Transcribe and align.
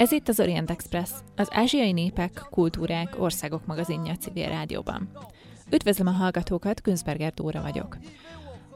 Ez 0.00 0.12
itt 0.12 0.28
az 0.28 0.40
Orient 0.40 0.70
Express, 0.70 1.10
az 1.36 1.48
ázsiai 1.50 1.92
népek, 1.92 2.46
kultúrák, 2.50 3.14
országok 3.18 3.66
magazinja 3.66 4.16
civil 4.16 4.48
rádióban. 4.48 5.10
Üdvözlöm 5.72 6.06
a 6.06 6.10
hallgatókat, 6.10 6.82
Günzberger 6.82 7.34
Dóra 7.34 7.62
vagyok. 7.62 7.96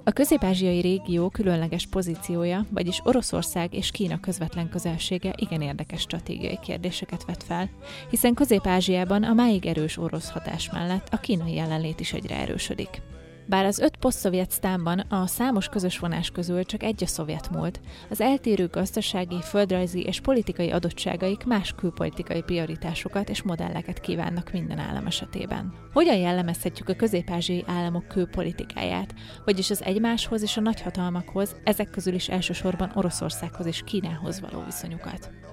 A 0.05 0.11
közép-ázsiai 0.11 0.81
régió 0.81 1.29
különleges 1.29 1.87
pozíciója, 1.87 2.67
vagyis 2.71 3.01
Oroszország 3.05 3.75
és 3.75 3.91
Kína 3.91 4.21
közvetlen 4.21 4.69
közelsége 4.69 5.33
igen 5.37 5.63
érdekes 5.63 6.01
stratégiai 6.01 6.59
kérdéseket 6.63 7.25
vet 7.25 7.43
fel, 7.43 7.71
hiszen 8.11 8.35
Közép-Ázsiában 8.35 9.23
a 9.23 9.33
máig 9.33 9.67
erős 9.67 9.99
orosz 9.99 10.31
hatás 10.31 10.71
mellett 10.71 11.09
a 11.11 11.17
kínai 11.17 11.55
jelenlét 11.55 12.01
is 12.01 12.13
egyre 12.13 12.37
erősödik. 12.37 13.03
Bár 13.47 13.65
az 13.65 13.79
öt 13.79 13.97
posztszovjet 13.97 14.51
sztánban 14.51 14.99
a 14.99 15.27
számos 15.27 15.69
közös 15.69 15.99
vonás 15.99 16.31
közül 16.31 16.65
csak 16.65 16.83
egy 16.83 17.03
a 17.03 17.07
szovjet 17.07 17.51
múlt, 17.51 17.81
az 18.11 18.21
eltérő 18.21 18.67
gazdasági, 18.67 19.43
földrajzi 19.43 20.03
és 20.03 20.21
politikai 20.21 20.71
adottságaik 20.71 21.45
más 21.45 21.73
külpolitikai 21.77 22.43
prioritásokat 22.43 23.29
és 23.29 23.43
modelleket 23.43 24.01
kívánnak 24.01 24.53
minden 24.53 24.79
állam 24.79 25.07
esetében. 25.07 25.73
Hogyan 25.93 26.17
jellemezhetjük 26.17 26.89
a 26.89 26.95
közép-ázsiai 26.95 27.65
államok 27.67 28.09
külpolitikáját, 28.09 29.15
vagyis 29.45 29.71
az 29.71 29.83
egymáshoz 29.83 30.43
és 30.43 30.57
a 30.57 30.61
nagyhatalmakhoz, 30.61 31.57
ezek 31.65 31.91
közül 31.91 32.15
is 32.15 32.29
elsősorban 32.29 32.93
Oroszországhoz 32.95 33.67
és 33.67 33.83
Kínához 33.85 34.41
való 34.41 34.65
viszonyukat? 34.65 35.44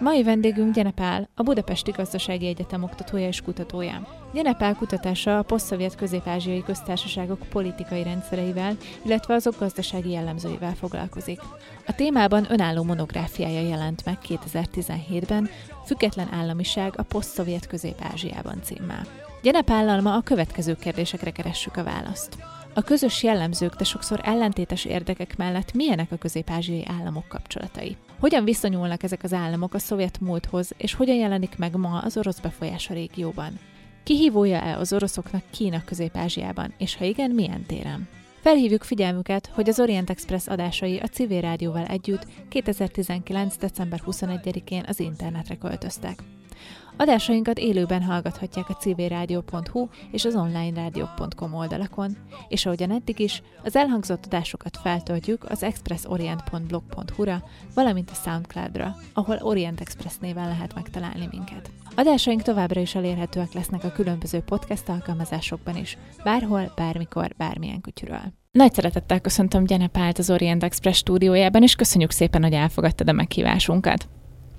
Mai 0.00 0.22
vendégünk 0.22 0.74
Gyenepál, 0.74 1.28
a 1.34 1.42
Budapesti 1.42 1.90
Gazdasági 1.90 2.46
Egyetem 2.46 2.82
oktatója 2.82 3.26
és 3.26 3.40
kutatója. 3.40 4.06
Gyenepál 4.32 4.74
kutatása 4.74 5.38
a 5.38 5.42
posztszovjet 5.42 5.94
közép-ázsiai 5.94 6.62
köztársaságok 6.62 7.38
politikai 7.48 8.02
rendszereivel, 8.02 8.76
illetve 9.04 9.34
azok 9.34 9.58
gazdasági 9.58 10.10
jellemzőivel 10.10 10.74
foglalkozik. 10.74 11.40
A 11.86 11.94
témában 11.94 12.46
önálló 12.50 12.82
monográfiája 12.82 13.68
jelent 13.68 14.04
meg 14.04 14.18
2017-ben, 14.28 15.48
Független 15.86 16.28
államiság 16.32 16.92
a 16.96 17.02
posztszovjet 17.02 17.66
közép-ázsiában 17.66 18.62
címmel. 18.62 19.06
Gyenepállal 19.42 20.00
ma 20.00 20.14
a 20.14 20.22
következő 20.22 20.74
kérdésekre 20.74 21.30
keressük 21.30 21.76
a 21.76 21.84
választ. 21.84 22.36
A 22.78 22.82
közös 22.82 23.22
jellemzők, 23.22 23.74
de 23.74 23.84
sokszor 23.84 24.20
ellentétes 24.22 24.84
érdekek 24.84 25.36
mellett 25.36 25.72
milyenek 25.72 26.12
a 26.12 26.16
közép-ázsiai 26.16 26.84
államok 26.86 27.28
kapcsolatai? 27.28 27.96
Hogyan 28.18 28.44
viszonyulnak 28.44 29.02
ezek 29.02 29.22
az 29.22 29.32
államok 29.32 29.74
a 29.74 29.78
szovjet 29.78 30.20
múlthoz, 30.20 30.70
és 30.76 30.94
hogyan 30.94 31.16
jelenik 31.16 31.56
meg 31.56 31.76
ma 31.76 31.98
az 31.98 32.16
orosz 32.16 32.38
befolyás 32.38 32.90
a 32.90 32.94
régióban? 32.94 33.58
Kihívója-e 34.02 34.76
az 34.76 34.92
oroszoknak 34.92 35.42
Kína 35.50 35.84
közép-ázsiában, 35.84 36.74
és 36.78 36.96
ha 36.96 37.04
igen, 37.04 37.30
milyen 37.30 37.66
téren? 37.66 38.08
Felhívjuk 38.40 38.82
figyelmüket, 38.82 39.50
hogy 39.54 39.68
az 39.68 39.80
Orient 39.80 40.10
Express 40.10 40.46
adásai 40.46 40.98
a 40.98 41.06
civil 41.06 41.40
rádióval 41.40 41.84
együtt 41.84 42.26
2019. 42.48 43.56
december 43.56 44.02
21-én 44.06 44.84
az 44.86 45.00
internetre 45.00 45.56
költöztek. 45.56 46.22
Adásainkat 46.96 47.58
élőben 47.58 48.02
hallgathatják 48.02 48.68
a 48.68 48.74
civilrádió.hu 48.74 49.88
és 50.10 50.24
az 50.24 50.34
onlinerádió.com 50.34 51.54
oldalakon, 51.54 52.16
és 52.48 52.66
ahogyan 52.66 52.90
eddig 52.90 53.18
is, 53.18 53.42
az 53.64 53.76
elhangzott 53.76 54.26
adásokat 54.26 54.76
feltöltjük 54.82 55.44
az 55.50 55.62
expressorient.blog.hu-ra, 55.62 57.42
valamint 57.74 58.10
a 58.10 58.14
Soundcloud-ra, 58.14 58.96
ahol 59.12 59.38
Orient 59.40 59.80
Express 59.80 60.16
néven 60.20 60.48
lehet 60.48 60.74
megtalálni 60.74 61.28
minket. 61.30 61.70
Adásaink 61.94 62.42
továbbra 62.42 62.80
is 62.80 62.94
elérhetőek 62.94 63.52
lesznek 63.52 63.84
a 63.84 63.92
különböző 63.92 64.40
podcast 64.40 64.88
alkalmazásokban 64.88 65.76
is, 65.76 65.98
bárhol, 66.24 66.72
bármikor, 66.76 67.34
bármilyen 67.36 67.80
kutyuról. 67.80 68.32
Nagy 68.50 68.74
szeretettel 68.74 69.20
köszöntöm 69.20 69.64
Gyenepált 69.64 70.18
az 70.18 70.30
Orient 70.30 70.62
Express 70.62 70.96
stúdiójában, 70.96 71.62
és 71.62 71.74
köszönjük 71.74 72.10
szépen, 72.10 72.42
hogy 72.42 72.52
elfogadtad 72.52 73.08
a 73.08 73.12
meghívásunkat. 73.12 74.08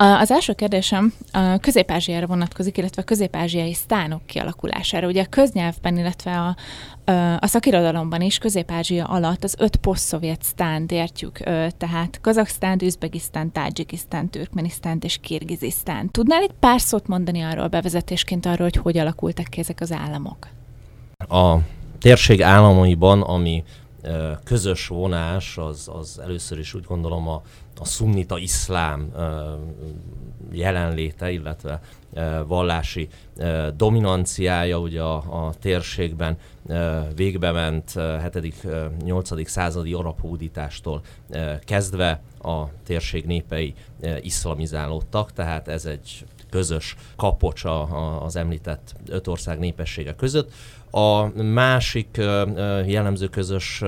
Az 0.01 0.31
első 0.31 0.53
kérdésem 0.53 1.13
a 1.31 1.57
közép-ázsiára 1.57 2.25
vonatkozik, 2.25 2.77
illetve 2.77 3.01
a 3.01 3.05
közép-ázsiai 3.05 3.73
sztánok 3.73 4.25
kialakulására. 4.25 5.07
Ugye 5.07 5.21
a 5.21 5.29
köznyelvben, 5.29 5.97
illetve 5.97 6.39
a, 6.39 6.55
a 7.39 7.47
szakirodalomban 7.47 8.21
is 8.21 8.37
közép-ázsia 8.37 9.05
alatt 9.05 9.43
az 9.43 9.55
öt 9.57 9.75
poszt-szovjet 9.75 10.43
sztánt 10.43 10.91
értjük, 10.91 11.37
tehát 11.77 12.19
Kazaksztán, 12.21 12.81
Üzbegisztán, 12.81 13.51
Tádzsikisztán, 13.51 14.29
Türkmenisztán 14.29 14.97
és 15.01 15.17
Kirgizisztán. 15.21 16.11
Tudnál 16.11 16.41
egy 16.41 16.53
pár 16.59 16.81
szót 16.81 17.07
mondani 17.07 17.41
arról 17.41 17.67
bevezetésként 17.67 18.45
arról, 18.45 18.69
hogy 18.71 18.75
hogy 18.75 18.97
alakultak 18.97 19.45
ki 19.45 19.59
ezek 19.59 19.81
az 19.81 19.91
államok? 19.91 20.47
A 21.27 21.57
térség 21.99 22.41
államaiban, 22.41 23.21
ami 23.21 23.63
közös 24.43 24.87
vonás, 24.87 25.57
az, 25.57 25.89
az 25.99 26.19
először 26.23 26.59
is 26.59 26.73
úgy 26.73 26.83
gondolom 26.83 27.27
a, 27.27 27.41
a 27.79 27.85
szunnita 27.85 28.37
iszlám 28.37 29.11
jelenléte, 30.51 31.31
illetve 31.31 31.81
vallási 32.47 33.07
dominanciája 33.75 34.79
ugye 34.79 35.01
a, 35.01 35.45
a 35.45 35.53
térségben 35.59 36.37
végbe 37.15 37.51
ment 37.51 37.91
7.-8. 37.95 39.45
századi 39.45 39.93
arab 39.93 40.19
hódítástól 40.19 41.01
kezdve 41.65 42.21
a 42.41 42.63
térség 42.85 43.25
népei 43.25 43.73
iszlamizálódtak, 44.21 45.33
tehát 45.33 45.67
ez 45.67 45.85
egy 45.85 46.25
közös 46.49 46.95
kapocs 47.15 47.63
az 48.21 48.35
említett 48.35 48.95
öt 49.07 49.27
ország 49.27 49.59
népessége 49.59 50.15
között. 50.15 50.51
A 50.91 51.41
másik 51.43 52.17
jellemző 52.85 53.27
közös 53.27 53.79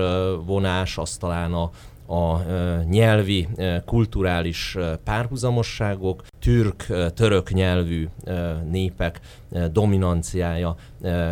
vonás 0.44 0.98
az 0.98 1.16
talán 1.16 1.52
a, 1.52 1.70
a 2.12 2.42
nyelvi, 2.88 3.48
kulturális 3.84 4.76
párhuzamosságok, 5.04 6.24
türk, 6.38 6.86
török 7.14 7.52
nyelvű 7.52 8.08
népek 8.70 9.20
dominanciája 9.72 10.76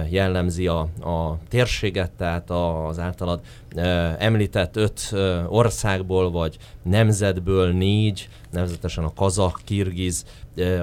jellemzi 0.09 0.67
a, 0.67 0.81
a 1.01 1.39
térséget, 1.49 2.11
tehát 2.11 2.51
az 2.51 2.99
általad 2.99 3.41
említett 4.19 4.77
öt 4.77 5.15
országból 5.49 6.31
vagy 6.31 6.57
nemzetből 6.83 7.73
négy, 7.73 8.29
nevezetesen 8.51 9.05
a 9.05 9.15
kazak, 9.15 9.61
kirgiz, 9.65 10.25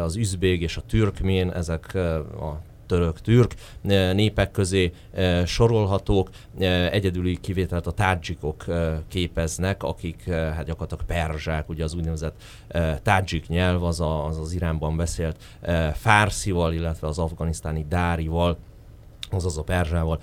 az 0.02 0.16
üzbég 0.16 0.62
és 0.62 0.78
a 0.78 0.81
türkmén, 0.88 1.52
ezek 1.52 1.96
a 2.41 2.62
török-türk 2.87 3.55
népek 4.13 4.51
közé 4.51 4.91
sorolhatók. 5.45 6.29
Egyedüli 6.91 7.37
kivételt 7.41 7.87
a 7.87 7.91
tádzsikok 7.91 8.65
képeznek, 9.07 9.83
akik 9.83 10.29
hát 10.29 10.65
gyakorlatilag 10.65 11.05
perzsák, 11.05 11.69
ugye 11.69 11.83
az 11.83 11.93
úgynevezett 11.93 12.41
tádzsik 13.03 13.47
nyelv, 13.47 13.83
az, 13.83 13.99
a, 13.99 14.25
az 14.25 14.37
az 14.37 14.53
Iránban 14.53 14.97
beszélt 14.97 15.37
fárszival, 15.93 16.73
illetve 16.73 17.07
az 17.07 17.19
afganisztáni 17.19 17.85
dárival 17.89 18.57
azaz 19.29 19.57
a 19.57 19.63
perzsával 19.63 20.19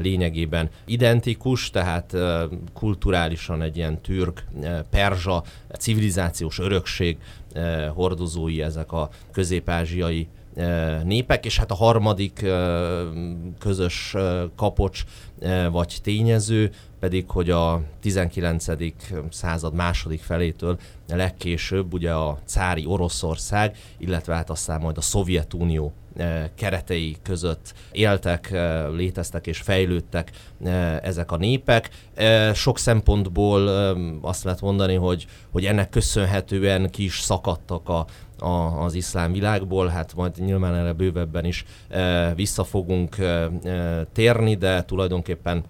lényegében 0.00 0.70
identikus, 0.84 1.70
tehát 1.70 2.16
kulturálisan 2.72 3.62
egy 3.62 3.76
ilyen 3.76 4.00
türk, 4.00 4.44
e, 4.62 4.84
perzsa, 4.90 5.42
civilizációs 5.78 6.58
örökség 6.58 7.18
hordozói 7.94 8.62
ezek 8.62 8.92
a 8.92 9.08
közép-ázsiai 9.32 10.28
népek, 11.04 11.44
és 11.44 11.58
hát 11.58 11.70
a 11.70 11.74
harmadik 11.74 12.46
közös 13.58 14.16
kapocs 14.56 15.04
vagy 15.70 15.98
tényező 16.02 16.70
pedig, 17.00 17.30
hogy 17.30 17.50
a 17.50 17.82
19. 18.00 18.66
század 19.30 19.74
második 19.74 20.22
felétől 20.22 20.78
legkésőbb 21.08 21.92
ugye 21.92 22.12
a 22.12 22.38
cári 22.44 22.86
Oroszország, 22.86 23.76
illetve 23.98 24.34
hát 24.34 24.50
aztán 24.50 24.80
majd 24.80 24.96
a 24.96 25.00
Szovjetunió 25.00 25.92
keretei 26.54 27.16
között 27.22 27.74
éltek, 27.92 28.54
léteztek 28.92 29.46
és 29.46 29.58
fejlődtek 29.58 30.30
ezek 31.02 31.32
a 31.32 31.36
népek. 31.36 31.90
Sok 32.54 32.78
szempontból 32.78 33.68
azt 34.20 34.44
lehet 34.44 34.60
mondani, 34.60 34.94
hogy, 34.94 35.26
hogy 35.50 35.64
ennek 35.64 35.88
köszönhetően 35.88 36.90
ki 36.90 37.04
is 37.04 37.20
szakadtak 37.20 37.88
a, 37.88 38.06
a, 38.38 38.82
az 38.84 38.94
iszlám 38.94 39.32
világból, 39.32 39.86
hát 39.86 40.14
majd 40.14 40.32
nyilván 40.38 40.74
erre 40.74 40.92
bővebben 40.92 41.44
is 41.44 41.64
e, 41.88 42.34
vissza 42.34 42.64
fogunk 42.64 43.18
e, 43.18 43.50
e, 43.64 44.04
térni, 44.12 44.54
de 44.54 44.84
tulajdonképpen 44.84 45.64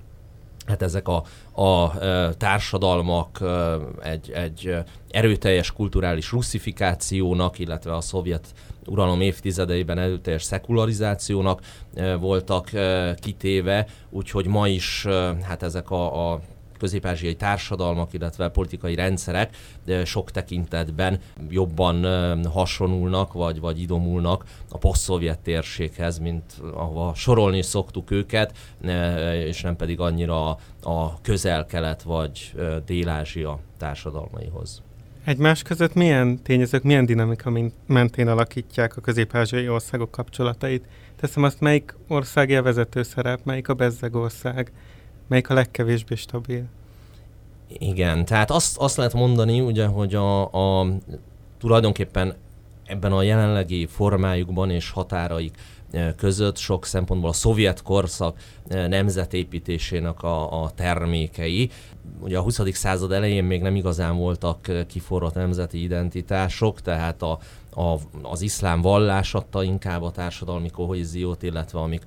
hát 0.66 0.82
ezek 0.82 1.08
a, 1.08 1.24
a 1.62 2.04
e, 2.04 2.34
társadalmak 2.34 3.38
e, 3.40 3.76
egy, 4.02 4.30
egy 4.30 4.76
erőteljes 5.10 5.72
kulturális 5.72 6.32
russzifikációnak, 6.32 7.58
illetve 7.58 7.96
a 7.96 8.00
szovjet 8.00 8.46
uralom 8.86 9.20
évtizedeiben 9.20 9.98
erőteljes 9.98 10.42
szekularizációnak 10.42 11.60
e, 11.94 12.14
voltak 12.14 12.70
kitéve, 13.20 13.86
úgyhogy 14.10 14.46
ma 14.46 14.68
is 14.68 15.06
hát 15.42 15.62
ezek 15.62 15.90
a, 15.90 16.32
a 16.32 16.40
közép-ázsiai 16.78 17.34
társadalmak, 17.34 18.12
illetve 18.12 18.48
politikai 18.48 18.94
rendszerek 18.94 19.56
sok 20.04 20.30
tekintetben 20.30 21.18
jobban 21.48 22.04
hasonulnak, 22.46 23.32
vagy, 23.32 23.60
vagy 23.60 23.80
idomulnak 23.80 24.44
a 24.70 24.78
poszt 24.78 25.12
térséghez, 25.42 26.18
mint 26.18 26.42
ahova 26.74 27.14
sorolni 27.14 27.62
szoktuk 27.62 28.10
őket, 28.10 28.56
és 29.46 29.60
nem 29.60 29.76
pedig 29.76 30.00
annyira 30.00 30.48
a 30.82 31.20
közel-kelet 31.22 32.02
vagy 32.02 32.54
dél-ázsia 32.86 33.58
társadalmaihoz. 33.78 34.82
Egymás 35.24 35.62
között 35.62 35.94
milyen 35.94 36.42
tényezők, 36.42 36.82
milyen 36.82 37.06
dinamika 37.06 37.52
mentén 37.86 38.28
alakítják 38.28 38.96
a 38.96 39.00
közép-ázsiai 39.00 39.68
országok 39.68 40.10
kapcsolatait? 40.10 40.84
Teszem 41.20 41.42
azt, 41.42 41.60
melyik 41.60 41.94
ország 42.08 42.50
a 42.50 42.62
vezető 42.62 43.02
szerep, 43.02 43.40
melyik 43.44 43.68
a 43.68 43.74
bezzeg 43.74 44.14
ország, 44.14 44.72
melyik 45.26 45.50
a 45.50 45.54
legkevésbé 45.54 46.14
stabil? 46.14 46.64
Igen, 47.68 48.24
tehát 48.24 48.50
azt, 48.50 48.76
azt 48.78 48.96
lehet 48.96 49.12
mondani, 49.12 49.60
ugye, 49.60 49.86
hogy 49.86 50.14
a, 50.14 50.52
a 50.80 50.86
tulajdonképpen 51.58 52.34
ebben 52.86 53.12
a 53.12 53.22
jelenlegi 53.22 53.86
formájukban 53.86 54.70
és 54.70 54.90
határaik 54.90 55.56
e, 55.90 56.14
között 56.14 56.56
sok 56.56 56.86
szempontból 56.86 57.30
a 57.30 57.32
szovjet 57.32 57.82
korszak 57.82 58.38
e, 58.68 58.86
nemzetépítésének 58.86 60.22
a, 60.22 60.62
a 60.62 60.70
termékei. 60.70 61.70
Ugye 62.20 62.38
a 62.38 62.42
20. 62.42 62.60
század 62.72 63.12
elején 63.12 63.44
még 63.44 63.62
nem 63.62 63.76
igazán 63.76 64.16
voltak 64.16 64.68
e, 64.68 64.86
kiforrott 64.86 65.34
nemzeti 65.34 65.82
identitások, 65.82 66.80
tehát 66.80 67.22
a, 67.22 67.38
a, 67.74 67.96
az 68.22 68.40
iszlám 68.40 68.80
vallás 68.80 69.34
adta 69.34 69.62
inkább 69.62 70.02
a 70.02 70.10
társadalmi 70.10 70.70
kohéziót, 70.70 71.42
illetve 71.42 71.78
amik 71.78 72.02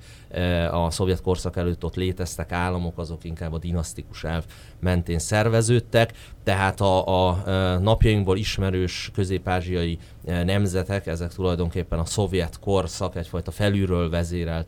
a 0.70 0.90
szovjet 0.90 1.20
korszak 1.20 1.56
előtt 1.56 1.84
ott 1.84 1.94
léteztek 1.94 2.52
államok, 2.52 2.98
azok 2.98 3.24
inkább 3.24 3.52
a 3.52 3.58
dinasztikus 3.58 4.24
elv 4.24 4.44
mentén 4.80 5.18
szerveződtek, 5.18 6.12
tehát 6.48 6.80
a, 6.80 7.28
a 7.28 7.42
e, 7.46 7.78
napjainkból 7.78 8.36
ismerős 8.36 9.10
közép-ázsiai 9.14 9.98
e, 10.24 10.44
nemzetek, 10.44 11.06
ezek 11.06 11.32
tulajdonképpen 11.32 11.98
a 11.98 12.04
szovjet 12.04 12.58
korszak 12.60 13.16
egyfajta 13.16 13.50
felülről 13.50 14.10
vezérelt 14.10 14.66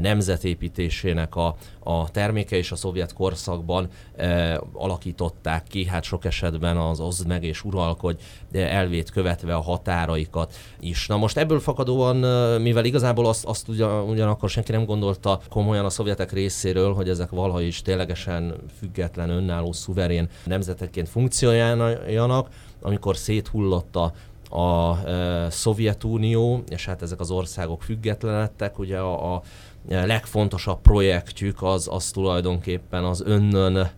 nemzetépítésének 0.00 1.36
a, 1.36 1.56
a 1.80 2.10
terméke, 2.10 2.56
és 2.56 2.72
a 2.72 2.76
szovjet 2.76 3.12
korszakban 3.12 3.88
e, 4.16 4.60
alakították 4.72 5.62
ki, 5.68 5.86
hát 5.86 6.02
sok 6.02 6.24
esetben 6.24 6.76
az 6.76 7.00
oszd 7.00 7.26
meg 7.26 7.44
és 7.44 7.64
uralkodj 7.64 8.22
elvét 8.52 9.10
követve 9.10 9.54
a 9.54 9.60
határaikat 9.60 10.54
is. 10.80 11.06
Na 11.06 11.16
most 11.16 11.36
ebből 11.36 11.60
fakadóan, 11.60 12.16
mivel 12.60 12.84
igazából 12.84 13.26
azt, 13.26 13.44
azt 13.44 13.68
ugyan, 13.68 14.08
ugyanakkor 14.08 14.50
senki 14.50 14.72
nem 14.72 14.85
gondolta 14.86 15.40
komolyan 15.48 15.84
a 15.84 15.90
szovjetek 15.90 16.32
részéről, 16.32 16.94
hogy 16.94 17.08
ezek 17.08 17.30
valaha 17.30 17.60
is 17.60 17.82
ténylegesen 17.82 18.54
független, 18.78 19.30
önálló, 19.30 19.72
szuverén 19.72 20.28
nemzeteként 20.44 21.08
funkcionáljanak, 21.08 22.48
amikor 22.82 23.16
széthullott 23.16 23.96
a 23.96 24.12
a 24.50 24.96
e, 25.06 25.50
Szovjetunió, 25.50 26.62
és 26.68 26.86
hát 26.86 27.02
ezek 27.02 27.20
az 27.20 27.30
országok 27.30 27.82
függetlenedtek, 27.82 28.78
ugye 28.78 28.98
a, 28.98 29.34
a 29.34 29.42
legfontosabb 29.88 30.80
projektjük 30.80 31.62
az, 31.62 31.88
az 31.90 32.10
tulajdonképpen 32.10 33.04
az 33.04 33.22
önnön 33.26 33.90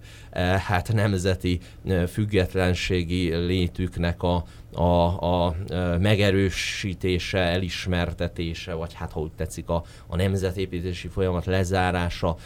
hát 0.58 0.92
nemzeti 0.92 1.60
e, 1.86 2.06
függetlenségi 2.06 3.34
létüknek 3.34 4.22
a, 4.22 4.44
a, 4.72 5.44
a 5.46 5.54
megerősítése, 5.98 7.38
elismertetése, 7.38 8.72
vagy 8.72 8.94
hát 8.94 9.12
ha 9.12 9.20
úgy 9.20 9.32
tetszik 9.36 9.68
a, 9.68 9.84
a 10.06 10.16
nemzetépítési 10.16 11.08
folyamat 11.08 11.46
lezárása 11.46 12.36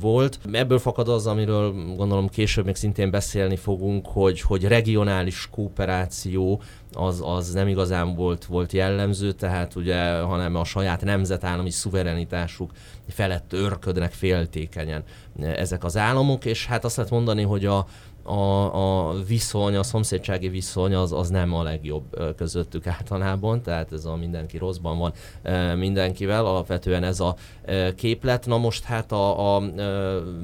volt. 0.00 0.38
Ebből 0.52 0.78
fakad 0.78 1.08
az, 1.08 1.26
amiről 1.26 1.72
gondolom 1.96 2.28
később 2.28 2.64
még 2.64 2.74
szintén 2.74 3.10
beszélni 3.10 3.56
fogunk, 3.56 4.06
hogy, 4.06 4.40
hogy 4.40 4.64
regionális 4.64 5.48
kooperáció 5.50 6.62
az, 6.92 7.22
az 7.24 7.52
nem 7.52 7.68
igazán 7.68 8.14
volt, 8.14 8.44
volt 8.44 8.72
jellemző, 8.72 9.32
tehát 9.32 9.74
ugye, 9.74 10.20
hanem 10.20 10.54
a 10.54 10.64
saját 10.64 11.04
nemzetállami 11.04 11.70
szuverenitásuk 11.70 12.70
felett 13.08 13.52
örködnek 13.52 14.12
féltékenyen 14.12 15.02
ezek 15.40 15.84
az 15.84 15.96
államok, 15.96 16.44
és 16.44 16.66
hát 16.66 16.84
azt 16.84 16.96
lehet 16.96 17.12
mondani, 17.12 17.42
hogy 17.42 17.66
a, 17.66 17.86
a, 18.22 19.08
a 19.08 19.12
viszony, 19.26 19.76
a 19.76 19.82
szomszédsági 19.82 20.48
viszony 20.48 20.94
az, 20.94 21.12
az 21.12 21.28
nem 21.28 21.54
a 21.54 21.62
legjobb 21.62 22.34
közöttük 22.36 22.86
általában, 22.86 23.62
tehát 23.62 23.92
ez 23.92 24.04
a 24.04 24.16
mindenki 24.16 24.58
rosszban 24.58 24.98
van 24.98 25.12
mindenkivel, 25.78 26.46
alapvetően 26.46 27.04
ez 27.04 27.20
a 27.20 27.36
képlet. 27.96 28.46
Na 28.46 28.58
most 28.58 28.84
hát 28.84 29.12
a, 29.12 29.56
a 29.56 29.62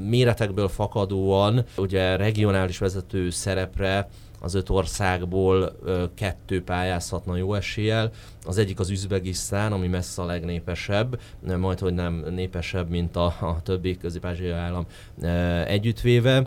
méretekből 0.09 0.69
fakadóan 0.69 1.65
ugye 1.77 2.17
regionális 2.17 2.79
vezető 2.79 3.31
szerepre 3.31 4.09
az 4.41 4.55
öt 4.55 4.69
országból 4.69 5.79
kettő 6.15 6.63
pályázhatna 6.63 7.37
jó 7.37 7.55
eséllyel. 7.55 8.11
Az 8.47 8.59
egyik 8.59 8.81
az 8.81 8.91
Üzbegisztán, 8.91 9.73
ami 9.73 9.87
messze 9.87 10.23
a 10.23 10.25
legnépesebb, 10.25 11.21
majd 11.59 11.79
hogy 11.79 11.95
nem 11.95 12.25
népesebb, 12.31 12.89
mint 12.89 13.17
a, 13.17 13.25
a 13.25 13.61
többi 13.63 13.97
közép 13.97 14.27
állam 14.55 14.87
együttvéve 15.67 16.47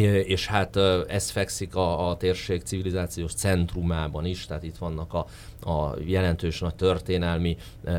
és 0.00 0.46
hát 0.46 0.76
ez 1.08 1.30
fekszik 1.30 1.74
a, 1.74 2.08
a 2.08 2.16
térség 2.16 2.62
civilizációs 2.62 3.32
centrumában 3.34 4.24
is, 4.24 4.46
tehát 4.46 4.62
itt 4.62 4.76
vannak 4.76 5.14
a, 5.14 5.26
a 5.70 5.96
jelentős 6.06 6.60
nagy 6.60 6.74
történelmi 6.74 7.56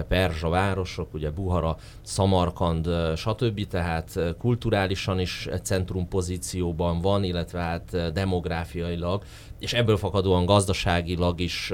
perzsa 0.07 0.49
városok, 0.49 1.13
ugye 1.13 1.31
Buhara, 1.31 1.77
Samarkand, 2.05 2.89
stb., 3.15 3.67
tehát 3.67 4.19
kulturálisan 4.37 5.19
is 5.19 5.49
centrum 5.63 6.07
pozícióban 6.07 7.01
van, 7.01 7.23
illetve 7.23 7.59
hát 7.59 8.13
demográfiailag, 8.13 9.23
és 9.59 9.73
ebből 9.73 9.97
fakadóan 9.97 10.45
gazdaságilag 10.45 11.39
is 11.39 11.73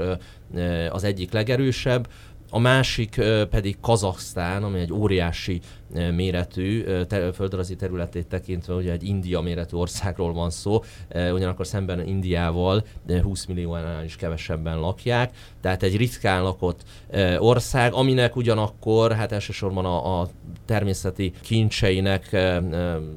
az 0.89 1.04
egyik 1.04 1.31
legerősebb. 1.31 2.10
A 2.51 2.60
másik 2.60 3.21
pedig 3.50 3.80
Kazaksztán, 3.81 4.63
ami 4.63 4.80
egy 4.80 4.94
óriási 4.94 5.62
méretű, 6.15 6.86
földrajzi 7.33 7.75
területét 7.75 8.27
tekintve 8.27 8.74
ugye 8.74 8.91
egy 8.91 9.03
India 9.03 9.41
méretű 9.41 9.77
országról 9.77 10.33
van 10.33 10.50
szó, 10.50 10.83
ugyanakkor 11.33 11.68
szemben 11.68 12.07
Indiával 12.07 12.83
20 13.21 13.45
milliónál 13.45 14.03
is 14.03 14.15
kevesebben 14.15 14.80
lakják, 14.80 15.36
tehát 15.62 15.83
egy 15.83 15.97
ritkán 15.97 16.44
lakott 16.44 16.83
ország, 17.38 17.94
aminek 17.94 18.36
ugyanakkor 18.36 19.12
hát 19.12 19.31
elsősorban 19.31 19.86
a, 19.86 20.21
a 20.21 20.30
természeti 20.65 21.33
kincseinek, 21.41 22.38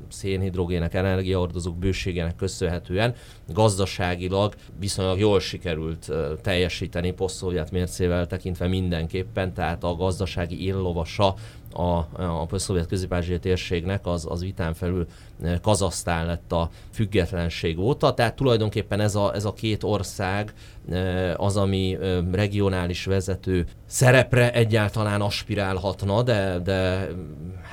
szénhidrogének, 0.08 0.94
energiaordozók 0.94 1.76
bőségének 1.76 2.36
köszönhetően 2.36 3.14
gazdaságilag 3.52 4.54
viszonylag 4.78 5.18
jól 5.18 5.40
sikerült 5.40 6.12
teljesíteni 6.42 7.12
posztszovjet 7.12 7.70
mércével 7.70 8.26
tekintve 8.26 8.66
mindenképpen, 8.66 9.54
tehát 9.54 9.84
a 9.84 9.94
gazdasági 9.94 10.64
illovasa 10.64 11.34
a, 11.72 11.96
a 12.50 12.58
szovjet 12.58 12.86
közép 12.86 13.40
térségnek 13.40 14.06
az, 14.06 14.26
az 14.28 14.40
vitán 14.40 14.74
felül 14.74 15.06
e, 15.42 15.58
Kazasztán 15.58 16.26
lett 16.26 16.52
a 16.52 16.70
függetlenség 16.92 17.78
óta, 17.78 18.14
tehát 18.14 18.36
tulajdonképpen 18.36 19.00
ez 19.00 19.14
a, 19.14 19.34
ez 19.34 19.44
a 19.44 19.52
két 19.52 19.82
ország 19.82 20.54
e, 20.90 21.34
az, 21.34 21.56
ami 21.56 21.94
e, 21.94 22.20
regionális 22.32 23.04
vezető 23.04 23.66
szerepre 23.86 24.52
egyáltalán 24.52 25.20
aspirálhatna, 25.20 26.22
de, 26.22 26.58
de 26.58 27.08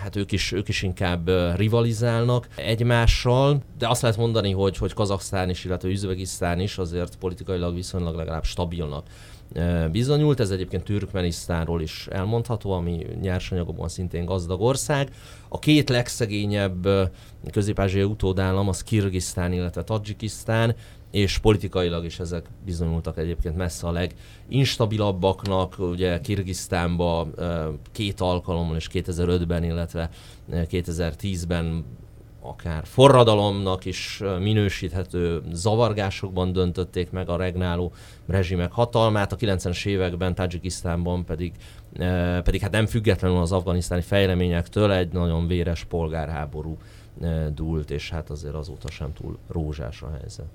hát 0.02 0.16
ők 0.16 0.32
is, 0.32 0.52
ők 0.52 0.68
is 0.68 0.82
inkább 0.82 1.30
rivalizálnak 1.56 2.48
egymással, 2.56 3.62
de 3.78 3.88
azt 3.88 4.02
lehet 4.02 4.18
mondani, 4.18 4.52
hogy, 4.52 4.78
hogy 4.78 4.94
Kazaksztán 4.94 5.50
is, 5.50 5.66
illetve 5.66 5.90
Üzbegisztán 5.90 6.60
is 6.60 6.78
azért 6.78 7.16
politikailag 7.16 7.74
viszonylag 7.74 8.16
legalább 8.16 8.44
stabilnak 8.44 9.08
bizonyult. 9.92 10.40
Ez 10.40 10.50
egyébként 10.50 10.84
Türkmenisztánról 10.84 11.82
is 11.82 12.08
elmondható, 12.12 12.72
ami 12.72 13.06
nyersanyagokban 13.22 13.90
szintén 13.90 14.26
gazdag 14.26 14.62
ország. 14.62 15.10
A 15.50 15.60
két 15.60 15.90
legszegényebb 15.90 16.88
közép 17.52 17.80
utódállam 17.96 18.68
az 18.68 18.84
Kirgisztán, 18.84 19.54
illetve 19.54 19.84
Tadzsikisztán, 19.84 20.76
és 21.12 21.38
politikailag 21.38 22.06
is 22.06 22.20
ezek 22.20 22.46
bizonyultak 22.66 23.18
egyébként 23.18 23.56
messze 23.56 23.88
a 23.88 23.92
leginstabilabbaknak. 23.92 25.80
Ugye 25.80 26.22
Kirgisztánba 26.22 27.28
két 27.92 28.22
alkalommal 28.22 28.76
és 28.76 28.90
2005-ben, 28.94 29.64
illetve 29.64 30.10
2010-ben 30.52 31.86
akár 32.42 32.86
forradalomnak 32.86 33.86
is 33.86 34.22
minősíthető 34.40 35.42
zavargásokban 35.52 36.52
döntötték 36.52 37.12
meg 37.12 37.30
a 37.30 37.36
regnáló 37.36 37.94
rezsimek 38.28 38.72
hatalmát, 38.72 39.32
a 39.32 39.36
90-es 39.36 39.86
években 39.86 40.36
Tajikisztánban 40.36 41.26
pedig, 41.26 41.54
pedig 42.44 42.62
hát 42.62 42.72
nem 42.72 42.86
függetlenül 42.86 43.38
az 43.38 43.52
afganisztáni 43.52 44.02
fejleményektől 44.02 44.92
egy 44.92 45.12
nagyon 45.12 45.48
véres 45.48 45.84
polgárháború 45.84 46.78
dúlt, 47.54 47.92
és 47.92 48.10
hát 48.10 48.30
azért 48.30 48.54
azóta 48.54 48.92
sem 48.92 49.14
túl 49.14 49.38
rózsás 49.48 50.02
a 50.02 50.12
helyzet. 50.20 50.48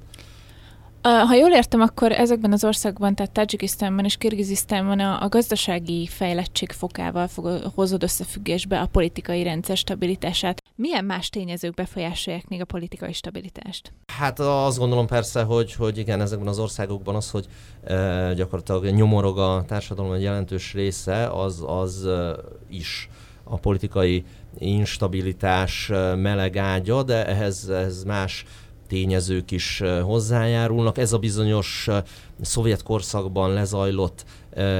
Ha 1.07 1.35
jól 1.35 1.51
értem, 1.51 1.81
akkor 1.81 2.13
ezekben 2.13 2.53
az 2.53 2.65
országban, 2.65 3.15
tehát 3.15 3.33
Tajikisztánban 3.33 4.05
és 4.05 4.17
Kirgizisztánban 4.17 5.01
a, 5.01 5.23
a 5.23 5.29
gazdasági 5.29 6.07
fejlettség 6.07 6.73
fokával 6.73 7.27
fog, 7.27 7.71
hozod 7.75 8.03
összefüggésbe 8.03 8.81
a 8.81 8.87
politikai 8.87 9.43
rendszer 9.43 9.77
stabilitását. 9.77 10.63
Milyen 10.75 11.05
más 11.05 11.29
tényezők 11.29 11.75
befolyásolják 11.75 12.49
még 12.49 12.61
a 12.61 12.65
politikai 12.65 13.13
stabilitást? 13.13 13.93
Hát 14.07 14.39
azt 14.41 14.79
gondolom 14.79 15.07
persze, 15.07 15.43
hogy, 15.43 15.75
hogy 15.75 15.99
igen, 15.99 16.21
ezekben 16.21 16.49
az 16.49 16.59
országokban 16.59 17.15
az, 17.15 17.31
hogy 17.31 17.47
e, 17.85 18.33
gyakorlatilag 18.35 18.85
nyomorog 18.85 19.39
a 19.39 19.65
társadalom 19.67 20.13
egy 20.13 20.23
jelentős 20.23 20.73
része, 20.73 21.27
az, 21.27 21.65
az 21.67 22.07
e, 22.07 22.37
is 22.69 23.09
a 23.45 23.57
politikai 23.57 24.25
instabilitás 24.59 25.91
meleg 26.17 26.57
ágya, 26.57 27.03
de 27.03 27.27
ehhez, 27.27 27.69
ehhez 27.69 28.05
más 28.05 28.45
tényezők 28.89 29.51
is 29.51 29.83
hozzájárulnak. 30.03 30.99
Ez 30.99 31.13
a 31.13 31.19
bizonyos 31.19 31.89
szovjet 32.41 32.83
korszakban 32.83 33.53
lezajlott 33.53 34.25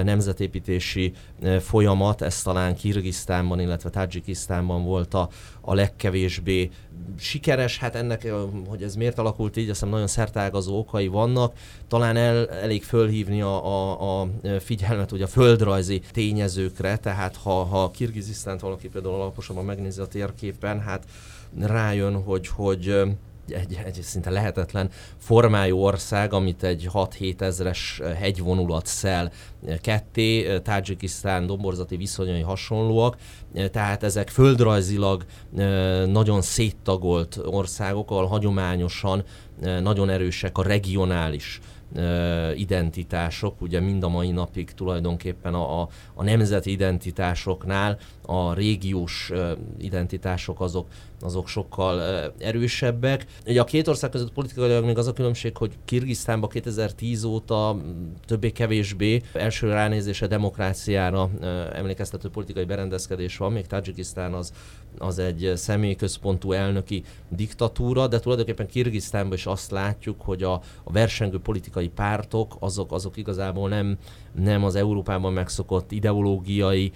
nemzetépítési 0.05 1.13
folyamat, 1.61 2.23
ez 2.23 2.43
talán 2.43 2.75
Kirgisztánban, 2.75 3.61
illetve 3.61 3.91
Tajikisztánban 3.91 4.85
volt 4.85 5.15
a, 5.15 5.29
a 5.61 5.75
legkevésbé 5.75 6.71
sikeres. 7.19 7.79
Hát 7.79 7.95
ennek, 7.95 8.33
hogy 8.69 8.83
ez 8.83 8.95
miért 8.95 9.19
alakult 9.19 9.57
így, 9.57 9.69
azt 9.69 9.79
hiszem 9.79 9.89
nagyon 9.89 10.07
szertágazó 10.07 10.79
okai 10.79 11.07
vannak. 11.07 11.53
Talán 11.89 12.17
el, 12.17 12.49
elég 12.49 12.83
fölhívni 12.83 13.43
a, 13.43 13.67
a, 13.67 14.21
a 14.21 14.29
figyelmet 14.61 15.13
ugye 15.13 15.25
a 15.25 15.29
földrajzi 15.29 16.01
tényezőkre, 16.13 16.97
tehát 16.97 17.37
ha, 17.37 17.65
ha 17.65 17.91
Kirgizisztánt 17.91 18.61
valaki 18.61 18.89
például 18.89 19.15
alaposabban 19.15 19.65
megnézi 19.65 20.01
a 20.01 20.07
térképen, 20.07 20.81
hát 20.81 21.05
rájön, 21.61 22.23
hogy, 22.23 22.49
hogy 22.49 23.03
egy, 23.49 23.81
egy 23.85 23.99
szinte 24.03 24.31
lehetetlen 24.31 24.91
formájú 25.19 25.79
ország, 25.79 26.33
amit 26.33 26.63
egy 26.63 26.89
6-7 26.93 27.41
ezres 27.41 28.01
hegyvonulat 28.19 28.87
szel 28.87 29.33
ketté, 29.81 30.59
Tajikisztán 30.59 31.47
domborzati 31.47 31.97
viszonyai 31.97 32.41
hasonlóak, 32.41 33.17
tehát 33.71 34.03
ezek 34.03 34.29
földrajzilag 34.29 35.25
nagyon 36.07 36.43
széttagolt 36.43 37.41
országok, 37.45 38.11
ahol 38.11 38.27
hagyományosan 38.27 39.25
nagyon 39.61 40.11
erősek 40.11 40.59
a 40.59 40.63
regionális 40.63 41.61
identitások, 42.55 43.61
ugye 43.61 43.81
mind 43.81 44.03
a 44.03 44.09
mai 44.09 44.31
napig 44.31 44.71
tulajdonképpen 44.71 45.55
a, 45.55 45.81
a, 45.81 45.89
a 46.15 46.23
nemzeti 46.23 46.71
identitásoknál 46.71 47.99
a 48.23 48.55
régiós 48.55 49.33
identitások 49.79 50.61
azok, 50.61 50.87
azok 51.21 51.49
sokkal 51.49 52.03
erősebbek. 52.39 53.27
Ugye 53.47 53.61
a 53.61 53.65
két 53.65 53.89
ország 53.89 54.11
között 54.11 54.33
politikailag 54.33 54.85
még 54.85 54.99
az 54.99 55.07
a 55.07 55.13
különbség, 55.13 55.57
hogy 55.57 55.73
Kirgisztánban 55.85 56.49
2010 56.49 57.25
óta 57.25 57.77
többé-kevésbé 58.27 59.23
első 59.33 59.69
ránézése 59.69 60.27
demokráciára 60.27 61.31
emlékeztető 61.73 62.29
politikai 62.29 62.65
berendezkedés 62.65 63.37
van, 63.37 63.53
még 63.53 63.67
Tajikisztán 63.67 64.33
az, 64.33 64.53
az 64.99 65.19
egy 65.19 65.53
személyközpontú 65.55 66.53
elnöki 66.53 67.05
diktatúra, 67.29 68.07
de 68.07 68.21
tulajdonképpen 68.21 68.67
Kirgisztánban 68.67 69.37
is 69.37 69.47
azt 69.47 69.71
látjuk, 69.71 70.21
hogy 70.21 70.43
a, 70.43 70.53
a 70.85 70.93
versengő 70.93 71.39
politikai 71.39 71.89
pártok 71.89 72.57
azok, 72.59 72.93
azok 72.93 73.17
igazából 73.17 73.69
nem 73.69 73.99
nem 74.35 74.65
az 74.65 74.75
Európában 74.75 75.33
megszokott 75.33 75.93
ideológiai 75.93 76.93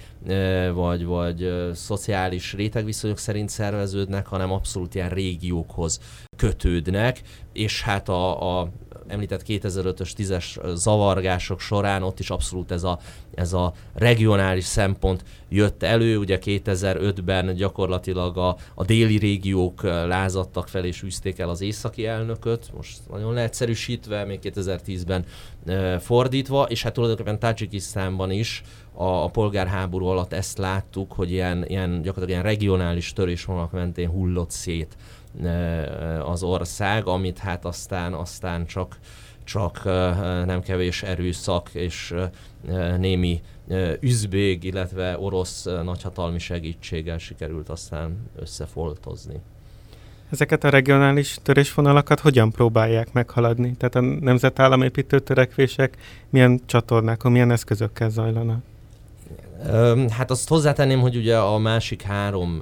vagy, 0.73 1.05
vagy 1.05 1.69
szociális 1.75 2.53
rétegviszonyok 2.53 3.19
szerint 3.19 3.49
szerveződnek, 3.49 4.27
hanem 4.27 4.53
abszolút 4.53 4.95
ilyen 4.95 5.09
régiókhoz 5.09 6.01
kötődnek, 6.37 7.23
és 7.53 7.83
hát 7.83 8.09
a, 8.09 8.61
a 8.61 8.69
említett 9.09 9.43
2005-ös 9.47 10.13
10-es 10.17 10.75
zavargások 10.75 11.61
során 11.61 12.03
ott 12.03 12.19
is 12.19 12.31
abszolút 12.31 12.71
ez 12.71 12.85
a, 12.85 12.99
ez 13.35 13.53
a 13.53 13.73
regionális 13.95 14.65
szempont 14.65 15.25
jött 15.49 15.83
elő. 15.83 16.19
Ugye 16.19 16.39
2005-ben 16.45 17.55
gyakorlatilag 17.55 18.37
a, 18.37 18.57
a 18.75 18.85
déli 18.85 19.19
régiók 19.19 19.83
lázadtak 19.83 20.69
fel 20.69 20.85
és 20.85 21.03
űzték 21.03 21.39
el 21.39 21.49
az 21.49 21.61
északi 21.61 22.07
elnököt, 22.07 22.71
most 22.77 22.99
nagyon 23.11 23.35
leegyszerűsítve, 23.35 24.25
még 24.25 24.39
2010-ben 24.43 25.25
fordítva, 26.01 26.63
és 26.63 26.83
hát 26.83 26.93
tulajdonképpen 26.93 27.39
Tajikisztánban 27.39 28.31
is 28.31 28.63
a, 28.93 29.05
a 29.05 29.29
polgárháború 29.29 30.07
alatt 30.07 30.33
ezt 30.33 30.59
láttuk, 30.59 31.13
hogy 31.13 31.31
ilyen, 31.31 31.65
ilyen 31.67 31.91
gyakorlatilag 32.03 32.29
ilyen 32.29 32.43
regionális 32.43 33.13
törésvonalak 33.13 33.73
mentén 33.73 34.09
hullott 34.09 34.51
szét 34.51 34.97
az 36.25 36.43
ország, 36.43 37.07
amit 37.07 37.39
hát 37.39 37.65
aztán, 37.65 38.15
aztán 38.15 38.67
csak, 38.67 38.99
csak 39.45 39.85
nem 40.47 40.61
kevés 40.63 41.03
erőszak 41.03 41.69
és 41.73 42.15
némi 42.99 43.41
üzbég, 44.01 44.65
illetve 44.65 45.19
orosz 45.19 45.65
nagyhatalmi 45.65 46.39
segítséggel 46.39 47.19
sikerült 47.19 47.69
aztán 47.69 48.31
összefoltozni. 48.37 49.41
Ezeket 50.31 50.65
a 50.65 50.69
regionális 50.69 51.39
törésvonalakat 51.43 52.21
hogyan 52.21 52.51
próbálják 52.51 53.13
meghaladni? 53.13 53.77
Tehát 53.77 53.95
a 53.95 54.01
nemzetállamépítő 54.01 55.19
törekvések 55.19 55.97
milyen 56.31 56.61
csatornákon, 56.67 57.33
milyen 57.33 57.51
eszközökkel 57.51 58.11
zajlanak? 58.11 58.63
Hát 60.11 60.31
azt 60.31 60.49
hozzátenném, 60.49 61.01
hogy 61.01 61.17
ugye 61.17 61.39
a 61.39 61.59
másik 61.59 62.03
három 62.03 62.61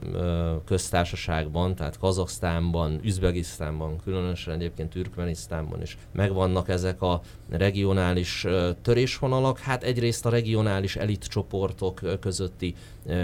köztársaságban, 0.65 1.75
tehát 1.75 1.99
Kazaksztánban, 1.99 3.00
Üzbegisztánban, 3.03 4.00
különösen 4.05 4.55
egyébként 4.55 4.91
Türkmenisztánban 4.91 5.83
is 5.83 5.99
megvannak 6.12 6.69
ezek 6.69 7.03
a 7.03 7.21
regionális 7.50 8.47
törésvonalak. 8.83 9.59
Hát 9.59 9.83
egyrészt 9.83 10.26
a 10.26 10.31
regionális 10.31 10.97
elitcsoportok 10.97 12.00
közötti 12.21 12.75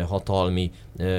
hatalmi 0.06 0.70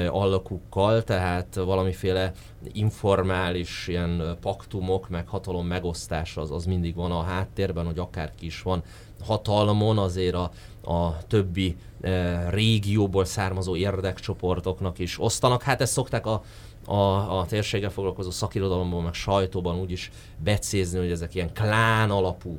allakukkal, 0.08 1.02
tehát 1.02 1.54
valamiféle 1.54 2.32
informális 2.72 3.88
ilyen 3.88 4.36
paktumok, 4.40 5.08
meg 5.08 5.28
hatalom 5.28 5.66
megosztás 5.66 6.36
az, 6.36 6.50
az 6.50 6.64
mindig 6.64 6.94
van 6.94 7.10
a 7.10 7.22
háttérben, 7.22 7.86
hogy 7.86 7.98
akárki 7.98 8.46
is 8.46 8.62
van 8.62 8.82
hatalmon, 9.26 9.98
azért 9.98 10.34
a, 10.34 10.50
a 10.84 11.26
többi 11.26 11.76
e, 12.00 12.50
régióból 12.50 13.24
származó 13.24 13.76
érdekcsoportoknak 13.76 14.98
is 14.98 15.20
osztanak. 15.20 15.62
Hát 15.62 15.80
ezt 15.80 15.92
szokták 15.92 16.26
a, 16.26 16.42
a, 16.86 17.38
a 17.38 17.46
térséggel 17.46 17.90
foglalkozó 17.90 18.30
szakirodalomban, 18.30 19.02
meg 19.02 19.14
sajtóban 19.14 19.80
úgy 19.80 19.90
is 19.90 20.10
becézni, 20.36 20.98
hogy 20.98 21.10
ezek 21.10 21.34
ilyen 21.34 21.52
klán 21.52 22.10
alapú 22.10 22.58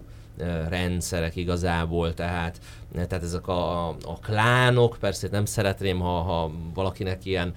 rendszerek 0.70 1.36
igazából, 1.36 2.14
tehát, 2.14 2.60
tehát 2.94 3.24
ezek 3.24 3.48
a, 3.48 3.88
a 3.90 4.20
klánok, 4.22 4.98
persze 5.00 5.28
nem 5.32 5.46
szeretném, 5.46 6.00
ha, 6.00 6.22
ha 6.22 6.52
valakinek 6.74 7.26
ilyen 7.26 7.54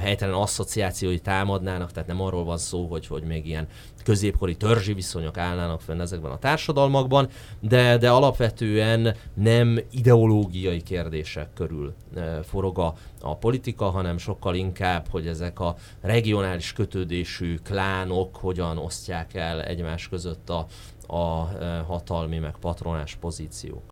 helytelen 0.00 0.34
asszociációi 0.34 1.18
támadnának, 1.18 1.92
tehát 1.92 2.08
nem 2.08 2.20
arról 2.20 2.44
van 2.44 2.58
szó, 2.58 2.86
hogy, 2.86 3.06
hogy 3.06 3.22
még 3.22 3.46
ilyen 3.46 3.66
középkori 4.04 4.56
törzsi 4.56 4.92
viszonyok 4.92 5.36
állnának 5.38 5.80
fenn 5.80 6.00
ezekben 6.00 6.30
a 6.30 6.38
társadalmakban, 6.38 7.28
de, 7.60 7.96
de 7.96 8.10
alapvetően 8.10 9.14
nem 9.34 9.80
ideológiai 9.90 10.82
kérdések 10.82 11.48
körül 11.54 11.94
forog 12.42 12.78
a, 12.78 12.94
a 13.20 13.36
politika, 13.36 13.90
hanem 13.90 14.18
sokkal 14.18 14.54
inkább, 14.54 15.06
hogy 15.10 15.26
ezek 15.26 15.60
a 15.60 15.76
regionális 16.00 16.72
kötődésű 16.72 17.54
klánok 17.64 18.36
hogyan 18.36 18.78
osztják 18.78 19.34
el 19.34 19.62
egymás 19.62 20.08
között 20.08 20.50
a, 20.50 20.66
a 21.08 21.48
hatalmi 21.86 22.38
meg 22.38 22.56
patronás 22.60 23.16
pozíciók. 23.16 23.82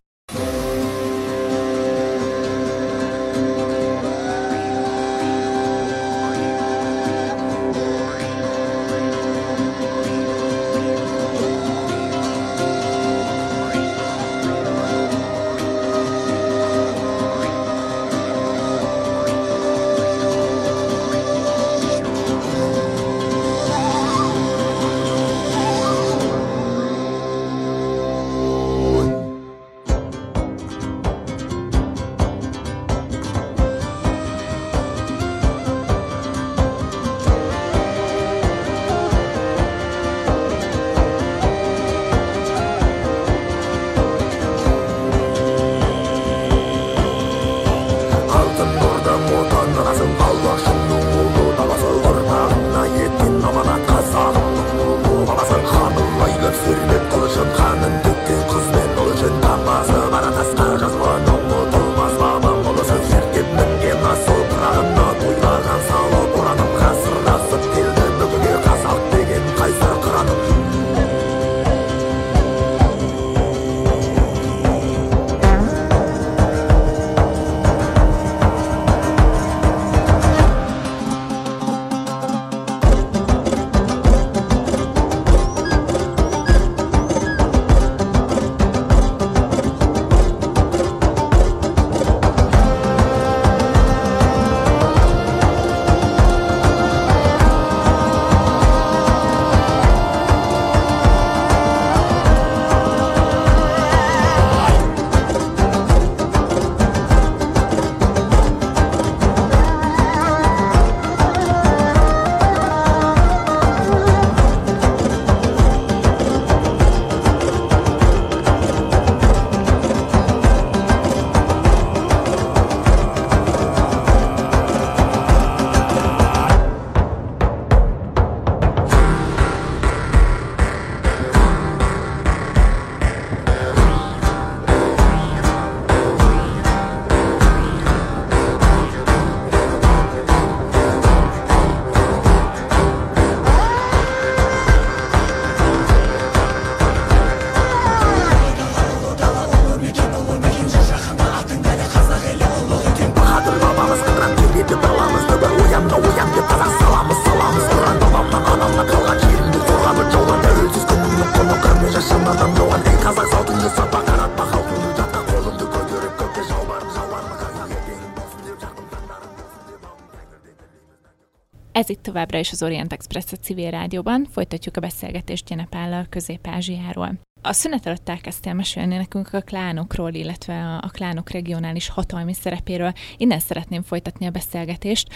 Továbbra 172.17 172.39
is 172.39 172.51
az 172.51 172.63
Orient 172.63 172.93
Express 172.93 173.31
a 173.31 173.35
civil 173.35 173.69
rádióban. 173.69 174.27
Folytatjuk 174.31 174.77
a 174.77 174.79
beszélgetést 174.79 175.49
Jenepállal 175.49 176.05
Közép-Ázsiáról. 176.09 177.19
A 177.41 177.53
szünet 177.53 177.85
előtt 177.85 178.09
elkezdtél 178.09 178.53
mesélni 178.53 178.95
nekünk 178.95 179.33
a 179.33 179.41
klánokról, 179.41 180.13
illetve 180.13 180.79
a, 180.81 180.87
klánok 180.87 181.29
regionális 181.29 181.89
hatalmi 181.89 182.33
szerepéről. 182.33 182.93
Innen 183.17 183.39
szeretném 183.39 183.81
folytatni 183.81 184.25
a 184.25 184.29
beszélgetést. 184.29 185.07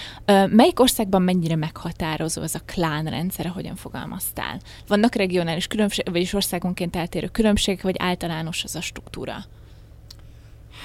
Melyik 0.50 0.79
országban 0.79 1.22
mennyire 1.22 1.55
meghatározó 1.55 2.41
ez 2.41 2.55
a 2.55 2.62
klánrendszer, 2.65 3.46
hogyan 3.46 3.75
fogalmaztál? 3.75 4.60
Vannak 4.88 5.15
regionális 5.15 5.67
különbségek, 5.67 6.13
vagyis 6.13 6.34
országonként 6.34 6.95
eltérő 6.95 7.28
különbségek, 7.28 7.82
vagy 7.82 7.95
általános 7.99 8.63
az 8.63 8.76
a 8.76 8.82
struktúra? 8.82 9.36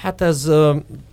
Hát 0.01 0.21
ez 0.21 0.49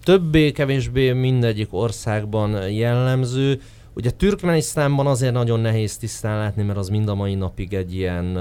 többé-kevésbé 0.05 1.13
mindegyik 1.13 1.69
országban 1.71 2.71
jellemző. 2.71 3.61
Ugye 3.95 4.11
Türkmenisztánban 4.11 5.07
azért 5.07 5.33
nagyon 5.33 5.61
nehéz 5.61 5.97
tisztán 5.97 6.39
látni, 6.39 6.63
mert 6.63 6.79
az 6.79 6.89
mind 6.89 7.09
a 7.09 7.15
mai 7.15 7.35
napig 7.35 7.75
egy 7.75 7.95
ilyen 7.95 8.39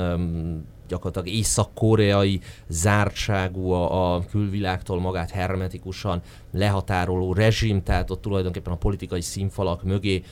gyakorlatilag 0.88 1.38
észak-koreai 1.38 2.40
zártságú 2.68 3.70
a, 3.72 4.16
a 4.16 4.24
külvilágtól 4.30 5.00
magát 5.00 5.32
hermetikusan 5.32 6.22
lehatároló 6.52 7.34
rezsim, 7.34 7.84
tehát 7.84 8.12
ott 8.12 8.22
tulajdonképpen 8.22 8.74
a 8.74 8.78
politikai 8.78 9.22
színfalak 9.22 9.84
mögé 9.84 10.24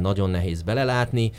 nagyon 0.00 0.30
nehéz 0.30 0.62
belelátni. 0.62 1.32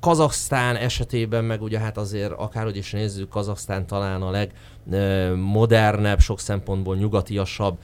Kazaksztán 0.00 0.76
esetében 0.76 1.44
meg 1.44 1.62
ugye 1.62 1.78
hát 1.78 1.96
azért 1.96 2.32
akárhogy 2.32 2.76
is 2.76 2.92
nézzük, 2.92 3.28
Kazaksztán 3.28 3.86
talán 3.86 4.22
a 4.22 4.46
legmodernebb, 4.86 6.20
sok 6.20 6.40
szempontból 6.40 6.96
nyugatiasabb 6.96 7.78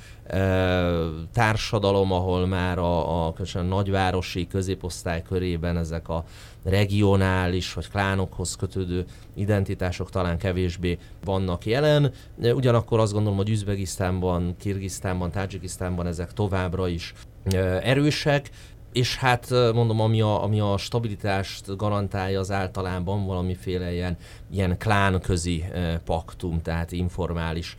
társadalom, 1.33 2.13
ahol 2.13 2.47
már 2.47 2.79
a, 2.79 3.27
a 3.27 3.35
a 3.55 3.59
nagyvárosi 3.59 4.47
középosztály 4.47 5.23
körében 5.23 5.77
ezek 5.77 6.09
a 6.09 6.25
regionális 6.65 7.73
vagy 7.73 7.89
klánokhoz 7.89 8.57
kötődő 8.57 9.05
identitások 9.35 10.11
talán 10.11 10.39
kevésbé 10.39 10.99
vannak 11.25 11.67
jelen. 11.67 12.13
Ugyanakkor 12.37 13.01
azt 13.01 13.13
gondolom, 13.13 13.37
hogy 13.37 13.51
Üzbegisztánban, 13.51 14.57
Kirgisztánban, 14.59 15.31
Tádzsikisztánban 15.31 16.07
ezek 16.07 16.33
továbbra 16.33 16.89
is 16.89 17.15
erősek, 17.83 18.51
és 18.93 19.17
hát 19.17 19.51
mondom, 19.51 20.01
ami 20.01 20.21
a, 20.21 20.43
ami 20.43 20.61
a 20.61 20.77
stabilitást 20.77 21.77
garantálja 21.77 22.41
az 22.41 22.51
általában 22.51 23.27
valamiféle 23.27 23.93
ilyen, 23.93 24.17
ilyen 24.51 24.79
klánközi 24.79 25.65
paktum, 26.05 26.63
tehát 26.63 26.93
informális 26.93 27.77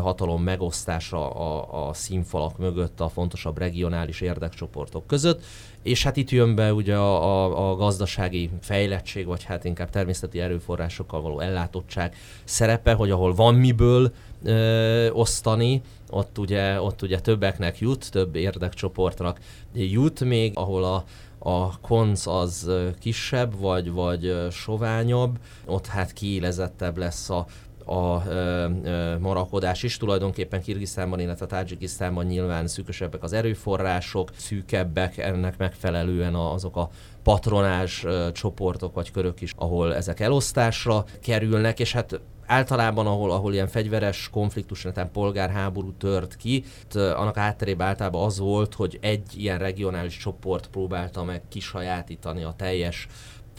hatalom 0.00 0.42
megosztása 0.42 1.30
a, 1.30 1.88
a 1.88 1.92
színfalak 1.92 2.58
mögött 2.58 3.00
a 3.00 3.08
fontosabb 3.08 3.58
regionális 3.58 4.20
érdekcsoportok 4.20 5.06
között, 5.06 5.44
és 5.82 6.02
hát 6.02 6.16
itt 6.16 6.30
jön 6.30 6.54
be 6.54 6.72
ugye 6.72 6.96
a, 6.96 7.24
a, 7.24 7.70
a 7.70 7.76
gazdasági 7.76 8.50
fejlettség, 8.60 9.26
vagy 9.26 9.44
hát 9.44 9.64
inkább 9.64 9.90
természeti 9.90 10.40
erőforrásokkal 10.40 11.20
való 11.20 11.40
ellátottság 11.40 12.14
szerepe, 12.44 12.92
hogy 12.92 13.10
ahol 13.10 13.34
van 13.34 13.54
miből 13.54 14.12
ö, 14.44 15.10
osztani, 15.10 15.82
ott 16.10 16.38
ugye, 16.38 16.80
ott 16.80 17.02
ugye 17.02 17.20
többeknek 17.20 17.78
jut, 17.78 18.10
több 18.10 18.36
érdekcsoportnak 18.36 19.38
jut 19.74 20.20
még, 20.20 20.52
ahol 20.54 20.84
a, 20.84 21.04
a 21.38 21.80
konc 21.80 22.26
az 22.26 22.70
kisebb, 23.00 23.58
vagy, 23.58 23.90
vagy 23.90 24.36
soványabb, 24.50 25.38
ott 25.66 25.86
hát 25.86 26.12
kiélezettebb 26.12 26.96
lesz 26.96 27.30
a 27.30 27.46
a 27.90 28.22
ö, 28.28 28.68
ö, 28.84 29.18
marakodás 29.18 29.82
is. 29.82 29.96
Tulajdonképpen 29.96 30.62
Kirgisztánban, 30.62 31.20
illetve 31.20 31.46
Tádzsikisztánban 31.46 32.26
nyilván 32.26 32.66
szűkösebbek 32.66 33.22
az 33.22 33.32
erőforrások, 33.32 34.30
szűkebbek 34.36 35.18
ennek 35.18 35.58
megfelelően 35.58 36.34
azok 36.34 36.76
a 36.76 36.90
patronás 37.22 38.06
csoportok 38.32 38.94
vagy 38.94 39.10
körök 39.10 39.40
is, 39.40 39.52
ahol 39.56 39.94
ezek 39.94 40.20
elosztásra 40.20 41.04
kerülnek, 41.20 41.80
és 41.80 41.92
hát 41.92 42.20
általában, 42.48 43.06
ahol, 43.06 43.30
ahol 43.30 43.52
ilyen 43.52 43.68
fegyveres 43.68 44.28
konfliktus, 44.32 44.86
tehát 44.92 45.10
polgárháború 45.10 45.92
tört 45.92 46.36
ki, 46.36 46.64
annak 46.94 47.36
átterében 47.36 47.86
általában 47.86 48.24
az 48.24 48.38
volt, 48.38 48.74
hogy 48.74 48.98
egy 49.00 49.26
ilyen 49.36 49.58
regionális 49.58 50.16
csoport 50.16 50.66
próbálta 50.66 51.24
meg 51.24 51.42
kisajátítani 51.48 52.42
a 52.42 52.54
teljes 52.56 53.06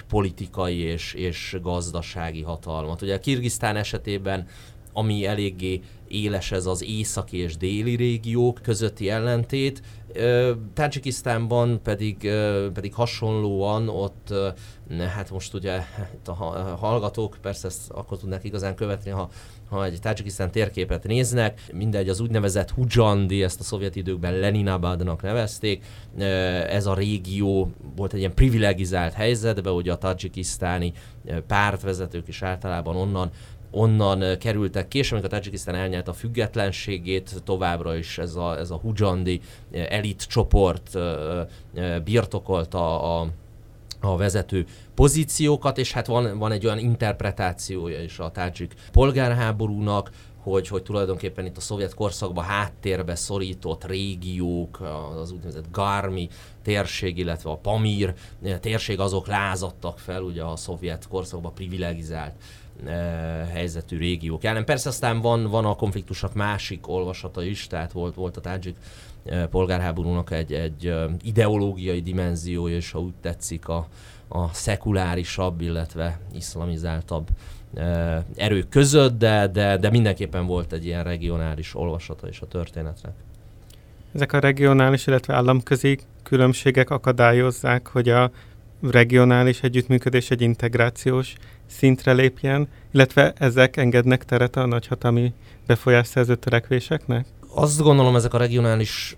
politikai 0.08 0.78
és, 0.78 1.13
és 1.13 1.58
gazdasági 1.62 2.41
hatalmat. 2.41 3.02
Ugye 3.02 3.15
a 3.15 3.19
Kirgisztán 3.19 3.75
esetében 3.75 4.47
ami 4.93 5.25
eléggé 5.25 5.82
éles 6.08 6.52
ez 6.52 6.65
az 6.65 6.84
északi 6.84 7.38
és 7.38 7.58
déli 7.58 7.95
régiók 7.95 8.60
közötti 8.62 9.10
ellentét. 9.10 9.82
Tajikisztánban 10.74 11.82
pedig, 11.84 12.32
pedig 12.74 12.93
hasonlóan 12.93 13.89
ott, 13.89 14.34
hát 15.15 15.32
most 15.32 15.54
ugye 15.54 15.82
a 16.26 16.34
hallgatók 16.80 17.38
persze 17.41 17.67
ezt 17.67 17.89
akkor 17.89 18.17
tudnak 18.17 18.43
igazán 18.43 18.76
követni, 18.76 19.12
ha 19.12 19.30
ha 19.69 19.86
egy 19.86 20.00
Tajikisztán 20.00 20.52
térképet 20.52 21.04
néznek, 21.04 21.62
mindegy, 21.74 22.10
az 22.10 22.19
úgynevezett 22.19 22.69
Hujandi, 22.69 23.43
ezt 23.43 23.60
a 23.60 23.63
szovjet 23.63 23.95
időkben 23.95 24.34
Leninabadnak 24.34 25.22
nevezték, 25.22 25.86
ez 26.69 26.86
a 26.86 26.93
régió 26.93 27.72
volt 27.95 28.13
egy 28.13 28.19
ilyen 28.19 28.34
privilegizált 28.34 29.13
helyzetben, 29.13 29.74
hogy 29.74 29.89
a 29.89 29.98
tajikisztáni 29.98 30.93
pártvezetők 31.48 32.28
is 32.28 32.41
általában 32.41 32.95
onnan 32.95 33.30
onnan 33.72 34.38
kerültek 34.38 34.94
és 34.94 35.12
amikor 35.12 35.30
Tajikisztán 35.30 35.76
elnyert 35.76 36.08
a 36.08 36.14
függetlenségét, 36.14 37.42
továbbra 37.44 37.96
is 37.96 38.18
ez 38.18 38.36
a, 38.36 38.58
ez 38.58 38.72
a 38.72 38.78
Hujandi 38.78 39.42
elit 39.72 40.24
csoport 40.28 40.98
birtokolta 42.04 43.20
a, 43.20 43.28
a 44.02 44.18
vezető 44.18 44.66
pozíciókat, 44.96 45.78
és 45.78 45.92
hát 45.92 46.08
van, 46.08 46.38
van 46.38 46.52
egy 46.52 46.66
olyan 46.66 46.80
interpretációja 46.80 48.02
is 48.02 48.20
a 48.20 48.32
tádzsik 48.32 48.74
polgárháborúnak, 48.92 50.12
hogy, 50.42 50.68
hogy 50.68 50.84
tulajdonképpen 50.84 51.46
itt 51.46 51.58
a 51.58 51.62
szovjet 51.62 51.94
korszakban 51.94 52.44
háttérbe 52.44 53.16
szorított 53.16 53.86
régiók, 53.86 54.82
az 55.16 55.32
úgynevezett 55.32 55.72
Garmi 55.72 56.30
térség, 56.64 57.18
illetve 57.18 57.50
a 57.50 57.58
Pamír 57.58 58.14
térség, 58.60 59.00
azok 59.00 59.28
lázadtak 59.28 60.00
fel 60.00 60.22
ugye 60.22 60.44
a 60.44 60.56
szovjet 60.56 61.08
korszakban 61.08 61.54
privilegizált 61.54 62.34
helyzetű 63.52 63.98
régiók 63.98 64.44
ellen. 64.44 64.65
Persze 64.65 64.89
aztán 64.89 65.22
van, 65.22 65.44
van 65.50 65.65
a 65.65 65.76
konfliktusnak 65.76 66.34
másik 66.34 66.88
olvasata 66.88 67.44
is, 67.44 67.68
tehát 67.68 67.92
volt, 67.92 68.15
volt 68.15 68.38
a 68.38 68.42
tádzsik 68.42 68.76
polgárháborúnak 69.50 70.32
egy, 70.32 70.54
egy 70.54 70.94
ideológiai 71.24 72.02
dimenziója, 72.02 72.76
és 72.76 72.92
ha 72.92 73.00
úgy 73.00 73.13
tetszik 73.22 73.68
a, 73.68 73.88
a 74.28 74.54
szekulárisabb, 74.54 75.62
illetve 75.62 76.20
iszlamizáltabb 76.34 77.28
erők 78.36 78.70
között, 78.70 79.18
de, 79.18 79.48
de, 79.48 79.78
de 79.78 79.89
mindenképpen 79.89 80.46
volt 80.46 80.74
egy 80.74 80.86
ilyen 80.86 81.04
regionális 81.04 81.76
olvasata 81.76 82.28
is 82.28 82.42
a 82.42 82.48
történetnek. 82.48 83.13
Ezek 84.13 84.34
a 84.34 84.39
regionális, 84.39 85.08
illetve 85.08 85.34
államközi 85.34 86.00
különbségek 86.24 86.89
akadályozzák, 86.89 87.88
hogy 87.88 88.10
a 88.10 88.32
regionális 88.82 89.62
együttműködés 89.62 90.32
egy 90.32 90.42
integrációs 90.42 91.36
szintre 91.70 92.14
lépjen, 92.14 92.68
illetve 92.92 93.34
ezek 93.38 93.78
engednek 93.78 94.26
teret 94.26 94.56
a 94.56 94.66
nagyhatalmi 94.66 95.34
befolyásszerző 95.68 96.36
törekvéseknek? 96.36 97.26
Azt 97.54 97.82
gondolom, 97.82 98.16
ezek 98.16 98.34
a 98.34 98.38
regionális 98.38 99.18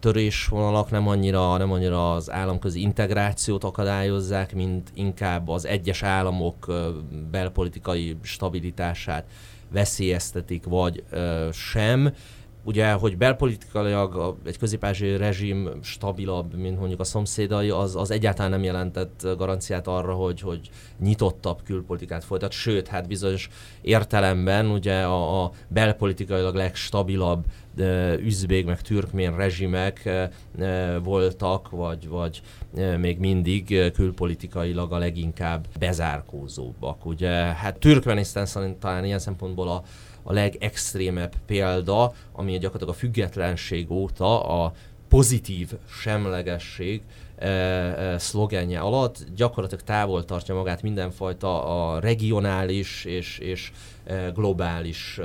törésvonalak 0.00 0.90
nem 0.90 1.08
annyira, 1.08 1.56
nem 1.56 1.72
annyira 1.72 2.12
az 2.12 2.30
államközi 2.30 2.80
integrációt 2.80 3.64
akadályozzák, 3.64 4.54
mint 4.54 4.90
inkább 4.94 5.48
az 5.48 5.66
egyes 5.66 6.02
államok 6.02 6.72
belpolitikai 7.30 8.16
stabilitását 8.22 9.24
veszélyeztetik, 9.72 10.64
vagy 10.64 11.02
sem 11.52 12.14
ugye, 12.64 12.92
hogy 12.92 13.16
belpolitikailag 13.16 14.36
egy 14.44 14.58
közép 14.58 14.84
rezsim 15.16 15.68
stabilabb, 15.82 16.54
mint 16.54 16.78
mondjuk 16.78 17.00
a 17.00 17.04
szomszédai, 17.04 17.70
az, 17.70 17.96
az 17.96 18.10
egyáltalán 18.10 18.50
nem 18.50 18.62
jelentett 18.62 19.26
garanciát 19.36 19.86
arra, 19.86 20.14
hogy, 20.14 20.40
hogy 20.40 20.70
nyitottabb 21.00 21.62
külpolitikát 21.64 22.24
folytat, 22.24 22.52
sőt, 22.52 22.88
hát 22.88 23.08
bizonyos 23.08 23.48
értelemben 23.80 24.70
ugye 24.70 25.02
a, 25.02 25.42
a 25.42 25.50
belpolitikailag 25.68 26.54
legstabilabb 26.54 27.44
üzbék 28.18 28.66
meg 28.66 28.80
türkmén 28.80 29.36
rezsimek 29.36 30.08
voltak, 31.02 31.70
vagy, 31.70 32.08
vagy 32.08 32.42
még 32.98 33.18
mindig 33.18 33.92
külpolitikailag 33.92 34.92
a 34.92 34.98
leginkább 34.98 35.66
bezárkózóbbak. 35.78 37.06
Ugye, 37.06 37.30
hát 37.32 37.78
Türkmenisztán 37.78 38.46
szerint 38.46 38.76
talán 38.76 39.04
ilyen 39.04 39.18
szempontból 39.18 39.68
a 39.68 39.82
a 40.22 40.32
legextrémebb 40.32 41.34
példa, 41.46 42.12
ami 42.32 42.52
gyakorlatilag 42.52 42.94
a 42.94 42.98
függetlenség 42.98 43.90
óta 43.90 44.42
a 44.64 44.72
pozitív 45.08 45.72
semlegesség 46.00 47.02
szlogenje 48.16 48.80
alatt 48.80 49.24
gyakorlatilag 49.36 49.84
távol 49.84 50.24
tartja 50.24 50.54
magát 50.54 50.82
mindenfajta 50.82 51.64
a 51.64 52.00
regionális 52.00 53.04
és, 53.04 53.38
és 53.38 53.72
globális 54.34 55.20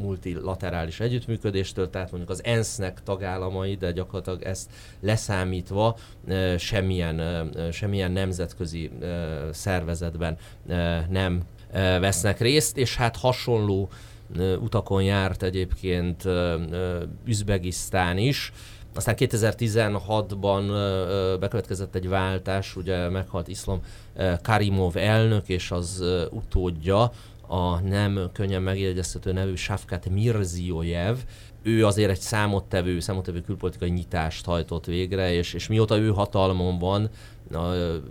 multilaterális 0.00 1.00
együttműködéstől, 1.00 1.90
tehát 1.90 2.10
mondjuk 2.10 2.30
az 2.30 2.44
ENSZ-nek 2.44 3.02
tagállamai, 3.02 3.74
de 3.74 3.92
gyakorlatilag 3.92 4.42
ezt 4.42 4.70
leszámítva 5.00 5.96
semmilyen, 6.58 7.48
semmilyen 7.72 8.12
nemzetközi 8.12 8.90
szervezetben 9.50 10.36
nem 11.08 11.42
vesznek 12.00 12.40
részt, 12.40 12.76
és 12.76 12.96
hát 12.96 13.16
hasonló 13.16 13.88
utakon 14.60 15.02
járt 15.02 15.42
egyébként 15.42 16.24
Üzbegisztán 17.24 18.18
is, 18.18 18.52
aztán 18.94 19.14
2016-ban 19.18 20.64
bekövetkezett 21.40 21.94
egy 21.94 22.08
váltás, 22.08 22.76
ugye 22.76 23.08
meghalt 23.08 23.48
Iszlam 23.48 23.80
Karimov 24.42 24.96
elnök 24.96 25.48
és 25.48 25.70
az 25.70 26.04
utódja, 26.30 27.12
a 27.46 27.80
nem 27.80 28.30
könnyen 28.32 28.62
megjegyezhető 28.62 29.32
nevű 29.32 29.54
Safkat 29.54 30.08
Mirziojev, 30.08 31.16
ő 31.62 31.86
azért 31.86 32.10
egy 32.10 32.20
számottevő, 32.20 33.00
számottevő 33.00 33.40
külpolitikai 33.40 33.90
nyitást 33.90 34.44
hajtott 34.44 34.84
végre, 34.86 35.32
és, 35.32 35.54
és 35.54 35.68
mióta 35.68 35.98
ő 35.98 36.10
hatalmon 36.10 36.78
van, 36.78 37.10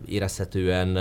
érezhetően 0.05 0.97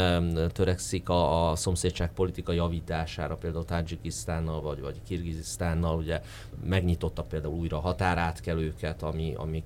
törekszik 0.52 1.08
a, 1.08 1.50
a 1.50 1.56
szomszédság 1.56 2.12
politika 2.12 2.52
javítására, 2.52 3.36
például 3.36 3.64
Tajikisztánnal 3.64 4.60
vagy, 4.60 4.80
vagy 4.80 5.00
Kirgizisztánnal, 5.06 5.96
ugye 5.96 6.20
megnyitottak 6.64 7.28
például 7.28 7.54
újra 7.54 7.78
határátkelőket, 7.78 9.02
ami, 9.02 9.34
amik 9.36 9.64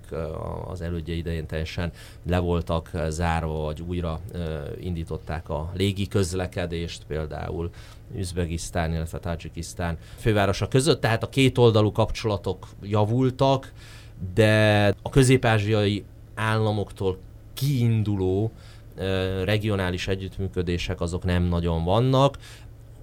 az 0.67 0.81
elődje 0.81 1.15
idején 1.15 1.47
teljesen 1.47 1.93
le 2.27 2.39
voltak 2.39 2.91
zárva, 3.09 3.59
vagy 3.59 3.81
újra 3.81 4.21
indították 4.81 5.49
a 5.49 5.71
légi 5.75 6.09
közlekedést 6.09 7.05
például 7.05 7.71
Üzbegisztán, 8.17 8.93
illetve 8.93 9.19
Tajikisztán 9.19 9.99
fővárosa 10.17 10.69
között, 10.69 11.01
tehát 11.01 11.23
a 11.23 11.29
két 11.29 11.59
oldalú 11.59 11.93
kapcsolatok 11.93 12.69
javultak, 12.83 13.73
de 14.35 14.87
a 15.03 15.11
közép-ázsiai 15.11 16.05
államoktól 16.35 17.19
kiinduló 17.55 18.53
regionális 19.45 20.09
együttműködések 20.09 21.01
azok 21.01 21.25
nem 21.25 21.43
nagyon 21.43 21.85
vannak. 21.85 22.39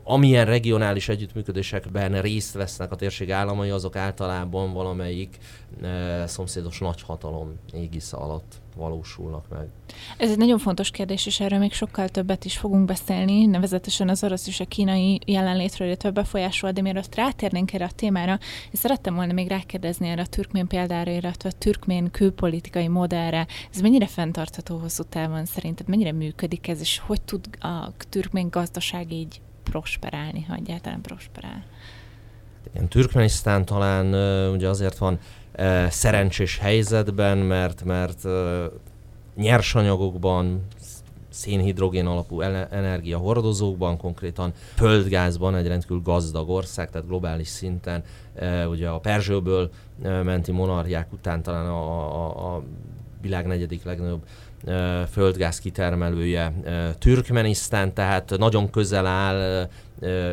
Amilyen 0.04 0.46
regionális 0.46 1.10
együttműködésekben 1.10 2.22
részt 2.22 2.54
vesznek 2.54 2.92
a 2.92 2.96
térség 2.96 3.32
államai, 3.32 3.70
azok 3.70 3.96
általában 3.96 4.74
valamelyik 4.74 5.38
szomszédos 6.26 6.80
nagyhatalom 6.80 7.60
égisze 7.74 8.18
alatt 8.18 8.62
valósulnak 8.76 9.46
meg. 9.50 9.68
Ez 10.18 10.32
egy 10.32 10.38
nagyon 10.38 10.58
fontos 10.58 10.92
kérdés, 10.92 11.26
és 11.26 11.40
erről 11.40 11.60
még 11.60 11.74
sokkal 11.74 12.10
többet 12.10 12.46
is 12.46 12.58
fogunk 12.58 12.86
beszélni, 12.86 13.46
nevezetesen 13.46 14.10
az 14.10 14.24
orosz 14.24 14.48
és 14.48 14.60
a 14.60 14.66
kínai 14.66 15.20
jelenlétről, 15.26 15.88
illetve 15.88 16.12
befolyásról, 16.12 16.72
de 16.72 16.82
mielőtt 16.82 17.16
rátérnénk 17.16 17.74
erre 17.74 17.86
a 17.86 17.92
témára, 17.96 18.40
és 18.72 18.80
szerettem 18.80 19.16
volna 19.16 19.34
még 19.34 19.48
rákérdezni 19.48 20.08
erre 20.08 20.22
a 20.22 20.26
türkmén 20.26 20.68
példára, 20.68 21.12
illetve 21.12 21.50
a 21.50 21.58
türkmén 21.58 22.12
külpolitikai 22.12 22.88
modellre. 22.88 23.48
Ez 23.74 23.82
mennyire 23.82 24.08
fenntartható 24.08 24.78
hosszú 24.78 25.04
távon 25.04 25.46
szerinted? 25.46 25.88
Mennyire 25.88 26.12
működik 26.12 26.68
ez, 26.68 26.80
és 26.80 27.00
hogy 27.00 27.22
tud 27.22 27.46
a 27.60 27.92
türkmén 28.10 28.50
gazdaság 28.50 29.12
így 29.12 29.42
prosperálni, 29.72 30.46
ha 30.48 30.56
egyáltalán 30.56 31.02
prosperál? 31.02 31.64
Igen, 32.74 32.88
Türkmenisztán 32.88 33.66
talán 33.66 34.06
ugye 34.54 34.70
azért 34.70 34.98
van 34.98 35.20
szerencsés 35.90 36.58
helyzetben, 36.58 37.38
mert, 37.38 37.84
mert 37.84 38.24
nyersanyagokban, 39.36 40.68
szénhidrogén 41.30 42.06
alapú 42.06 42.42
energiahordozókban, 42.42 43.98
konkrétan 43.98 44.54
földgázban 44.76 45.56
egy 45.56 45.68
rendkívül 45.68 46.02
gazdag 46.02 46.50
ország, 46.50 46.90
tehát 46.90 47.08
globális 47.08 47.48
szinten 47.48 48.04
ugye 48.70 48.90
a 48.90 49.00
Perzsőből 49.00 49.70
menti 50.02 50.52
monarchiák 50.52 51.14
után 51.14 51.44
talán 51.44 51.66
a, 51.66 52.10
a, 52.26 52.56
a 52.56 52.64
világ 53.22 53.48
negyedik 53.48 53.84
legnagyobb 53.84 54.24
földgáz 55.12 55.60
kitermelője 55.60 56.54
Türkmenisztán, 57.00 57.94
tehát 57.94 58.38
nagyon 58.38 58.70
közel 58.70 59.06
áll 59.06 59.70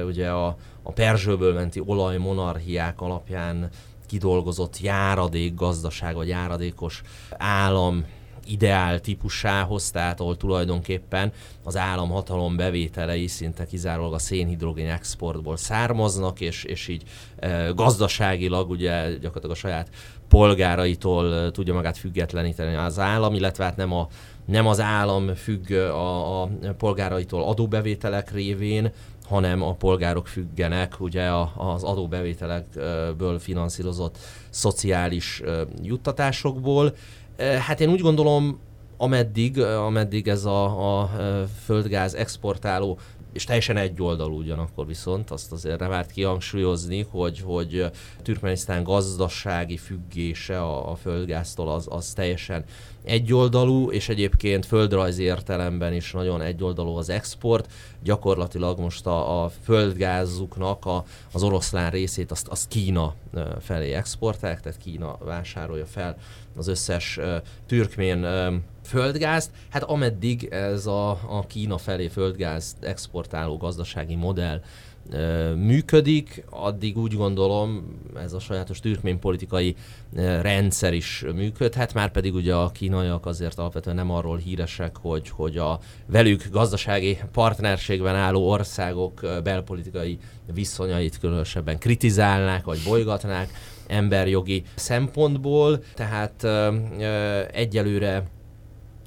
ugye 0.06 0.28
a, 0.30 0.56
a 0.82 0.92
Perzsőből 0.92 1.54
menti 1.54 1.82
olajmonarchiák 1.84 3.00
alapján 3.00 3.68
kidolgozott 4.06 4.80
járadék 4.80 5.54
gazdaság, 5.54 6.14
vagy 6.14 6.28
járadékos 6.28 7.02
állam 7.36 8.04
ideál 8.48 9.00
típusához, 9.00 9.90
tehát 9.90 10.20
ahol 10.20 10.36
tulajdonképpen 10.36 11.32
az 11.64 11.76
államhatalom 11.76 12.56
bevételei 12.56 13.26
szinte 13.26 13.66
kizárólag 13.66 14.14
a 14.14 14.18
szénhidrogén 14.18 14.90
exportból 14.90 15.56
származnak, 15.56 16.40
és, 16.40 16.64
és 16.64 16.88
így 16.88 17.02
e, 17.36 17.70
gazdaságilag 17.74 18.70
ugye 18.70 19.08
gyakorlatilag 19.08 19.50
a 19.50 19.58
saját 19.58 19.88
polgáraitól 20.28 21.34
e, 21.34 21.50
tudja 21.50 21.74
magát 21.74 21.98
függetleníteni 21.98 22.74
az 22.74 22.98
állam, 22.98 23.34
illetve 23.34 23.64
hát 23.64 23.76
nem, 23.76 23.92
a, 23.92 24.08
nem 24.44 24.66
az 24.66 24.80
állam 24.80 25.34
függ 25.34 25.70
a, 25.72 26.42
a 26.42 26.48
polgáraitól 26.78 27.42
adóbevételek 27.44 28.32
révén, 28.32 28.92
hanem 29.28 29.62
a 29.62 29.74
polgárok 29.74 30.26
függenek 30.26 31.00
ugye 31.00 31.30
az 31.56 31.82
adóbevételekből 31.82 33.38
finanszírozott 33.38 34.18
szociális 34.50 35.42
juttatásokból. 35.82 36.94
Hát 37.38 37.80
én 37.80 37.90
úgy 37.90 38.00
gondolom, 38.00 38.60
ameddig, 38.96 39.60
ameddig 39.60 40.28
ez 40.28 40.44
a, 40.44 41.00
a 41.00 41.10
földgáz 41.64 42.14
exportáló 42.14 42.98
és 43.32 43.44
teljesen 43.44 43.76
egyoldalú 43.76 44.38
ugyanakkor 44.38 44.86
viszont, 44.86 45.30
azt 45.30 45.52
azért 45.52 45.78
nem 45.78 45.92
árt 45.92 46.10
kihangsúlyozni, 46.10 47.06
hogy, 47.10 47.40
hogy 47.40 47.90
Türkmenisztán 48.22 48.82
gazdasági 48.82 49.76
függése 49.76 50.60
a, 50.60 50.90
a 50.90 50.94
földgáztól 50.94 51.70
az, 51.70 51.86
az 51.90 52.12
teljesen 52.12 52.64
egyoldalú, 53.04 53.90
és 53.90 54.08
egyébként 54.08 54.66
földrajzi 54.66 55.22
értelemben 55.22 55.92
is 55.92 56.12
nagyon 56.12 56.40
egyoldalú 56.40 56.96
az 56.96 57.08
export. 57.08 57.72
Gyakorlatilag 58.02 58.78
most 58.78 59.06
a, 59.06 59.44
a 59.44 59.48
földgázuknak 59.62 60.86
a, 60.86 61.04
az 61.32 61.42
oroszlán 61.42 61.90
részét 61.90 62.30
azt, 62.30 62.48
azt 62.48 62.68
Kína 62.68 63.14
felé 63.60 63.92
exportálják, 63.92 64.60
tehát 64.60 64.78
Kína 64.78 65.16
vásárolja 65.24 65.86
fel 65.86 66.16
az 66.58 66.68
összes 66.68 67.18
türkmén 67.66 68.26
földgázt, 68.84 69.50
hát 69.70 69.82
ameddig 69.82 70.44
ez 70.44 70.86
a, 70.86 71.10
a 71.10 71.46
Kína 71.46 71.78
felé 71.78 72.08
földgáz 72.08 72.76
exportáló 72.80 73.56
gazdasági 73.56 74.14
modell 74.14 74.60
működik, 75.56 76.44
addig 76.50 76.98
úgy 76.98 77.14
gondolom 77.14 77.98
ez 78.16 78.32
a 78.32 78.38
sajátos 78.38 78.80
türkmén 78.80 79.18
politikai 79.18 79.76
rendszer 80.40 80.94
is 80.94 81.24
működhet, 81.34 81.94
már 81.94 82.10
pedig 82.10 82.34
ugye 82.34 82.54
a 82.54 82.70
kínaiak 82.70 83.26
azért 83.26 83.58
alapvetően 83.58 83.96
nem 83.96 84.10
arról 84.10 84.36
híresek, 84.36 84.96
hogy, 84.96 85.28
hogy 85.28 85.56
a 85.56 85.80
velük 86.06 86.48
gazdasági 86.50 87.18
partnerségben 87.32 88.14
álló 88.14 88.50
országok 88.50 89.20
belpolitikai 89.42 90.18
viszonyait 90.52 91.18
különösebben 91.18 91.78
kritizálnák, 91.78 92.64
vagy 92.64 92.80
bolygatnák 92.84 93.50
emberjogi 93.86 94.62
szempontból, 94.74 95.82
tehát 95.94 96.46
egyelőre 97.52 98.24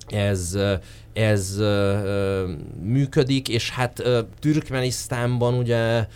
ez, 0.08 0.58
ez 1.14 1.62
működik, 2.82 3.50
és 3.50 3.70
hát 3.70 4.04
Türkmenisztánban 4.40 5.54
ugye 5.54 6.08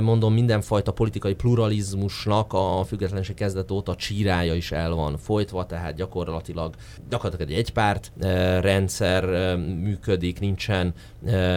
mondom 0.00 0.32
mindenfajta 0.32 0.92
politikai 0.92 1.34
pluralizmusnak 1.34 2.52
a 2.52 2.84
függetlenség 2.86 3.34
kezdet 3.34 3.70
óta 3.70 3.94
csírája 3.94 4.54
is 4.54 4.72
el 4.72 4.94
van 4.94 5.16
folytva, 5.16 5.66
tehát 5.66 5.94
gyakorlatilag 5.94 6.74
gyakorlatilag 7.08 7.52
egy 7.52 7.58
egypárt 7.58 8.12
rendszer 8.60 9.56
működik, 9.56 10.40
nincsen, 10.40 10.94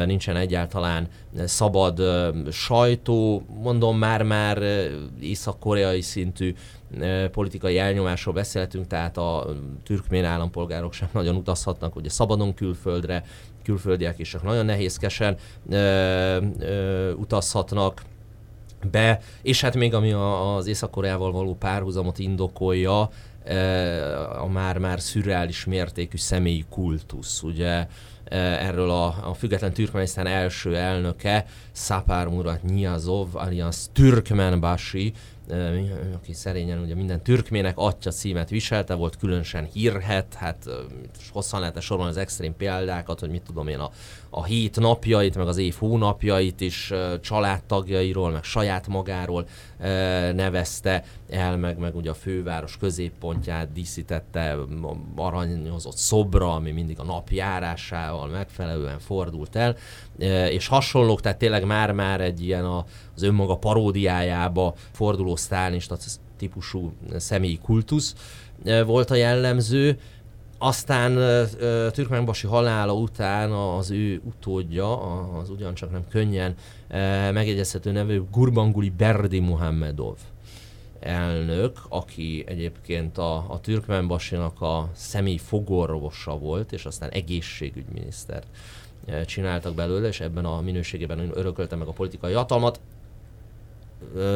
nincsen 0.06 0.36
egyáltalán 0.36 1.08
szabad 1.46 2.02
sajtó, 2.52 3.46
mondom 3.64 3.98
már-már 3.98 4.64
észak-koreai 5.20 6.02
szintű 6.02 6.54
politikai 7.32 7.78
elnyomásról 7.78 8.34
beszéltünk, 8.34 8.88
tehát 8.88 9.18
a 9.18 9.48
türkmén 9.84 10.26
állampolgárok 10.26 10.94
sem 10.94 11.10
nagyon 11.12 11.36
utazhatnak 11.36 11.96
ugye 11.96 12.10
szabadon 12.10 12.54
külföldre, 12.54 13.24
külföldiek 13.64 14.20
is 14.20 14.30
csak 14.30 14.44
nagyon 14.44 14.66
nehézkesen 14.66 15.38
ö, 15.70 15.78
ö, 16.60 17.12
utazhatnak 17.12 18.02
be, 18.92 19.20
és 19.42 19.62
hát 19.62 19.76
még 19.76 19.94
ami 19.94 20.12
a, 20.12 20.56
az 20.56 20.68
Észak-Koreával 20.68 21.32
való 21.32 21.56
párhuzamot 21.56 22.20
indokolja, 22.20 23.10
a 24.40 24.48
már-már 24.48 25.00
szürreális 25.00 25.66
mértékű 25.66 26.18
személyi 26.18 26.66
kultusz. 26.70 27.42
Ugye 27.44 27.88
erről 28.30 28.90
a, 28.90 29.06
a 29.06 29.34
független 29.34 29.74
Türkmenisztán 29.74 30.28
első 30.28 30.76
elnöke, 30.76 31.46
Szapár 31.72 32.28
Murat 32.28 32.64
Nyíazov, 32.64 33.28
alias 33.36 33.78
Türkmenbashi, 33.94 35.14
aki 36.16 36.34
szerényen 36.34 36.80
ugye 36.80 36.96
minden 36.96 37.22
türkmének 37.22 37.78
atya 37.78 38.12
címet 38.12 38.50
viselte, 38.50 38.94
volt 38.94 39.18
különösen 39.18 39.68
hírhet, 39.74 40.34
hát 40.34 40.70
hosszan 41.32 41.60
lehet 41.60 41.82
sorolni 41.82 42.12
az 42.12 42.18
extrém 42.18 42.56
példákat, 42.56 43.20
hogy 43.20 43.30
mit 43.30 43.42
tudom 43.42 43.68
én, 43.68 43.80
a, 43.80 43.92
a 44.30 44.44
hét 44.44 44.80
napjait, 44.80 45.36
meg 45.36 45.48
az 45.48 45.58
év 45.58 45.76
hónapjait 45.80 46.62
is 46.62 46.94
családtagjairól, 47.22 48.32
meg 48.32 48.44
saját 48.44 48.88
magáról 48.88 49.48
nevezte 50.34 51.04
el, 51.30 51.58
meg, 51.58 51.78
meg 51.78 51.96
ugye 51.96 52.10
a 52.10 52.14
főváros 52.14 52.78
középpontját 52.78 53.72
díszítette 53.72 54.58
aranyozott 55.16 55.98
szobra, 55.98 56.54
ami 56.54 56.72
mindig 56.72 57.00
a 57.00 57.04
napjárásával 57.04 58.28
megfelelően 58.28 59.00
fordult 59.00 59.56
el, 59.56 59.76
és 60.50 60.68
hasonlók, 60.68 61.22
tehát 61.22 61.38
tényleg 61.38 61.66
már-már 61.66 62.22
egy 62.22 62.44
ilyen 62.44 62.66
az 63.16 63.24
önmaga 63.24 63.56
paródiájába 63.56 64.74
forduló 64.92 65.36
sztálnista 65.36 65.98
típusú 66.38 66.94
személyi 67.18 67.60
kultusz 67.64 68.16
volt 68.86 69.12
a 69.12 69.16
jellemző, 69.16 70.00
aztán 70.58 71.18
uh, 71.18 71.92
Türkmenbasi 71.92 72.48
halála 72.48 72.94
után 72.94 73.52
az 73.52 73.92
ő 73.92 74.22
utódja, 74.24 75.00
az 75.38 75.50
ugyancsak 75.50 75.92
nem 75.92 76.08
könnyen 76.10 76.56
megjegyezhető 77.34 77.92
nevű 77.92 78.22
Gurbanguli 78.32 78.90
Berdi 78.90 79.40
Muhammedov 79.40 80.18
elnök, 81.00 81.80
aki 81.90 82.44
egyébként 82.48 83.18
a, 83.18 83.36
a 83.36 83.60
Türkmenbasinak 83.62 84.62
a 84.62 84.90
személy 84.94 85.38
fogorvosa 85.38 86.38
volt, 86.38 86.72
és 86.72 86.86
aztán 86.86 87.10
egészségügyminisztert 87.10 88.48
csináltak 89.26 89.76
belőle, 89.76 90.08
és 90.08 90.20
ebben 90.20 90.46
a 90.46 90.62
minőségében 90.62 91.32
örökölte 91.34 91.76
meg 91.76 91.88
a 91.88 91.92
politikai 91.92 92.34
hatalmat. 92.34 92.80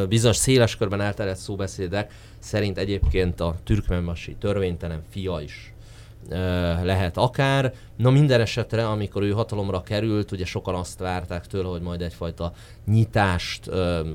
Bizonyos 0.09 0.37
széles 0.37 0.75
körben 0.75 1.01
elterjedt 1.01 1.39
szóbeszédek 1.39 2.11
szerint 2.39 2.77
egyébként 2.77 3.39
a 3.39 3.55
türkmenbasi 3.63 4.35
törvénytelen 4.39 5.03
fia 5.09 5.39
is 5.39 5.73
lehet 6.83 7.17
akár. 7.17 7.73
Na 7.95 8.09
minden 8.09 8.41
esetre, 8.41 8.87
amikor 8.87 9.23
ő 9.23 9.31
hatalomra 9.31 9.83
került, 9.83 10.31
ugye 10.31 10.45
sokan 10.45 10.75
azt 10.75 10.99
várták 10.99 11.47
tőle, 11.47 11.67
hogy 11.67 11.81
majd 11.81 12.01
egyfajta 12.01 12.51
nyitást 12.85 13.69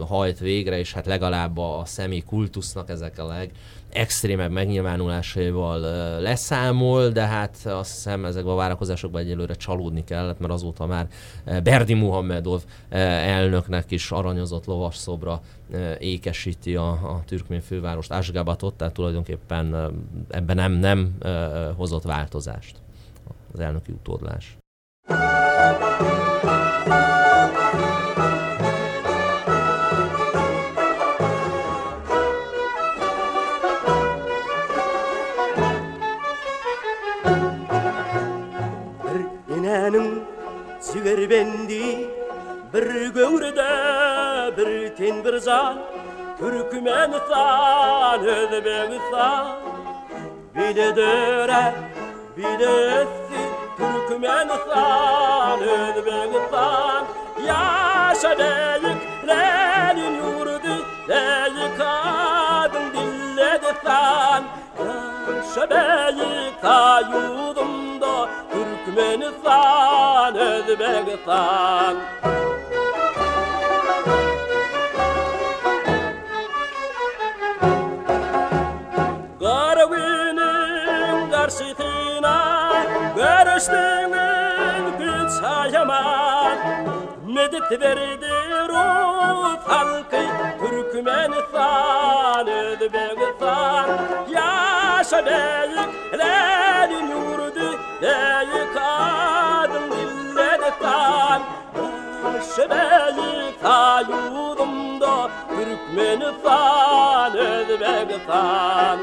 hajt 0.07 0.39
végre, 0.39 0.79
és 0.79 0.93
hát 0.93 1.07
legalább 1.07 1.59
a, 1.59 1.79
a 1.79 1.85
személy 1.85 2.23
kultusznak 2.27 2.89
ezek 2.89 3.19
a 3.19 3.27
leg 3.27 3.51
extrémebb 3.95 4.51
megnyilvánulásaival 4.51 5.81
leszámol, 6.21 7.09
de 7.09 7.27
hát 7.27 7.57
azt 7.65 7.93
hiszem 7.93 8.25
ezekben 8.25 8.53
a 8.53 8.57
várakozásokban 8.57 9.21
egyelőre 9.21 9.55
csalódni 9.55 10.05
kellett, 10.05 10.39
mert 10.39 10.53
azóta 10.53 10.87
már 10.87 11.09
Berdi 11.63 11.95
Muhammedov 11.95 12.63
elnöknek 12.89 13.91
is 13.91 14.11
aranyozott 14.11 14.65
lovasszobra 14.65 15.41
ékesíti 15.99 16.77
a, 16.77 16.89
a 16.91 17.23
türkmén 17.27 17.61
fővárost, 17.61 18.11
Asgabatot, 18.11 18.75
tehát 18.75 18.95
tulajdonképpen 18.95 19.93
ebben 20.31 20.57
nem, 20.57 20.73
nem 20.73 21.15
hozott 21.77 22.03
változást 22.03 22.77
az 23.53 23.61
elnöki 23.61 23.93
utódlás. 23.93 24.57
Süger 41.15 41.31
bendi 41.31 42.11
bir 42.75 43.07
gövrede 43.15 44.57
bir 44.57 44.97
ten 44.97 45.25
bir 45.25 45.39
zan 45.39 45.79
Türkmenistan 46.39 48.25
Özbekistan 48.27 49.47
Bile 50.55 50.97
döre 50.97 51.75
bile 52.37 53.07
Türkmenistan 53.77 55.61
Özbekistan 55.61 57.05
Yaşa 57.47 58.39
beyiklerin 58.39 60.15
yurdu 60.17 60.85
Beyik 61.09 61.81
adın 61.81 62.93
dilledistan 62.93 64.45
Yaşa 64.79 65.71
beyik 65.71 66.63
ta 66.63 67.01
yudumda 67.01 67.84
Türkmenistan 68.95 70.37
Özbekistan 70.37 71.97
Garvinin 79.41 81.31
karşısına 81.31 82.73
Görüştüğümün 83.17 84.99
gün 84.99 85.29
sayaman 85.29 86.59
Medet 87.35 87.81
verdi 87.81 88.31
Rus 88.69 89.61
halkı 89.67 90.23
Türkmenistan 90.61 92.49
Özbekistan 92.49 93.89
Yaşa 94.29 95.27
beyiklerin 95.27 97.07
yurdu 97.11 97.54
ne 98.03 98.45
yıkadım 98.45 99.91
dilledekan 99.91 101.43
Şebeyi 102.57 103.55
kayudum 103.63 105.01
da 105.01 105.31
Türkmenistan, 105.49 107.37
Özbekistan 107.37 108.99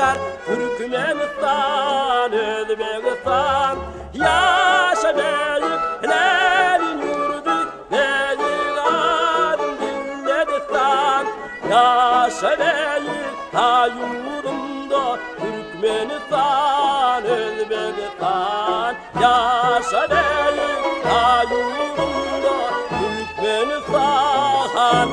Acar, 0.00 0.16
Türkmenistan, 0.46 2.32
Özbekistan 2.32 3.78
Yaşa 4.14 5.16
beyliklerin 5.16 6.98
yurdu, 7.02 7.72
beylik 7.92 8.78
adım 8.86 9.76
Hindistan 9.80 11.24
Yaşa 11.70 12.58
beylik 12.58 13.52
ta 13.52 13.86
yurdumda, 13.86 15.18
Türkmenistan, 15.40 17.24
Özbekistan 17.24 18.94
Yaşa 19.20 20.10
beylik 20.10 21.02
ta 21.02 21.42
yurdumda, 21.42 22.54
Türkmenistan 22.88 25.10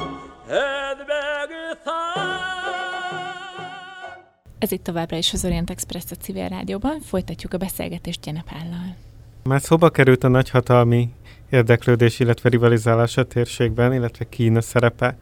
Ez 4.59 4.71
itt 4.71 4.83
továbbra 4.83 5.17
is 5.17 5.33
az 5.33 5.45
Orient 5.45 5.69
Express 5.69 6.03
a 6.09 6.15
civil 6.15 6.47
rádióban. 6.47 6.99
Folytatjuk 6.99 7.53
a 7.53 7.57
beszélgetést 7.57 8.25
Jenepállal. 8.25 8.95
Már 9.43 9.61
szóba 9.61 9.89
került 9.89 10.23
a 10.23 10.27
nagyhatalmi 10.27 11.09
érdeklődés, 11.49 12.19
illetve 12.19 12.49
rivalizálás 12.49 13.17
a 13.17 13.23
térségben, 13.23 13.93
illetve 13.93 14.29
Kína 14.29 14.61
szerepe. 14.61 15.17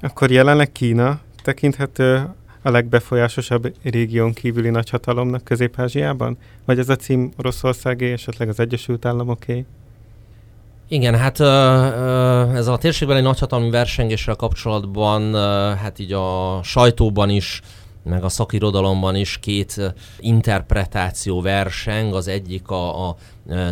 Akkor 0.00 0.30
jelenleg 0.30 0.72
Kína 0.72 1.20
tekinthető 1.42 2.34
a 2.62 2.70
legbefolyásosabb 2.70 3.74
régión 3.82 4.32
kívüli 4.32 4.70
nagyhatalomnak 4.70 5.44
Közép-Ázsiában? 5.44 6.38
Vagy 6.64 6.78
ez 6.78 6.88
a 6.88 6.96
cím 6.96 7.30
Oroszországé, 7.36 8.12
esetleg 8.12 8.48
az 8.48 8.60
Egyesült 8.60 9.04
Államoké? 9.04 9.64
Igen, 10.88 11.14
hát 11.14 11.40
ez 12.54 12.66
a 12.66 12.78
térségben 12.80 13.16
egy 13.16 13.22
nagyhatalmi 13.22 13.70
versengéssel 13.70 14.34
kapcsolatban, 14.34 15.34
hát 15.76 15.98
így 15.98 16.12
a 16.12 16.60
sajtóban 16.62 17.30
is 17.30 17.60
meg 18.08 18.24
a 18.24 18.28
szakirodalomban 18.28 19.14
is 19.14 19.38
két 19.38 19.94
interpretáció 20.18 21.40
verseng, 21.40 22.14
az 22.14 22.28
egyik 22.28 22.68
a, 22.68 23.08
a 23.08 23.16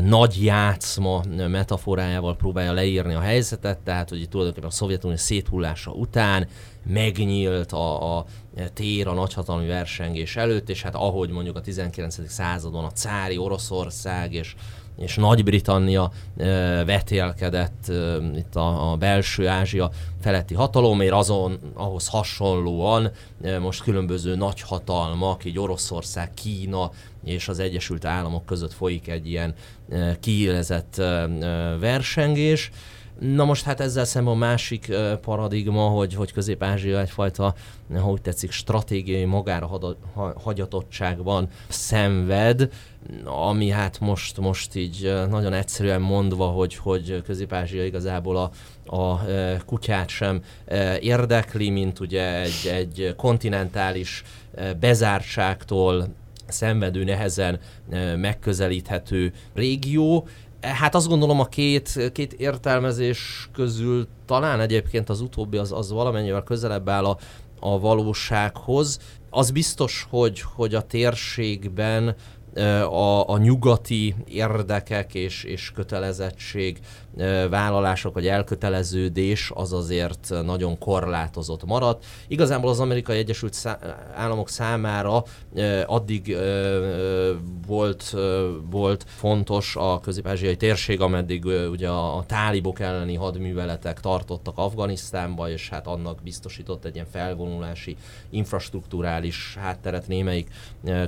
nagy 0.02 0.44
játszma 0.44 1.22
metaforájával 1.48 2.36
próbálja 2.36 2.72
leírni 2.72 3.14
a 3.14 3.20
helyzetet, 3.20 3.78
tehát 3.78 4.08
hogy 4.08 4.28
tulajdonképpen 4.28 4.70
a 4.70 4.72
Szovjetunió 4.72 5.16
széthullása 5.16 5.90
után 5.90 6.48
megnyílt 6.86 7.72
a, 7.72 8.16
a 8.16 8.24
tér 8.74 9.06
a 9.06 9.12
nagyhatalmi 9.12 9.66
versengés 9.66 10.36
előtt, 10.36 10.68
és 10.68 10.82
hát 10.82 10.94
ahogy 10.94 11.30
mondjuk 11.30 11.56
a 11.56 11.60
19. 11.60 12.30
századon 12.30 12.84
a 12.84 12.92
cári 12.92 13.36
Oroszország 13.36 14.32
és 14.32 14.54
és 14.96 15.16
Nagy-Britannia 15.16 16.10
vetélkedett 16.84 17.92
itt 18.36 18.56
a, 18.56 18.92
a 18.92 18.96
belső 18.96 19.48
Ázsia 19.48 19.90
feletti 20.20 20.54
hatalomért, 20.54 21.12
azon 21.12 21.58
ahhoz 21.74 22.08
hasonlóan 22.08 23.10
most 23.60 23.82
különböző 23.82 24.34
nagyhatalmak, 24.34 25.44
így 25.44 25.58
Oroszország, 25.58 26.34
Kína 26.34 26.90
és 27.24 27.48
az 27.48 27.58
Egyesült 27.58 28.04
Államok 28.04 28.46
között 28.46 28.72
folyik 28.72 29.08
egy 29.08 29.28
ilyen 29.28 29.54
kiélezett 30.20 31.02
versengés. 31.80 32.70
Na 33.20 33.44
most 33.44 33.64
hát 33.64 33.80
ezzel 33.80 34.04
szemben 34.04 34.32
a 34.32 34.36
másik 34.36 34.92
paradigma, 35.20 35.88
hogy, 35.88 36.14
hogy 36.14 36.32
Közép-Ázsia 36.32 37.00
egyfajta, 37.00 37.54
ha 37.94 38.10
úgy 38.10 38.20
tetszik, 38.20 38.50
stratégiai 38.50 39.24
magára 39.24 39.94
hagyatottságban 40.42 41.48
szenved, 41.68 42.68
ami 43.24 43.68
hát 43.68 44.00
most, 44.00 44.40
most 44.40 44.74
így 44.74 45.12
nagyon 45.28 45.52
egyszerűen 45.52 46.00
mondva, 46.00 46.46
hogy, 46.46 46.76
hogy 46.76 47.22
Közép-Ázsia 47.22 47.84
igazából 47.84 48.36
a, 48.36 48.50
a 48.96 49.20
kutyát 49.66 50.08
sem 50.08 50.42
érdekli, 51.00 51.70
mint 51.70 52.00
ugye 52.00 52.40
egy, 52.40 52.70
egy 52.72 53.14
kontinentális 53.16 54.22
bezártságtól 54.80 56.08
szenvedő, 56.46 57.04
nehezen 57.04 57.60
megközelíthető 58.16 59.32
régió, 59.54 60.26
Hát 60.60 60.94
azt 60.94 61.08
gondolom 61.08 61.40
a 61.40 61.46
két, 61.46 62.10
két 62.12 62.32
értelmezés 62.32 63.48
közül 63.52 64.06
talán 64.26 64.60
egyébként 64.60 65.08
az 65.08 65.20
utóbbi 65.20 65.56
az, 65.56 65.72
az 65.72 65.90
valamennyivel 65.90 66.42
közelebb 66.42 66.88
áll 66.88 67.04
a, 67.04 67.18
a 67.60 67.78
valósághoz. 67.78 68.98
Az 69.30 69.50
biztos, 69.50 70.06
hogy, 70.10 70.40
hogy 70.54 70.74
a 70.74 70.82
térségben 70.82 72.14
a, 72.82 73.28
a 73.28 73.38
nyugati 73.38 74.14
érdekek 74.28 75.14
és, 75.14 75.44
és 75.44 75.72
kötelezettség 75.74 76.78
vállalások 77.50 78.14
vagy 78.14 78.26
elköteleződés 78.26 79.50
az 79.54 79.72
azért 79.72 80.32
nagyon 80.44 80.78
korlátozott 80.78 81.64
maradt. 81.64 82.04
Igazából 82.28 82.70
az 82.70 82.80
Amerikai 82.80 83.18
Egyesült 83.18 83.78
Államok 84.14 84.48
számára 84.48 85.24
addig 85.86 86.36
volt, 87.66 88.14
volt 88.70 89.04
fontos 89.08 89.76
a 89.76 90.00
közép-ázsiai 90.00 90.56
térség, 90.56 91.00
ameddig 91.00 91.44
ugye 91.44 91.88
a 91.88 92.24
tálibok 92.26 92.80
elleni 92.80 93.14
hadműveletek 93.14 94.00
tartottak 94.00 94.58
Afganisztánba, 94.58 95.50
és 95.50 95.68
hát 95.68 95.86
annak 95.86 96.22
biztosított 96.22 96.84
egy 96.84 96.94
ilyen 96.94 97.06
felvonulási 97.12 97.96
infrastruktúrális 98.30 99.56
hátteret 99.60 100.08
némelyik 100.08 100.50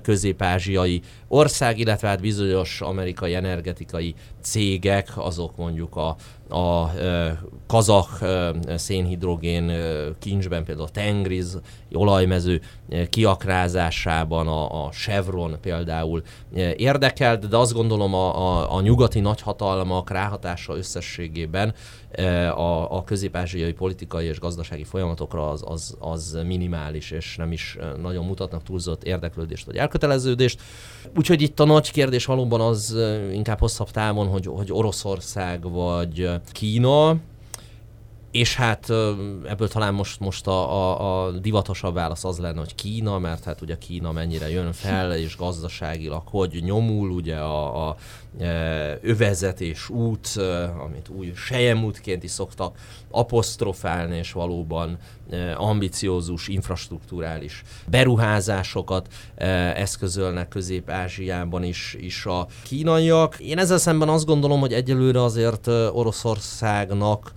közép-ázsiai 0.03 1.03
ország, 1.29 1.79
illetve 1.79 2.09
hát 2.09 2.21
bizonyos 2.21 2.81
amerikai 2.81 3.35
energetikai 3.35 4.14
cégek, 4.42 5.09
azok 5.14 5.57
mondjuk 5.57 5.97
a, 5.98 6.16
a 6.54 6.90
kazak 7.66 8.18
szénhidrogén 8.76 9.72
kincsben, 10.18 10.64
például 10.64 10.87
a 10.87 10.90
Tengriz 10.90 11.61
olajmező 11.92 12.61
kiakrázásában, 13.11 14.46
a, 14.48 14.84
a 14.84 14.90
Chevron 14.90 15.56
például 15.61 16.22
érdekelt, 16.76 17.48
de 17.48 17.56
azt 17.56 17.72
gondolom 17.72 18.14
a, 18.14 18.37
a, 18.37 18.74
a 18.76 18.80
nyugati 18.80 19.20
nagyhatalmak 19.20 20.11
ráhatása 20.11 20.76
összességében 20.76 21.74
a, 22.54 22.96
a 22.96 23.04
közép-ázsiai 23.04 23.72
politikai 23.72 24.26
és 24.26 24.38
gazdasági 24.40 24.84
folyamatokra 24.84 25.50
az, 25.50 25.62
az, 25.66 25.96
az 25.98 26.38
minimális, 26.46 27.11
és 27.11 27.37
nem 27.37 27.52
is 27.52 27.78
nagyon 28.02 28.24
mutatnak 28.24 28.62
túlzott 28.62 29.04
érdeklődést 29.04 29.66
vagy 29.66 29.76
elköteleződést. 29.76 30.61
Úgyhogy 31.16 31.42
itt 31.42 31.61
a 31.61 31.64
nagy 31.64 31.90
kérdés 31.90 32.24
valóban 32.24 32.61
az 32.61 32.96
inkább 33.32 33.58
hosszabb 33.58 33.90
távon, 33.90 34.26
hogy, 34.26 34.46
hogy 34.46 34.72
Oroszország 34.72 35.70
vagy 35.70 35.88
Kína, 36.53 37.18
és 38.31 38.57
hát 38.57 38.91
ebből 39.47 39.69
talán 39.69 39.95
most, 39.95 40.21
most 40.21 40.47
a, 40.47 40.73
a, 40.73 41.25
a 41.25 41.31
divatosabb 41.31 41.95
válasz 41.95 42.25
az 42.25 42.38
lenne, 42.38 42.59
hogy 42.59 42.75
Kína, 42.75 43.19
mert 43.19 43.45
hát 43.45 43.61
ugye 43.61 43.79
Kína 43.79 44.12
mennyire 44.12 44.51
jön 44.51 44.73
fel, 44.73 45.17
és 45.17 45.37
gazdaságilag 45.37 46.23
hogy 46.25 46.62
nyomul, 46.64 47.11
ugye 47.11 47.37
a, 47.37 47.88
a 47.88 47.97
övezetés 49.01 49.88
út, 49.88 50.29
amit 50.85 51.09
új 51.09 51.33
sejemútként 51.37 52.23
is 52.23 52.31
szoktak 52.31 52.79
apostrofálni, 53.11 54.17
és 54.17 54.33
valóban 54.33 54.99
ambiciózus 55.57 56.49
infrastruktúrális 56.49 57.62
beruházásokat 57.87 59.09
eszközölnek 59.75 60.49
Közép-Ázsiában 60.49 61.62
is, 61.62 61.97
is 62.01 62.27
a 62.27 62.47
kínaiak. 62.62 63.38
Én 63.38 63.59
ezzel 63.59 63.79
szemben 63.79 64.09
azt 64.09 64.27
gondolom, 64.27 64.61
hogy 64.61 64.73
egyelőre 64.73 65.23
azért 65.23 65.67
Oroszországnak 65.93 67.33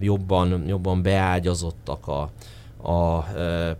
jobban, 0.00 0.64
jobban 0.66 1.02
beágyazottak 1.02 2.08
a, 2.08 2.30
a 2.90 3.24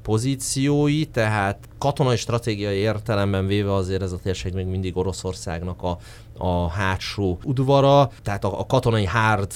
pozíciói, 0.03 1.05
tehát 1.05 1.59
katonai 1.79 2.17
stratégiai 2.17 2.77
értelemben 2.77 3.47
véve 3.47 3.75
azért 3.75 4.03
ez 4.03 4.13
a 4.13 4.19
térség 4.19 4.55
még 4.55 4.67
mindig 4.67 4.97
Oroszországnak 4.97 5.83
a, 5.83 5.99
a 6.39 6.69
hátsó 6.69 7.39
udvara, 7.45 8.11
tehát 8.23 8.45
a, 8.45 8.61
a 8.61 8.67
katonai 8.67 9.05
hard 9.05 9.53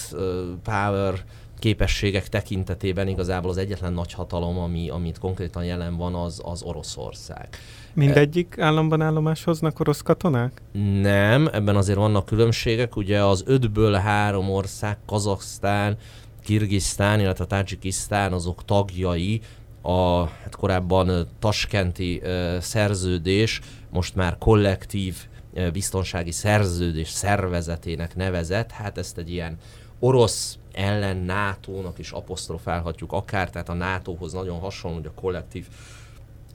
power 0.62 1.24
képességek 1.58 2.28
tekintetében 2.28 3.08
igazából 3.08 3.50
az 3.50 3.56
egyetlen 3.56 3.92
nagy 3.92 4.12
hatalom, 4.12 4.58
ami, 4.58 4.88
amit 4.88 5.18
konkrétan 5.18 5.64
jelen 5.64 5.96
van, 5.96 6.14
az, 6.14 6.40
az 6.44 6.62
Oroszország. 6.62 7.48
Mindegyik 7.94 8.59
államban 8.59 9.00
állomás 9.00 9.44
hoznak 9.44 9.81
orosz 9.81 10.00
katonák? 10.00 10.62
Nem, 11.00 11.48
ebben 11.52 11.76
azért 11.76 11.98
vannak 11.98 12.26
különbségek. 12.26 12.96
Ugye 12.96 13.24
az 13.24 13.42
ötből 13.46 13.92
három 13.92 14.50
ország, 14.50 14.96
Kazaksztán, 15.07 15.96
Kirgisztán, 16.44 17.20
illetve 17.20 17.44
Tajikisztán, 17.44 18.33
azok 18.33 18.64
tagjai 18.64 19.40
a 19.83 20.25
hát 20.25 20.56
korábban 20.56 21.29
taskenti 21.38 22.21
uh, 22.25 22.58
szerződés, 22.58 23.60
most 23.90 24.14
már 24.14 24.38
kollektív 24.38 25.16
uh, 25.54 25.71
biztonsági 25.71 26.33
szerződés 26.33 27.08
szervezetének 27.08 28.16
nevezett. 28.16 28.71
Hát 28.71 28.98
ezt 28.98 29.19
egy 29.19 29.31
ilyen 29.31 29.56
orosz 29.98 30.58
ellen 30.73 31.16
NATO-nak 31.16 31.98
is 31.98 32.10
apostrofálhatjuk 32.10 33.12
akár, 33.12 33.50
tehát 33.50 33.69
a 33.69 33.75
NATO-hoz 33.75 34.33
nagyon 34.33 34.58
hasonló, 34.58 34.96
hogy 34.96 35.06
a 35.06 35.21
kollektív 35.21 35.66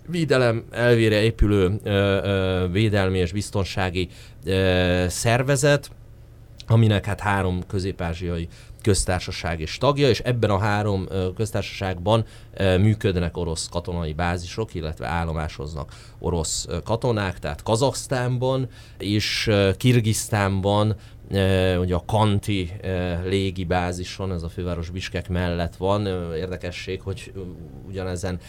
védelem 0.08 0.66
elvére 0.72 1.22
épülő 1.22 1.80
ö, 1.84 1.89
ö, 1.89 2.68
védelmi 2.72 3.18
és 3.18 3.32
biztonsági 3.32 4.08
ö, 4.45 5.05
szervezet, 5.10 5.89
aminek 6.68 7.05
hát 7.05 7.20
három 7.20 7.64
közép-ázsiai 7.68 8.47
köztársaság 8.82 9.60
és 9.60 9.78
tagja, 9.78 10.10
és 10.10 10.20
ebben 10.20 10.49
a 10.49 10.58
három 10.58 11.08
köztársaságban 11.36 12.26
működnek 12.58 13.38
orosz 13.38 13.70
katonai 13.70 14.14
bázisok, 14.14 14.74
illetve 14.74 15.08
állomásoznak 15.08 15.91
orosz 16.20 16.68
katonák, 16.84 17.39
tehát 17.39 17.64
Kazaksztánban 17.64 18.68
és 18.97 19.51
Kirgisztánban 19.78 20.95
ugye 21.80 21.95
a 21.95 22.03
Kanti 22.05 22.71
légi 23.23 23.63
bázison, 23.63 24.32
ez 24.32 24.43
a 24.43 24.49
főváros 24.49 24.89
Biskek 24.89 25.30
mellett 25.30 25.75
van. 25.75 26.07
Érdekesség, 26.36 27.01
hogy 27.01 27.34
ugyanezen 27.88 28.39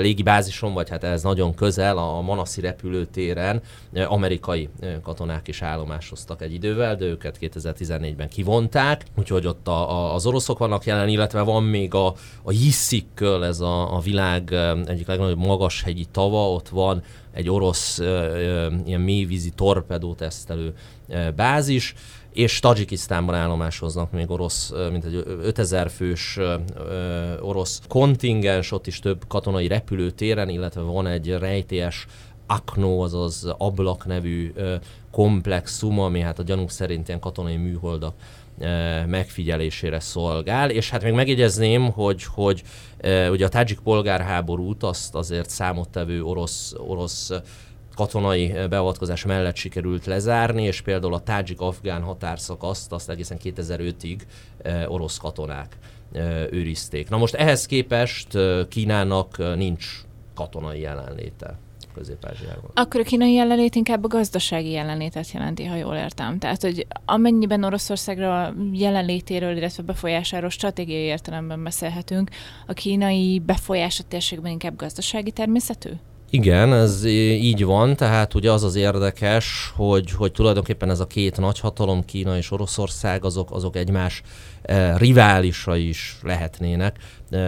légi 0.00 0.22
bázison, 0.22 0.72
vagy 0.72 0.88
hát 0.88 1.04
ez 1.04 1.22
nagyon 1.22 1.54
közel, 1.54 1.98
a 1.98 2.20
Manaszi 2.20 2.60
repülőtéren 2.60 3.62
amerikai 4.06 4.68
katonák 5.02 5.48
is 5.48 5.62
állomásoztak 5.62 6.42
egy 6.42 6.52
idővel, 6.52 6.96
de 6.96 7.04
őket 7.04 7.38
2014-ben 7.40 8.28
kivonták, 8.28 9.04
úgyhogy 9.18 9.46
ott 9.46 9.68
a, 9.68 9.90
a, 9.90 10.14
az 10.14 10.26
oroszok 10.26 10.58
vannak 10.58 10.84
jelen, 10.84 11.08
illetve 11.08 11.40
van 11.40 11.62
még 11.62 11.94
a, 11.94 12.06
a 12.42 12.52
Jissziköl, 12.52 13.44
ez 13.44 13.60
a, 13.60 13.96
a 13.96 14.00
világ 14.00 14.52
egyik 14.86 15.06
legnagyobb 15.06 15.38
magashegyi 15.38 16.04
tava, 16.04 16.52
ott 16.52 16.68
van 16.68 17.02
egy 17.34 17.50
orosz 17.50 17.98
ilyen 18.84 19.00
mélyvízi 19.00 19.50
torpedó 19.50 20.14
tesztelő 20.14 20.74
bázis, 21.36 21.94
és 22.32 22.58
Tajikisztánban 22.58 23.34
állomásoznak 23.34 24.10
még 24.12 24.30
orosz, 24.30 24.72
mint 24.90 25.04
egy 25.04 25.22
5000 25.42 25.90
fős 25.90 26.38
orosz 27.40 27.80
kontingens, 27.88 28.72
ott 28.72 28.86
is 28.86 28.98
több 28.98 29.24
katonai 29.28 29.66
repülőtéren, 29.66 30.48
illetve 30.48 30.80
van 30.80 31.06
egy 31.06 31.30
rejtélyes 31.38 32.06
Akno, 32.46 32.98
azaz 32.98 33.54
Ablak 33.58 34.06
nevű 34.06 34.52
komplexum, 35.10 36.00
ami 36.00 36.20
hát 36.20 36.38
a 36.38 36.42
gyanúk 36.42 36.70
szerint 36.70 37.08
ilyen 37.08 37.20
katonai 37.20 37.56
műholdak 37.56 38.14
megfigyelésére 39.06 40.00
szolgál, 40.00 40.70
és 40.70 40.90
hát 40.90 41.02
még 41.02 41.12
megjegyezném, 41.12 41.90
hogy, 41.90 42.24
hogy 42.24 42.62
ugye 43.30 43.44
a 43.44 43.48
tádzsik 43.48 43.80
polgárháborút 43.80 44.82
azt 44.82 45.14
azért 45.14 45.50
számottevő 45.50 46.22
orosz, 46.22 46.74
orosz 46.76 47.30
katonai 47.94 48.54
beavatkozás 48.68 49.24
mellett 49.24 49.56
sikerült 49.56 50.06
lezárni, 50.06 50.62
és 50.62 50.80
például 50.80 51.14
a 51.14 51.20
tádzsik-afgán 51.20 52.02
határszakaszt 52.02 52.92
azt 52.92 53.10
egészen 53.10 53.38
2005-ig 53.44 54.20
orosz 54.86 55.16
katonák 55.16 55.76
őrizték. 56.50 57.08
Na 57.08 57.16
most 57.16 57.34
ehhez 57.34 57.66
képest 57.66 58.38
Kínának 58.68 59.56
nincs 59.56 59.86
katonai 60.34 60.80
jelenléte. 60.80 61.58
Közép-Ázsiában. 61.94 62.70
Akkor 62.74 63.00
a 63.00 63.04
kínai 63.04 63.32
jelenlét 63.32 63.74
inkább 63.74 64.04
a 64.04 64.08
gazdasági 64.08 64.70
jelenlétet 64.70 65.30
jelenti, 65.30 65.64
ha 65.64 65.76
jól 65.76 65.94
értem. 65.94 66.38
Tehát, 66.38 66.62
hogy 66.62 66.86
amennyiben 67.04 67.64
Oroszországra 67.64 68.54
jelenlétéről, 68.72 69.56
illetve 69.56 69.82
befolyásáról 69.82 70.50
stratégiai 70.50 71.04
értelemben 71.04 71.62
beszélhetünk, 71.62 72.30
a 72.66 72.72
kínai 72.72 73.42
befolyás 73.46 74.00
a 74.00 74.04
térségben 74.08 74.50
inkább 74.50 74.76
gazdasági 74.76 75.30
természetű? 75.30 75.90
Igen, 76.34 76.72
ez 76.72 77.04
így 77.04 77.64
van, 77.64 77.96
tehát 77.96 78.34
ugye 78.34 78.52
az 78.52 78.62
az 78.62 78.74
érdekes, 78.74 79.72
hogy, 79.76 80.10
hogy 80.10 80.32
tulajdonképpen 80.32 80.90
ez 80.90 81.00
a 81.00 81.06
két 81.06 81.36
nagyhatalom, 81.36 82.04
Kína 82.04 82.36
és 82.36 82.50
Oroszország, 82.50 83.24
azok, 83.24 83.50
azok 83.50 83.76
egymás 83.76 84.22
eh, 84.62 84.98
riválisra 84.98 85.76
is 85.76 86.18
lehetnének 86.22 86.96
eh, 86.98 87.04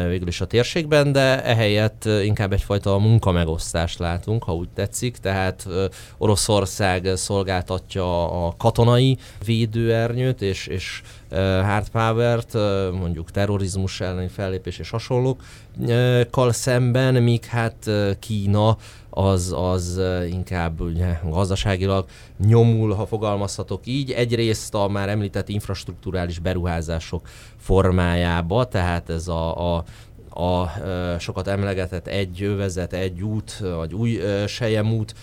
végül 0.09 0.29
is 0.29 0.41
a 0.41 0.47
térségben, 0.47 1.13
de 1.13 1.45
ehelyett 1.45 2.05
eh, 2.05 2.25
inkább 2.25 2.53
egyfajta 2.53 2.99
munkamegosztást 2.99 3.99
látunk, 3.99 4.45
ha 4.45 4.55
úgy 4.55 4.69
tetszik, 4.69 5.17
tehát 5.17 5.67
Oroszország 6.19 7.11
szolgáltatja 7.15 8.47
a 8.47 8.55
katonai 8.57 9.19
védőernyőt, 9.45 10.43
és, 10.43 10.67
és 10.67 11.03
hard 11.63 11.89
power-t, 11.89 12.53
mondjuk 12.93 13.31
terrorizmus 13.31 14.01
elleni 14.01 14.29
fellépés 14.29 14.79
és 14.79 14.91
hasonlókkal 14.91 16.53
szemben, 16.53 17.15
míg 17.15 17.45
hát 17.45 17.91
Kína 18.19 18.77
az, 19.19 19.55
az 19.57 20.01
inkább 20.31 20.81
ugye, 20.81 21.21
gazdaságilag 21.25 22.05
nyomul, 22.47 22.95
ha 22.95 23.07
fogalmazhatok 23.07 23.87
így. 23.87 24.11
Egyrészt 24.11 24.75
a 24.75 24.89
már 24.89 25.09
említett 25.09 25.49
infrastruktúrális 25.49 26.39
beruházások 26.39 27.29
formájába, 27.57 28.65
tehát 28.65 29.11
ez 29.11 29.29
a, 29.29 29.77
a 29.77 29.85
a 30.39 30.69
sokat 31.19 31.49
emlegetett 31.49 32.07
egy 32.07 32.43
övezet, 32.43 32.93
egy 32.93 33.23
út, 33.23 33.59
vagy 33.77 33.95
új 33.95 34.21
sejem 34.47 34.93
út 34.93 35.15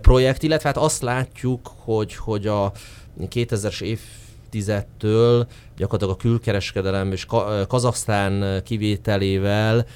projekt, 0.00 0.42
illetve 0.42 0.68
hát 0.68 0.76
azt 0.76 1.02
látjuk, 1.02 1.72
hogy, 1.84 2.14
hogy 2.14 2.46
a 2.46 2.72
2000-es 3.20 3.80
év 3.80 4.00
évtizedtől 4.48 5.46
gyakorlatilag 5.76 6.14
a 6.14 6.22
külkereskedelem 6.22 7.12
és 7.12 7.26
Kazaksztán 7.68 8.62
kivételével 8.64 9.86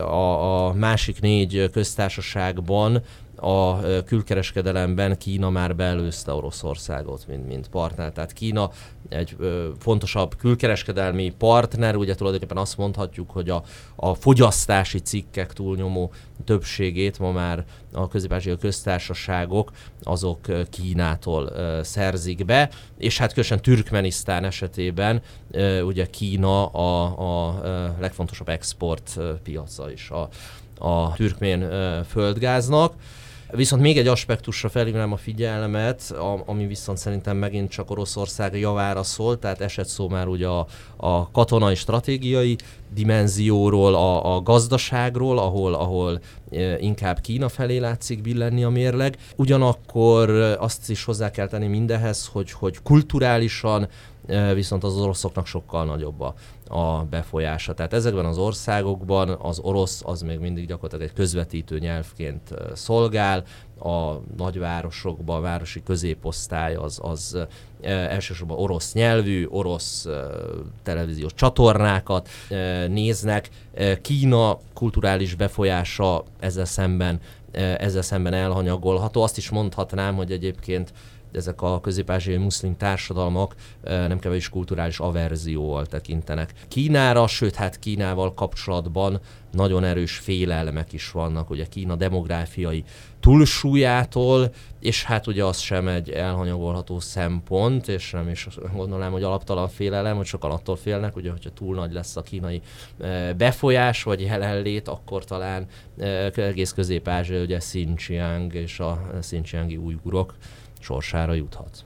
a, 0.00 0.66
a 0.66 0.72
másik 0.72 1.20
négy 1.20 1.70
köztársaságban 1.72 3.02
a 3.44 3.80
külkereskedelemben 4.04 5.18
Kína 5.18 5.50
már 5.50 5.76
beelőzte 5.76 6.32
Oroszországot, 6.32 7.26
mint, 7.26 7.46
mint 7.46 7.68
partner. 7.68 8.12
Tehát 8.12 8.32
Kína 8.32 8.70
egy 9.08 9.36
ö, 9.38 9.68
fontosabb 9.78 10.36
külkereskedelmi 10.36 11.34
partner, 11.38 11.96
ugye 11.96 12.14
tulajdonképpen 12.14 12.56
azt 12.56 12.76
mondhatjuk, 12.76 13.30
hogy 13.30 13.50
a, 13.50 13.62
a 13.96 14.14
fogyasztási 14.14 14.98
cikkek 14.98 15.52
túlnyomó 15.52 16.12
többségét 16.44 17.18
ma 17.18 17.32
már 17.32 17.64
a 17.92 18.08
közép 18.08 18.58
köztársaságok 18.58 19.70
azok 20.02 20.40
Kínától 20.70 21.52
szerzik 21.82 22.44
be, 22.44 22.70
és 22.98 23.18
hát 23.18 23.28
különösen 23.28 23.62
Türkmenisztán 23.62 24.44
esetében 24.44 25.22
ugye 25.84 26.06
Kína 26.06 26.66
a, 26.66 27.48
a 27.48 27.60
legfontosabb 28.00 28.48
export 28.48 29.18
piaca 29.42 29.90
is 29.90 30.10
a, 30.10 30.28
a 30.78 31.12
türkmén 31.14 31.68
földgáznak. 32.08 32.94
Viszont 33.54 33.82
még 33.82 33.98
egy 33.98 34.06
aspektusra 34.06 34.68
felhívnám 34.68 35.12
a 35.12 35.16
figyelmet, 35.16 36.14
ami 36.46 36.66
viszont 36.66 36.98
szerintem 36.98 37.36
megint 37.36 37.70
csak 37.70 37.90
Oroszország 37.90 38.58
javára 38.58 39.02
szól, 39.02 39.38
tehát 39.38 39.60
esett 39.60 39.86
szó 39.86 40.08
már 40.08 40.28
ugye 40.28 40.46
a, 40.46 40.66
a 40.96 41.30
katonai 41.30 41.74
stratégiai 41.74 42.56
dimenzióról, 42.94 43.94
a, 43.94 44.34
a 44.34 44.40
gazdaságról, 44.42 45.38
ahol, 45.38 45.74
ahol 45.74 46.20
e, 46.50 46.78
inkább 46.78 47.20
Kína 47.20 47.48
felé 47.48 47.78
látszik 47.78 48.20
billenni 48.20 48.64
a 48.64 48.68
mérleg. 48.68 49.16
Ugyanakkor 49.36 50.30
azt 50.58 50.90
is 50.90 51.04
hozzá 51.04 51.30
kell 51.30 51.46
tenni 51.46 51.66
mindehez, 51.66 52.26
hogy, 52.26 52.50
hogy 52.50 52.82
kulturálisan 52.82 53.88
e, 54.26 54.54
viszont 54.54 54.84
az 54.84 54.96
oroszoknak 54.96 55.46
sokkal 55.46 55.84
nagyobb 55.84 56.20
a, 56.20 56.34
a 56.68 57.04
befolyása. 57.10 57.74
Tehát 57.74 57.92
ezekben 57.92 58.24
az 58.24 58.38
országokban 58.38 59.28
az 59.28 59.58
orosz 59.58 60.02
az 60.04 60.22
még 60.22 60.38
mindig 60.38 60.66
gyakorlatilag 60.66 61.08
egy 61.08 61.14
közvetítő 61.14 61.78
nyelvként 61.78 62.54
szolgál, 62.74 63.44
a 63.82 64.22
nagyvárosokban, 64.36 65.36
a 65.36 65.40
városi 65.40 65.82
középosztály 65.82 66.74
az, 66.74 66.98
az 67.02 67.46
elsősorban 67.82 68.58
orosz 68.58 68.92
nyelvű, 68.92 69.46
orosz 69.50 70.08
televíziós 70.82 71.34
csatornákat 71.34 72.28
néznek. 72.88 73.48
Kína 74.02 74.58
kulturális 74.74 75.34
befolyása 75.34 76.24
ezzel 76.40 76.64
szemben 76.64 77.20
ezzel 77.78 78.02
szemben 78.02 78.32
elhanyagolható. 78.32 79.22
Azt 79.22 79.36
is 79.36 79.50
mondhatnám, 79.50 80.14
hogy 80.14 80.32
egyébként 80.32 80.92
ezek 81.32 81.62
a 81.62 81.80
közép 81.80 82.12
muszlim 82.38 82.76
társadalmak 82.76 83.54
nem 83.82 84.18
kevés 84.18 84.48
kulturális 84.48 84.98
averzióval 84.98 85.86
tekintenek 85.86 86.52
Kínára, 86.68 87.26
sőt 87.26 87.54
hát 87.54 87.78
Kínával 87.78 88.34
kapcsolatban 88.34 89.20
nagyon 89.52 89.84
erős 89.84 90.16
félelmek 90.16 90.92
is 90.92 91.10
vannak, 91.10 91.50
ugye 91.50 91.66
Kína 91.66 91.96
demográfiai 91.96 92.84
túlsúlyától, 93.22 94.52
és 94.80 95.04
hát 95.04 95.26
ugye 95.26 95.44
az 95.44 95.58
sem 95.58 95.88
egy 95.88 96.10
elhanyagolható 96.10 97.00
szempont, 97.00 97.88
és 97.88 98.10
nem 98.10 98.28
is 98.28 98.48
gondolom, 98.74 99.12
hogy 99.12 99.22
alaptalan 99.22 99.68
félelem, 99.68 100.16
hogy 100.16 100.26
sokan 100.26 100.50
attól 100.50 100.76
félnek, 100.76 101.16
ugye, 101.16 101.30
hogyha 101.30 101.50
túl 101.50 101.74
nagy 101.74 101.92
lesz 101.92 102.16
a 102.16 102.22
kínai 102.22 102.60
befolyás, 103.36 104.02
vagy 104.02 104.20
jelenlét, 104.20 104.88
akkor 104.88 105.24
talán 105.24 105.66
egész 106.34 106.72
közép-ázsia, 106.72 107.42
ugye 107.42 107.58
Xinjiang 107.58 108.54
és 108.54 108.80
a 108.80 109.10
Xinjiangi 109.20 109.76
újgurok 109.76 110.34
sorsára 110.80 111.32
juthat. 111.32 111.84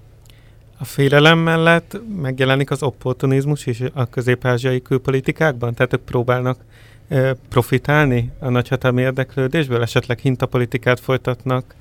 A 0.79 0.85
félelem 0.85 1.39
mellett 1.39 2.01
megjelenik 2.17 2.71
az 2.71 2.83
opportunizmus 2.83 3.67
is 3.67 3.83
a 3.93 4.07
közép-ázsiai 4.07 4.83
külpolitikákban? 4.83 5.75
Tehát 5.75 5.93
ők 5.93 6.01
próbálnak 6.01 6.59
e, 6.59 6.65
profitálni 7.49 8.31
a 8.39 8.49
nagyhatalmi 8.49 9.03
érdeklődésből, 9.03 9.83
esetleg 9.83 10.19
hintapolitikát 10.19 11.01
folytatnak? 11.01 11.75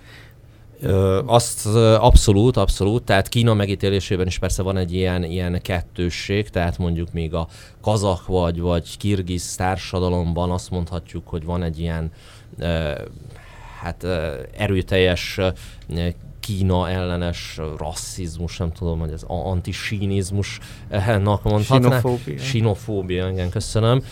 Ö, 0.82 1.22
azt 1.26 1.66
abszolút, 2.00 2.58
abszolút, 2.58 3.04
tehát 3.04 3.30
Kína 3.30 3.54
megítélésében 3.54 4.28
is 4.28 4.40
persze 4.40 4.62
van 4.62 4.78
egy 4.78 4.94
ilyen, 4.94 5.24
ilyen 5.24 5.62
kettősség, 5.62 6.50
tehát 6.50 6.78
mondjuk 6.78 7.14
még 7.14 7.34
a 7.34 7.48
kazak 7.82 8.28
vagy, 8.28 8.60
vagy 8.60 8.98
kirgiz 8.98 9.56
társadalomban 9.56 10.52
azt 10.52 10.70
mondhatjuk, 10.70 11.28
hogy 11.28 11.46
van 11.46 11.64
egy 11.64 11.80
ilyen 11.80 12.12
hát 13.82 14.04
erőteljes 14.58 15.40
Kína 16.40 16.90
ellenes 16.90 17.60
rasszizmus, 17.78 18.58
nem 18.58 18.72
tudom, 18.72 19.00
hogy 19.00 19.12
ez 19.12 19.24
antisínizmusnak 19.28 21.44
mondhatná. 21.44 22.00
Sinofóbia. 22.00 22.38
Sinofóbia, 22.38 23.30
igen, 23.30 23.50
köszönöm. 23.50 24.04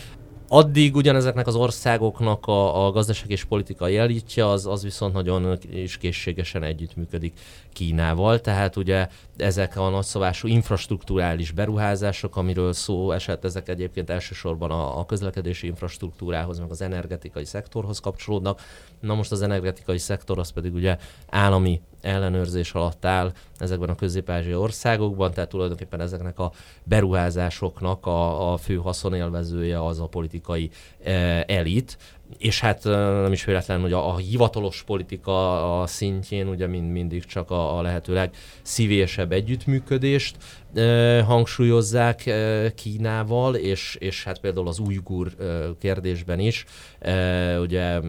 Addig 0.48 0.96
ugyanezeknek 0.96 1.46
az 1.46 1.54
országoknak 1.54 2.46
a, 2.46 2.86
a 2.86 2.90
gazdaság 2.90 3.30
és 3.30 3.44
politikai 3.44 3.96
elitje, 3.96 4.48
az, 4.48 4.66
az 4.66 4.82
viszont 4.82 5.12
nagyon 5.12 5.58
is 5.72 5.96
készségesen 5.96 6.62
együttműködik 6.62 7.32
Kínával, 7.72 8.40
tehát 8.40 8.76
ugye 8.76 9.08
ezek 9.36 9.76
a 9.76 9.88
nagyszabású 9.88 10.48
infrastruktúrális 10.48 11.50
beruházások, 11.50 12.36
amiről 12.36 12.72
szó 12.72 13.12
esett, 13.12 13.44
ezek 13.44 13.68
egyébként 13.68 14.10
elsősorban 14.10 14.70
a, 14.70 14.98
a 14.98 15.06
közlekedési 15.06 15.66
infrastruktúrához, 15.66 16.58
meg 16.58 16.70
az 16.70 16.80
energetikai 16.80 17.44
szektorhoz 17.44 17.98
kapcsolódnak. 17.98 18.60
Na 19.00 19.14
most 19.14 19.32
az 19.32 19.42
energetikai 19.42 19.98
szektor 19.98 20.38
az 20.38 20.50
pedig 20.50 20.74
ugye 20.74 20.96
állami 21.28 21.80
ellenőrzés 22.00 22.72
alatt 22.72 23.04
áll 23.04 23.32
ezekben 23.58 23.88
a 23.88 23.94
közép 23.94 24.30
országokban, 24.54 25.32
tehát 25.32 25.50
tulajdonképpen 25.50 26.00
ezeknek 26.00 26.38
a 26.38 26.52
beruházásoknak 26.84 28.06
a, 28.06 28.52
a 28.52 28.56
fő 28.56 28.76
haszonélvezője 28.76 29.84
az 29.84 30.00
a 30.00 30.06
politikai 30.06 30.70
e, 31.02 31.44
elit, 31.46 31.98
és 32.38 32.60
hát 32.60 32.84
nem 32.84 33.32
is 33.32 33.44
véletlen, 33.44 33.80
hogy 33.80 33.92
a, 33.92 34.08
a 34.08 34.16
hivatalos 34.16 34.82
politika 34.86 35.80
a 35.80 35.86
szintjén 35.86 36.48
ugye 36.48 36.66
mind, 36.66 36.90
mindig 36.90 37.24
csak 37.24 37.50
a, 37.50 37.78
a 37.78 37.82
lehetőleg 37.82 38.34
szívésebb 38.62 39.32
együttműködést 39.32 40.36
e, 40.74 41.22
hangsúlyozzák 41.22 42.26
e, 42.26 42.70
Kínával, 42.74 43.54
és, 43.54 43.96
és 44.00 44.24
hát 44.24 44.38
például 44.40 44.68
az 44.68 44.78
újgur 44.78 45.32
e, 45.40 45.44
kérdésben 45.78 46.38
is 46.38 46.64
e, 46.98 47.58
ugye 47.60 47.80
e, 47.80 48.00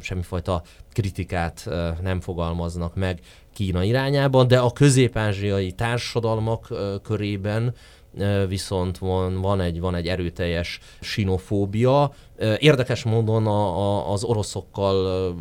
semmifajta 0.00 0.62
kritikát 0.92 1.66
e, 1.66 1.96
nem 2.02 2.20
fogalmaznak 2.20 2.94
meg 2.94 3.20
Kína 3.54 3.82
irányában, 3.82 4.48
de 4.48 4.58
a 4.58 4.72
közép-ázsiai 4.72 5.72
társadalmak 5.72 6.68
e, 6.70 6.74
körében 7.02 7.74
viszont 8.48 8.98
van, 8.98 9.40
van, 9.40 9.60
egy, 9.60 9.80
van 9.80 9.94
egy 9.94 10.06
erőteljes 10.06 10.80
sinofóbia. 11.00 12.12
Érdekes 12.58 13.02
módon 13.02 13.46
a, 13.46 13.78
a, 13.78 14.12
az 14.12 14.24
oroszokkal 14.24 15.34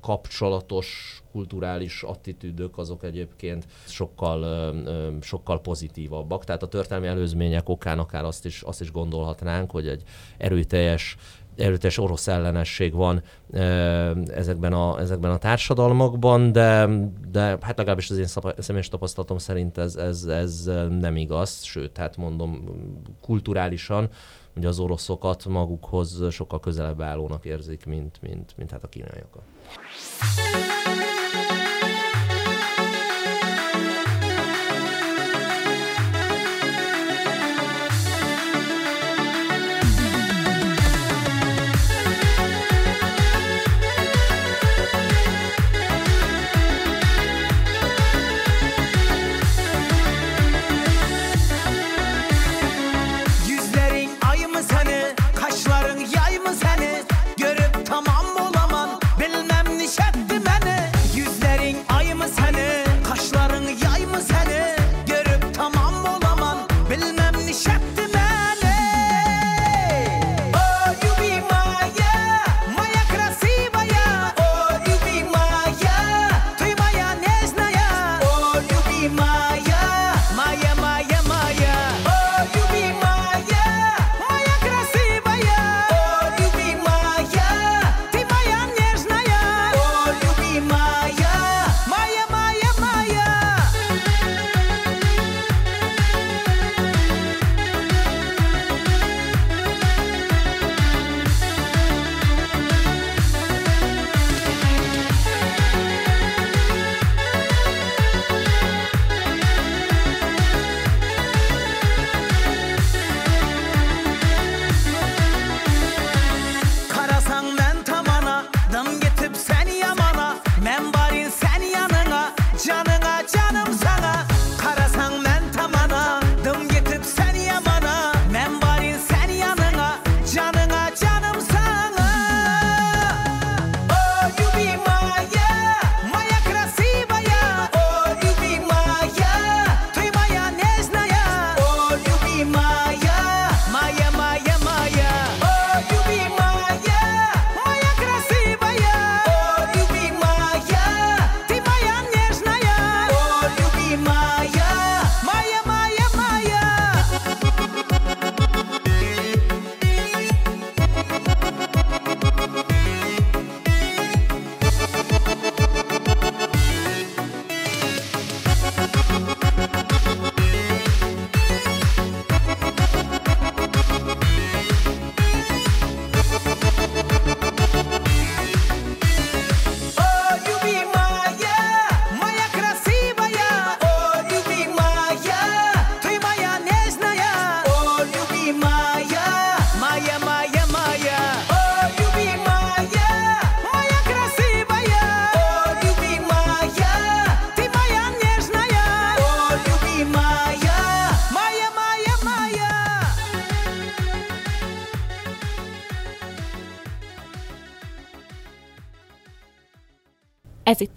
kapcsolatos 0.00 1.16
kulturális 1.32 2.02
attitűdök 2.02 2.78
azok 2.78 3.04
egyébként 3.04 3.66
sokkal, 3.86 4.74
sokkal 5.20 5.60
pozitívabbak. 5.60 6.44
Tehát 6.44 6.62
a 6.62 6.68
történelmi 6.68 7.06
előzmények 7.06 7.68
okán 7.68 7.98
akár 7.98 8.24
azt 8.24 8.44
is, 8.44 8.62
azt 8.62 8.80
is 8.80 8.92
gondolhatnánk, 8.92 9.70
hogy 9.70 9.88
egy 9.88 10.02
erőteljes 10.38 11.16
erőteljes 11.56 11.98
orosz 11.98 12.28
ellenesség 12.28 12.94
van 12.94 13.22
ezekben 14.26 14.72
a, 14.72 15.00
ezekben 15.00 15.30
a 15.30 15.38
társadalmakban, 15.38 16.52
de, 16.52 16.88
de 17.30 17.40
hát 17.40 17.76
legalábbis 17.76 18.10
az 18.10 18.18
én 18.18 18.52
személyes 18.58 18.88
tapasztalatom 18.88 19.38
szerint 19.38 19.78
ez, 19.78 19.96
ez, 19.96 20.24
ez 20.24 20.64
nem 21.00 21.16
igaz, 21.16 21.62
sőt, 21.62 21.96
hát 21.96 22.16
mondom, 22.16 22.64
kulturálisan 23.20 24.08
hogy 24.54 24.64
az 24.64 24.78
oroszokat 24.78 25.44
magukhoz 25.44 26.24
sokkal 26.30 26.60
közelebb 26.60 27.00
állónak 27.00 27.44
érzik, 27.44 27.86
mint, 27.86 28.18
mint, 28.22 28.54
mint 28.56 28.70
hát 28.70 28.84
a 28.84 28.88
kínaiakat. 28.88 29.42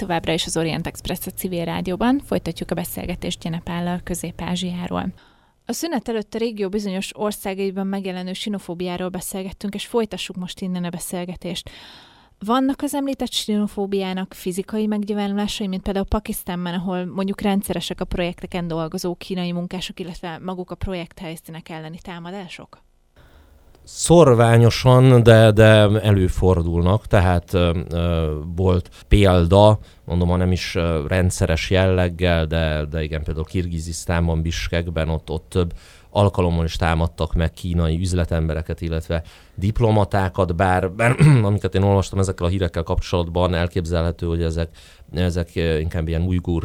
Továbbra 0.05 0.33
is 0.33 0.45
az 0.45 0.57
Orient 0.57 0.87
Express 0.87 1.25
a 1.25 1.31
civil 1.31 1.65
rádióban. 1.65 2.19
Folytatjuk 2.19 2.71
a 2.71 2.75
beszélgetést 2.75 3.39
Gyenepállal 3.39 3.99
Közép-Ázsiáról. 4.03 5.13
A 5.65 5.73
szünet 5.73 6.09
előtt 6.09 6.33
a 6.33 6.37
régió 6.37 6.69
bizonyos 6.69 7.17
országaiban 7.17 7.87
megjelenő 7.87 8.33
sinofóbiáról 8.33 9.09
beszélgettünk, 9.09 9.73
és 9.73 9.85
folytassuk 9.85 10.35
most 10.35 10.61
innen 10.61 10.83
a 10.83 10.89
beszélgetést. 10.89 11.69
Vannak 12.39 12.81
az 12.81 12.93
említett 12.93 13.31
sinofóbiának 13.31 14.33
fizikai 14.33 14.87
megnyilvánulásai, 14.87 15.67
mint 15.67 15.81
például 15.81 16.05
Pakisztánban, 16.05 16.73
ahol 16.73 17.05
mondjuk 17.05 17.41
rendszeresek 17.41 18.01
a 18.01 18.05
projekteken 18.05 18.67
dolgozó 18.67 19.15
kínai 19.15 19.51
munkások, 19.51 19.99
illetve 19.99 20.37
maguk 20.37 20.71
a 20.71 20.75
projekt 20.75 21.19
helyszínek 21.19 21.69
elleni 21.69 21.97
támadások? 22.01 22.84
Szorványosan, 23.85 25.23
de, 25.23 25.51
de 25.51 25.99
előfordulnak, 26.01 27.07
tehát 27.07 27.53
ö, 27.53 27.71
volt 28.55 28.89
példa, 29.07 29.79
mondom, 30.05 30.29
ha 30.29 30.35
nem 30.35 30.51
is 30.51 30.77
rendszeres 31.07 31.69
jelleggel, 31.69 32.45
de, 32.45 32.85
de 32.89 33.03
igen, 33.03 33.23
például 33.23 33.45
Kirgizisztánban, 33.45 34.41
Biskekben 34.41 35.09
ott, 35.09 35.29
ott 35.29 35.45
több 35.49 35.73
alkalommal 36.15 36.65
is 36.65 36.75
támadtak 36.75 37.33
meg 37.33 37.53
kínai 37.53 37.99
üzletembereket, 37.99 38.81
illetve 38.81 39.23
diplomatákat, 39.55 40.55
bár, 40.55 40.91
bár 40.91 41.15
amiket 41.43 41.75
én 41.75 41.81
olvastam 41.81 42.19
ezekkel 42.19 42.45
a 42.45 42.49
hírekkel 42.49 42.83
kapcsolatban, 42.83 43.53
elképzelhető, 43.53 44.27
hogy 44.27 44.43
ezek, 44.43 44.69
ezek 45.13 45.55
inkább 45.55 46.07
ilyen 46.07 46.21
ujgur 46.21 46.63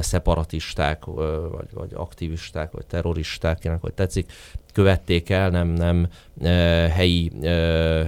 szeparatisták, 0.00 1.04
vagy, 1.50 1.68
vagy 1.72 1.90
aktivisták, 1.94 2.72
vagy 2.72 2.86
terroristák, 2.86 3.58
kinek 3.58 3.80
hogy 3.80 3.94
tetszik, 3.94 4.32
követték 4.72 5.30
el, 5.30 5.50
nem, 5.50 5.68
nem 5.68 6.08
helyi, 6.94 7.32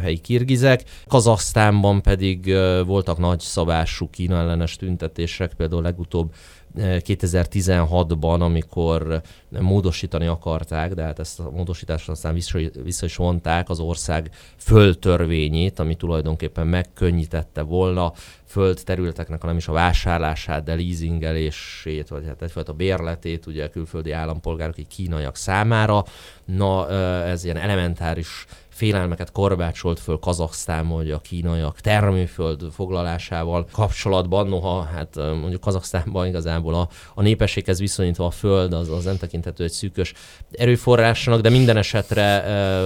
helyi 0.03 0.19
kirgizek. 0.19 0.85
Kazasztánban 1.07 2.03
pedig 2.03 2.55
voltak 2.87 3.19
nagy 3.19 3.41
szabású 3.41 4.11
Kína 4.11 4.37
ellenes 4.37 4.77
tüntetések, 4.77 5.55
például 5.55 5.83
legutóbb 5.83 6.35
2016-ban, 6.79 8.41
amikor 8.41 9.21
módosítani 9.49 10.27
akarták, 10.27 10.95
de 10.95 11.03
hát 11.03 11.19
ezt 11.19 11.41
a 11.41 11.51
módosítást 11.51 12.09
aztán 12.09 12.35
vissza, 12.35 12.59
vissza 12.83 13.05
is 13.07 13.17
vonták 13.17 13.69
az 13.69 13.81
ország 13.81 14.31
földtörvényét, 14.57 15.79
ami 15.79 15.95
tulajdonképpen 15.95 16.67
megkönnyítette 16.67 17.63
volna 17.63 18.13
földterületeknek, 18.45 19.41
hanem 19.41 19.57
is 19.57 19.69
a 19.69 19.73
vásárlását, 19.73 20.65
de 20.65 20.75
leasingelését, 20.75 22.09
vagy 22.09 22.25
hát 22.27 22.43
egyfajta 22.43 22.73
bérletét 22.73 23.47
ugye 23.47 23.69
külföldi 23.69 24.13
állampolgárok, 24.13 24.79
így 24.79 24.87
kínaiak 24.87 25.37
számára. 25.37 26.05
Na, 26.45 26.91
ez 27.25 27.45
ilyen 27.45 27.57
elementáris 27.57 28.22
Irish 28.23 28.47
félelmeket 28.73 29.33
korbácsolt 29.33 30.01
föl 30.01 30.19
Kazaksztánban, 30.19 30.97
hogy 30.97 31.11
a 31.11 31.19
kínaiak 31.19 31.81
termőföld 31.81 32.63
foglalásával 32.71 33.67
kapcsolatban, 33.73 34.49
noha 34.49 34.83
hát 34.83 35.17
mondjuk 35.17 35.61
Kazaksztánban 35.61 36.27
igazából 36.27 36.75
a, 36.75 36.89
a 37.15 37.23
népességhez 37.23 37.79
viszonyítva 37.79 38.27
a 38.27 38.31
föld 38.31 38.73
az, 38.73 38.89
az 38.89 39.05
nem 39.05 39.17
tekinthető 39.17 39.65
egy 39.65 39.71
szűkös 39.71 40.13
erőforrásnak, 40.51 41.41
de 41.41 41.49
minden 41.49 41.77
esetre 41.77 42.43
e, 42.43 42.83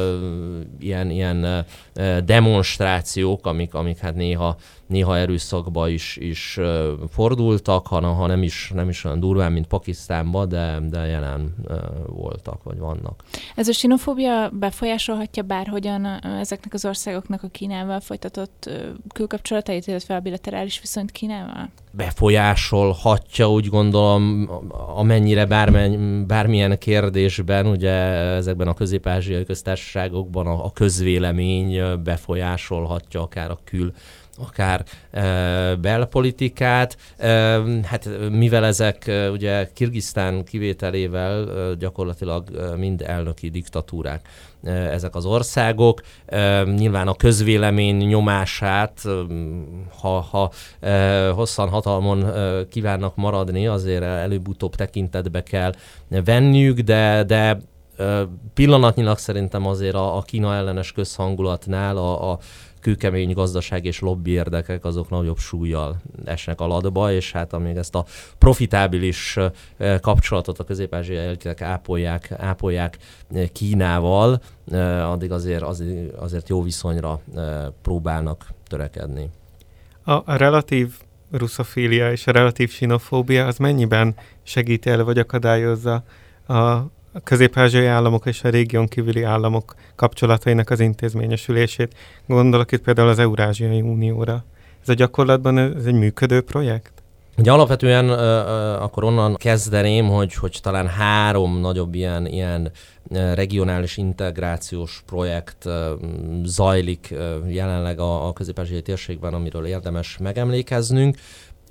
ilyen, 0.79 1.11
ilyen 1.11 1.45
e, 1.45 2.21
demonstrációk, 2.21 3.47
amik, 3.47 3.75
amik 3.75 3.99
hát 3.99 4.15
néha 4.15 4.57
néha 4.87 5.17
erőszakba 5.17 5.89
is, 5.89 6.17
is 6.17 6.61
fordultak, 7.09 7.87
ha, 7.87 8.01
ha 8.01 8.27
nem, 8.27 8.43
is, 8.43 8.71
nem 8.75 8.89
is 8.89 9.05
olyan 9.05 9.21
durván, 9.21 9.53
mint 9.53 9.67
Pakisztánban, 9.67 10.49
de, 10.49 10.79
de 10.89 11.07
jelen 11.07 11.55
voltak, 12.07 12.63
vagy 12.63 12.79
vannak. 12.79 13.25
Ez 13.55 13.69
a 13.69 13.73
sinofóbia 13.73 14.51
befolyásolhatja 14.53 15.43
bárhogyan 15.81 16.25
ezeknek 16.39 16.75
az 16.75 16.85
országoknak 16.85 17.43
a 17.43 17.49
Kínával 17.49 18.01
folytatott 18.01 18.71
külkapcsolatait, 19.15 19.87
illetve 19.87 20.15
a 20.15 20.21
bilaterális 20.21 20.81
viszonyt 20.81 21.11
Kínával? 21.11 21.71
befolyásolhatja, 21.91 23.51
úgy 23.51 23.67
gondolom, 23.67 24.51
amennyire 24.97 25.47
bármen, 25.47 26.27
bármilyen 26.27 26.79
kérdésben, 26.79 27.67
ugye 27.67 27.93
ezekben 27.93 28.69
a 28.69 28.75
közép-ázsiai 28.75 29.45
köztársaságokban 29.45 30.47
a, 30.47 30.65
a 30.65 30.73
közvélemény 30.73 32.03
befolyásolhatja 32.03 33.23
akár 33.23 33.51
a 33.51 33.59
kül 33.65 33.93
akár 34.39 34.85
e, 35.11 35.75
belpolitikát. 35.75 36.97
E, 37.17 37.29
hát 37.85 38.09
mivel 38.31 38.65
ezek 38.65 39.07
e, 39.07 39.31
ugye 39.31 39.71
Kirgisztán 39.75 40.45
kivételével 40.45 41.51
e, 41.51 41.75
gyakorlatilag 41.75 42.51
e, 42.55 42.77
mind 42.77 43.03
elnöki 43.03 43.51
diktatúrák 43.51 44.29
ezek 44.65 45.15
az 45.15 45.25
országok. 45.25 46.01
Nyilván 46.77 47.09
a 47.09 47.15
közvélemény 47.15 47.97
nyomását, 47.97 49.03
ha, 50.01 50.21
ha 50.21 50.51
hosszan 51.33 51.69
hatalmon 51.69 52.27
kívánnak 52.69 53.17
maradni, 53.17 53.67
azért 53.67 54.03
előbb-utóbb 54.03 54.75
tekintetbe 54.75 55.43
kell 55.43 55.73
venniük, 56.09 56.79
de, 56.79 57.25
de 57.25 57.59
pillanatnyilag 58.55 59.19
szerintem 59.19 59.67
azért 59.67 59.95
a, 59.95 60.17
a 60.17 60.23
Kína 60.23 60.55
ellenes 60.55 60.93
közhangulatnál 60.93 61.97
a, 61.97 62.31
a 62.31 62.39
kőkemény 62.87 63.33
gazdaság 63.33 63.85
és 63.85 64.01
lobby 64.01 64.31
érdekek 64.31 64.85
azok 64.85 65.11
nagyobb 65.11 65.39
súlyjal 65.39 65.97
esnek 66.25 66.61
alatba, 66.61 67.13
és 67.13 67.33
hát 67.33 67.53
amíg 67.53 67.77
ezt 67.77 67.95
a 67.95 68.05
profitábilis 68.39 69.39
kapcsolatot 70.01 70.59
a 70.59 70.65
közép-ázsiai 70.65 71.37
ápolják, 71.59 72.33
ápolják 72.37 72.99
Kínával, 73.53 74.41
addig 75.03 75.33
azért, 75.33 75.63
azért, 76.17 76.49
jó 76.49 76.63
viszonyra 76.63 77.21
próbálnak 77.83 78.47
törekedni. 78.67 79.31
A, 80.05 80.37
relatív 80.37 80.95
russzofília 81.31 82.13
és 82.13 82.27
a 82.27 82.33
relatív 82.33 82.71
sinofóbia 82.71 83.47
az 83.47 83.59
mennyiben 83.59 84.15
segíti 84.43 84.91
el, 84.91 85.05
vagy 85.05 85.19
akadályozza 85.19 86.05
a 86.49 86.79
a 87.17 87.21
közép-ázsiai 87.25 87.87
államok 87.87 88.27
és 88.27 88.45
a 88.45 88.49
régión 88.49 88.87
kívüli 88.87 89.23
államok 89.23 89.75
kapcsolatainak 89.95 90.71
az 90.71 90.81
intézményesülését. 90.81 91.95
Gondolok 92.27 92.73
itt 92.73 92.83
például 92.83 93.09
az 93.09 93.19
Eurázsiai 93.19 93.81
Unióra. 93.81 94.45
Ez 94.83 94.89
a 94.89 94.95
gyakorlatban 94.95 95.59
ez 95.59 95.85
egy 95.85 95.95
működő 95.95 96.41
projekt? 96.41 96.93
Ugye 97.39 97.53
alapvetően 97.53 98.09
akkor 98.79 99.05
onnan 99.05 99.35
kezdeném, 99.35 100.09
hogy, 100.09 100.35
hogy 100.35 100.59
talán 100.63 100.87
három 100.87 101.61
nagyobb 101.61 101.95
ilyen, 101.95 102.27
ilyen 102.27 102.71
regionális 103.11 103.97
integrációs 103.97 105.03
projekt 105.07 105.69
zajlik 106.45 107.15
jelenleg 107.47 107.99
a, 107.99 108.27
a 108.27 108.33
közép 108.33 108.83
térségben, 108.83 109.35
amiről 109.35 109.67
érdemes 109.67 110.19
megemlékeznünk. 110.19 111.17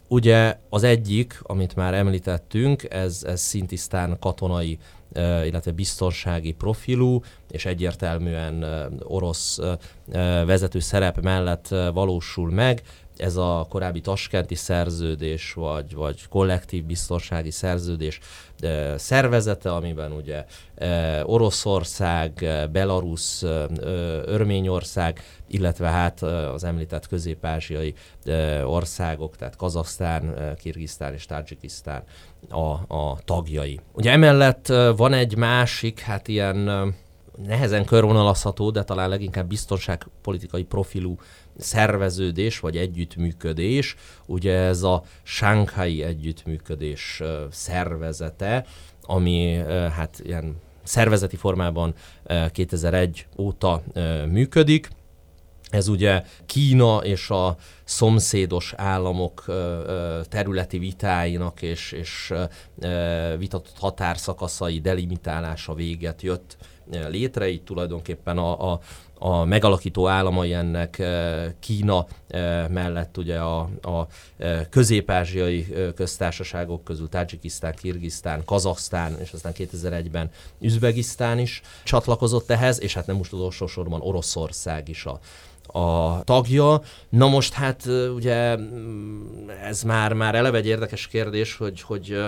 Ugye 0.07 0.57
az 0.69 0.83
egyik, 0.83 1.39
amit 1.43 1.75
már 1.75 1.93
említettünk, 1.93 2.83
ez, 2.89 3.23
ez 3.27 3.41
szintisztán 3.41 4.17
katonai 4.19 4.77
illetve 5.45 5.71
biztonsági 5.71 6.51
profilú, 6.51 7.21
és 7.51 7.65
egyértelműen 7.65 8.63
orosz 9.03 9.59
vezető 10.45 10.79
szerep 10.79 11.21
mellett 11.21 11.67
valósul 11.93 12.51
meg. 12.51 12.81
Ez 13.17 13.35
a 13.35 13.65
korábbi 13.69 14.01
taskenti 14.01 14.55
szerződés, 14.55 15.53
vagy, 15.53 15.95
vagy 15.95 16.27
kollektív 16.27 16.83
biztonsági 16.83 17.51
szerződés 17.51 18.19
szervezete, 18.95 19.73
amiben 19.73 20.11
ugye 20.11 20.45
Oroszország, 21.23 22.45
Belarus, 22.71 23.41
Örményország, 24.25 25.23
illetve 25.47 25.87
hát 25.87 26.21
az 26.21 26.63
említett 26.63 27.07
közép-ázsiai 27.07 27.93
országok, 28.63 29.35
tehát 29.35 29.55
Kazasztán, 29.55 30.55
Kirgisztán 30.59 31.13
és 31.13 31.25
Tajikisztán 31.25 32.03
a, 32.49 32.95
a 32.95 33.17
tagjai. 33.25 33.79
Ugye 33.91 34.11
emellett 34.11 34.67
van 34.95 35.13
egy 35.13 35.37
másik, 35.37 35.99
hát 35.99 36.27
ilyen 36.27 36.93
nehezen 37.47 37.85
körvonalazható, 37.85 38.71
de 38.71 38.83
talán 38.83 39.09
leginkább 39.09 39.47
biztonságpolitikai 39.47 40.63
profilú 40.63 41.17
szerveződés 41.57 42.59
vagy 42.59 42.77
együttműködés. 42.77 43.95
Ugye 44.25 44.53
ez 44.53 44.83
a 44.83 45.03
Shanghai 45.23 46.03
együttműködés 46.03 47.23
szervezete, 47.51 48.65
ami 49.01 49.61
hát 49.95 50.21
ilyen 50.23 50.55
szervezeti 50.83 51.35
formában 51.35 51.93
2001 52.51 53.27
óta 53.37 53.83
működik. 54.29 54.89
Ez 55.69 55.87
ugye 55.87 56.23
Kína 56.45 56.97
és 56.97 57.29
a 57.29 57.55
szomszédos 57.83 58.73
államok 58.77 59.45
területi 60.29 60.77
vitáinak 60.77 61.61
és, 61.61 61.91
és 61.91 62.33
vitatott 63.37 63.77
határszakaszai 63.79 64.79
delimitálása 64.79 65.73
véget 65.73 66.21
jött 66.21 66.57
létre, 67.09 67.49
így 67.49 67.63
tulajdonképpen 67.63 68.37
a, 68.37 68.71
a, 68.71 68.79
a 69.19 69.45
megalakító 69.45 70.07
államai 70.07 70.53
ennek 70.53 71.03
Kína 71.59 72.05
mellett 72.69 73.17
ugye 73.17 73.37
a, 73.37 73.59
a 73.81 74.07
közép-ázsiai 74.69 75.67
köztársaságok 75.95 76.83
közül 76.83 77.09
Tajikisztán, 77.09 77.73
Kirgisztán, 77.75 78.45
Kazaksztán, 78.45 79.19
és 79.19 79.31
aztán 79.31 79.53
2001-ben 79.57 80.29
Üzbegisztán 80.59 81.39
is 81.39 81.61
csatlakozott 81.83 82.49
ehhez, 82.49 82.81
és 82.81 82.93
hát 82.93 83.07
nem 83.07 83.15
most 83.15 83.33
utolsó 83.33 83.67
sorban 83.67 84.01
Oroszország 84.01 84.89
is 84.89 85.05
a, 85.05 85.19
a 85.79 86.21
tagja. 86.23 86.81
Na 87.09 87.27
most 87.27 87.53
hát 87.53 87.85
ugye 88.15 88.57
mm, 88.57 89.49
ez 89.63 89.83
már, 89.83 90.13
már 90.13 90.35
eleve 90.35 90.57
egy 90.57 90.67
érdekes 90.67 91.07
kérdés, 91.07 91.55
hogy, 91.55 91.81
hogy 91.81 92.23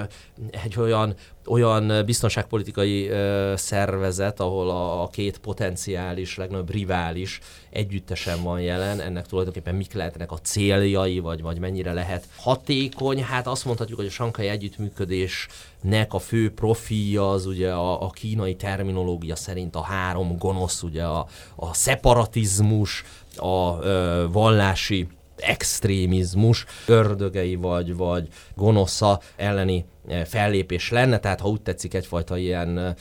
egy 0.64 0.80
olyan, 0.80 1.16
olyan 1.48 2.06
biztonságpolitikai 2.06 3.10
szervezet, 3.56 4.40
ahol 4.40 4.70
a, 4.70 5.08
két 5.08 5.38
potenciális, 5.38 6.38
legnagyobb 6.38 6.72
rivális 6.72 7.40
együttesen 7.70 8.44
van 8.44 8.62
jelen, 8.62 9.00
ennek 9.00 9.26
tulajdonképpen 9.26 9.76
mik 9.76 9.94
lehetnek 9.94 10.32
a 10.32 10.38
céljai, 10.38 11.20
vagy, 11.20 11.42
vagy 11.42 11.60
mennyire 11.60 11.94
lehet 11.94 12.28
hatékony. 12.38 13.24
Hát 13.24 13.48
azt 13.48 13.66
mondhatjuk, 13.66 13.98
hogy 13.98 14.08
a 14.08 14.12
sankai 14.12 14.48
együttműködésnek 14.48 16.14
a 16.14 16.20
fő 16.20 16.52
profilja 16.54 17.32
az 17.32 17.46
ugye 17.46 17.72
a, 17.72 18.02
a 18.02 18.10
kínai 18.10 18.56
terminológia 18.56 19.36
szerint 19.36 19.76
a 19.76 19.82
három 19.82 20.38
gonosz, 20.38 20.84
ugye 20.84 21.04
a, 21.04 21.28
a 21.56 21.74
szeparatizmus, 21.74 23.04
a 23.36 23.80
ö, 23.82 24.26
vallási 24.32 25.08
extrémizmus 25.38 26.66
ördögei 26.86 27.56
vagy, 27.56 27.96
vagy 27.96 28.28
gonosza 28.56 29.20
elleni 29.36 29.86
fellépés 30.26 30.90
lenne, 30.90 31.20
tehát 31.20 31.40
ha 31.40 31.50
úgy 31.50 31.62
tetszik 31.62 31.94
egyfajta 31.94 32.38
ilyen 32.38 32.96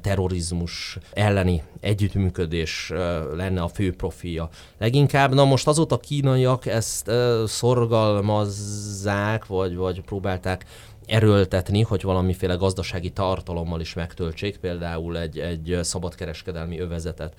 terrorizmus 0.00 0.98
elleni 1.12 1.62
együttműködés 1.80 2.92
lenne 3.34 3.62
a 3.62 3.68
fő 3.68 3.94
profilja. 3.94 4.48
Leginkább, 4.78 5.34
na 5.34 5.44
most 5.44 5.66
azóta 5.66 5.98
kínaiak 5.98 6.66
ezt 6.66 7.10
szorgalmazzák, 7.46 9.46
vagy, 9.46 9.76
vagy 9.76 10.00
próbálták 10.00 10.64
erőltetni, 11.06 11.82
hogy 11.82 12.02
valamiféle 12.02 12.54
gazdasági 12.54 13.10
tartalommal 13.10 13.80
is 13.80 13.94
megtöltsék, 13.94 14.56
például 14.56 15.18
egy, 15.18 15.38
egy 15.38 15.78
szabadkereskedelmi 15.82 16.78
övezetet 16.78 17.34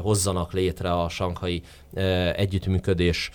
hozzanak 0.00 0.52
létre 0.52 0.92
a 0.92 1.08
sankai 1.08 1.62
együttműködés 2.34 3.30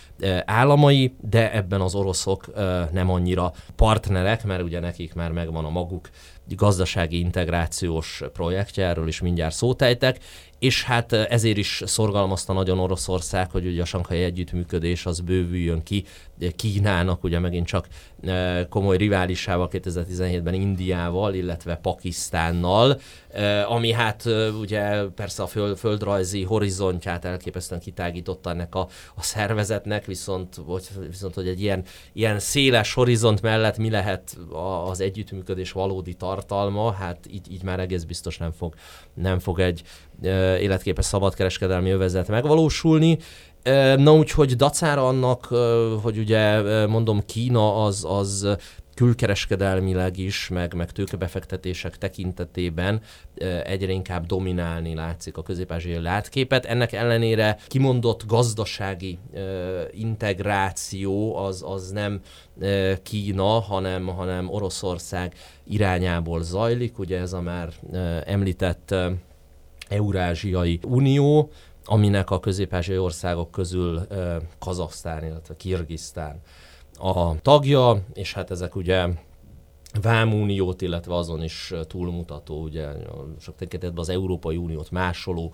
államai, 0.45 1.15
de 1.21 1.53
ebben 1.53 1.81
az 1.81 1.95
oroszok 1.95 2.45
nem 2.91 3.09
annyira 3.09 3.53
partnerek, 3.75 4.43
mert 4.43 4.63
ugye 4.63 4.79
nekik 4.79 5.13
már 5.13 5.31
megvan 5.31 5.65
a 5.65 5.69
maguk 5.69 6.09
gazdasági 6.55 7.19
integrációs 7.19 8.23
projektje, 8.33 8.87
erről 8.87 9.07
is 9.07 9.21
mindjárt 9.21 9.55
szótejtek, 9.55 10.19
és 10.61 10.83
hát 10.83 11.13
ezért 11.13 11.57
is 11.57 11.81
szorgalmazta 11.85 12.53
nagyon 12.53 12.79
Oroszország, 12.79 13.51
hogy 13.51 13.65
ugye 13.65 13.81
a 13.81 13.85
sankai 13.85 14.23
együttműködés 14.23 15.05
az 15.05 15.19
bővüljön 15.19 15.83
ki 15.83 16.03
Kínának, 16.55 17.23
ugye 17.23 17.39
megint 17.39 17.67
csak 17.67 17.87
komoly 18.69 18.97
riválisával 18.97 19.69
2017-ben 19.71 20.53
Indiával, 20.53 21.33
illetve 21.33 21.75
Pakisztánnal, 21.75 22.99
ami 23.67 23.91
hát 23.91 24.25
ugye 24.59 25.03
persze 25.03 25.43
a 25.43 25.47
föld, 25.47 25.77
földrajzi 25.77 26.43
horizontját 26.43 27.25
elképesztően 27.25 27.81
kitágította 27.81 28.49
ennek 28.49 28.75
a, 28.75 28.87
a 29.15 29.23
szervezetnek, 29.23 30.05
viszont, 30.05 30.55
vagy, 30.55 30.87
viszont 31.09 31.33
hogy 31.33 31.47
egy 31.47 31.61
ilyen, 31.61 31.83
ilyen 32.13 32.39
széles 32.39 32.93
horizont 32.93 33.41
mellett 33.41 33.77
mi 33.77 33.89
lehet 33.89 34.37
az 34.85 34.99
együttműködés 34.99 35.71
valódi 35.71 36.13
tartalma, 36.13 36.91
hát 36.91 37.17
így, 37.31 37.51
így 37.51 37.63
már 37.63 37.79
egész 37.79 38.03
biztos 38.03 38.37
nem 38.37 38.51
fog, 38.51 38.75
nem 39.13 39.39
fog 39.39 39.59
egy 39.59 39.83
életképes 40.59 41.05
szabadkereskedelmi 41.05 41.89
övezet 41.89 42.27
megvalósulni. 42.27 43.17
Na 43.95 44.13
úgyhogy 44.13 44.55
dacára 44.55 45.07
annak, 45.07 45.45
hogy 46.01 46.17
ugye 46.17 46.61
mondom 46.87 47.25
Kína 47.25 47.83
az, 47.83 48.05
az 48.07 48.57
külkereskedelmileg 48.95 50.17
is, 50.17 50.49
meg, 50.49 50.73
meg 50.73 50.91
tőkebefektetések 50.91 51.97
tekintetében 51.97 53.01
egyre 53.63 53.91
inkább 53.91 54.25
dominálni 54.25 54.95
látszik 54.95 55.37
a 55.37 55.43
közép 55.43 55.73
látképet. 56.01 56.65
Ennek 56.65 56.93
ellenére 56.93 57.57
kimondott 57.67 58.23
gazdasági 58.27 59.19
integráció 59.91 61.35
az, 61.35 61.63
az 61.67 61.91
nem 61.91 62.19
Kína, 63.03 63.59
hanem, 63.59 64.07
hanem 64.07 64.49
Oroszország 64.49 65.33
irányából 65.63 66.43
zajlik. 66.43 66.99
Ugye 66.99 67.19
ez 67.19 67.33
a 67.33 67.41
már 67.41 67.69
említett 68.25 68.95
Eurázsiai 69.91 70.79
Unió, 70.87 71.49
aminek 71.85 72.29
a 72.29 72.39
közép 72.39 72.73
országok 72.97 73.51
közül 73.51 74.07
Kazasztán, 74.59 75.23
illetve 75.23 75.55
Kirgisztán 75.55 76.41
a 76.93 77.41
tagja, 77.41 78.03
és 78.13 78.33
hát 78.33 78.51
ezek 78.51 78.75
ugye 78.75 79.07
vámuniót, 80.01 80.81
illetve 80.81 81.15
azon 81.15 81.43
is 81.43 81.73
túlmutató, 81.87 82.61
ugye 82.61 82.87
sok 83.39 83.55
tekintetben 83.55 83.99
az 83.99 84.09
Európai 84.09 84.57
Uniót 84.57 84.91
másoló 84.91 85.53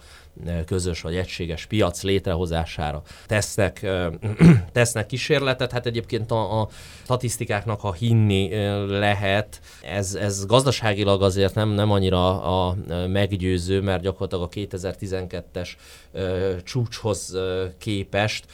közös 0.66 1.02
vagy 1.02 1.16
egységes 1.16 1.66
piac 1.66 2.04
létrehozására 2.04 3.02
tesznek, 3.26 3.86
tesznek 4.72 5.06
kísérletet. 5.06 5.72
Hát 5.72 5.86
egyébként 5.86 6.32
a, 6.32 6.62
a 6.62 6.68
statisztikáknak, 7.04 7.80
ha 7.80 7.94
hinni 7.94 8.50
lehet, 8.88 9.60
ez, 9.82 10.16
ez 10.16 10.46
gazdaságilag 10.46 11.22
azért 11.22 11.56
nem, 11.56 11.70
nem 11.70 11.92
annyira 11.92 12.42
a 12.42 12.76
meggyőző, 13.08 13.82
mert 13.82 14.02
gyakorlatilag 14.02 14.44
a 14.44 14.50
2012-es 14.50 15.70
csúcshoz 16.64 17.38
képest 17.78 18.46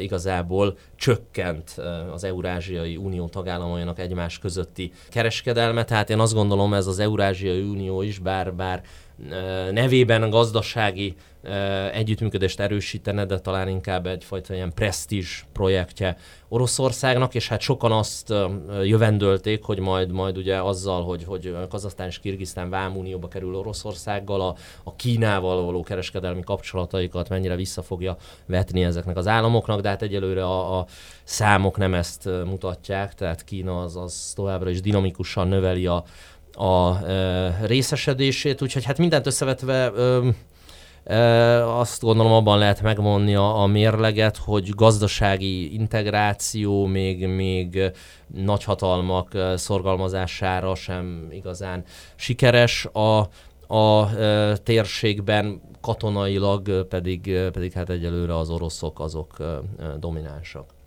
igazából 0.00 0.76
csökkent 0.96 1.80
az 2.12 2.24
Eurázsiai 2.24 2.96
Unió 2.96 3.28
tagállamainak 3.28 3.98
egymás 3.98 4.38
közötti 4.38 4.92
kereskedelme, 5.08 5.84
tehát 5.84 6.10
én 6.10 6.18
azt 6.18 6.34
gondolom 6.34 6.74
ez 6.74 6.86
az 6.86 6.98
Eurázsiai 6.98 7.62
Unió 7.62 8.02
is, 8.02 8.18
bár, 8.18 8.54
bár 8.54 8.82
nevében 9.70 10.30
gazdasági 10.30 11.14
együttműködést 11.92 12.60
erősítene, 12.60 13.24
de 13.24 13.38
talán 13.38 13.68
inkább 13.68 14.06
egyfajta 14.06 14.54
ilyen 14.54 14.72
presztízs 14.74 15.44
projektje 15.52 16.16
Oroszországnak, 16.48 17.34
és 17.34 17.48
hát 17.48 17.60
sokan 17.60 17.92
azt 17.92 18.34
jövendölték, 18.82 19.64
hogy 19.64 19.78
majd, 19.78 20.10
majd 20.10 20.36
ugye 20.36 20.62
azzal, 20.62 21.04
hogy, 21.04 21.24
hogy 21.24 21.56
Kazasztán 21.68 22.06
és 22.06 22.18
Kirgisztán 22.18 22.70
vámunióba 22.70 23.28
kerül 23.28 23.54
Oroszországgal, 23.54 24.40
a, 24.40 24.54
a 24.84 24.96
Kínával 24.96 25.64
való 25.64 25.82
kereskedelmi 25.82 26.42
kapcsolataikat 26.42 27.28
mennyire 27.28 27.56
vissza 27.56 27.82
fogja 27.82 28.16
vetni 28.46 28.84
ezeknek 28.84 29.16
az 29.16 29.26
államoknak, 29.26 29.80
de 29.80 29.88
hát 29.88 30.02
egyelőre 30.02 30.44
a, 30.44 30.78
a 30.78 30.86
számok 31.24 31.76
nem 31.76 31.94
ezt 31.94 32.28
mutatják, 32.44 33.14
tehát 33.14 33.44
Kína 33.44 33.82
az, 33.82 33.96
az 33.96 34.32
továbbra 34.34 34.70
is 34.70 34.80
dinamikusan 34.80 35.48
növeli 35.48 35.86
a, 35.86 36.04
a 36.52 36.98
részesedését, 37.62 38.62
úgyhogy 38.62 38.84
hát 38.84 38.98
mindent 38.98 39.26
összevetve 39.26 39.92
azt 41.64 42.00
gondolom 42.00 42.32
abban 42.32 42.58
lehet 42.58 42.82
megmondni 42.82 43.34
a, 43.34 43.62
a 43.62 43.66
mérleget, 43.66 44.36
hogy 44.36 44.68
gazdasági 44.68 45.74
integráció 45.74 46.86
még, 46.86 47.26
még 47.26 47.92
nagyhatalmak 48.26 49.38
szorgalmazására 49.54 50.74
sem 50.74 51.28
igazán 51.30 51.84
sikeres. 52.16 52.86
A, 52.92 53.28
a 53.74 54.08
térségben 54.62 55.60
katonailag 55.80 56.86
pedig, 56.86 57.38
pedig 57.52 57.72
hát 57.72 57.90
egyelőre 57.90 58.36
az 58.36 58.50
oroszok 58.50 59.00
azok 59.00 59.36
dominánsak. 59.98 60.79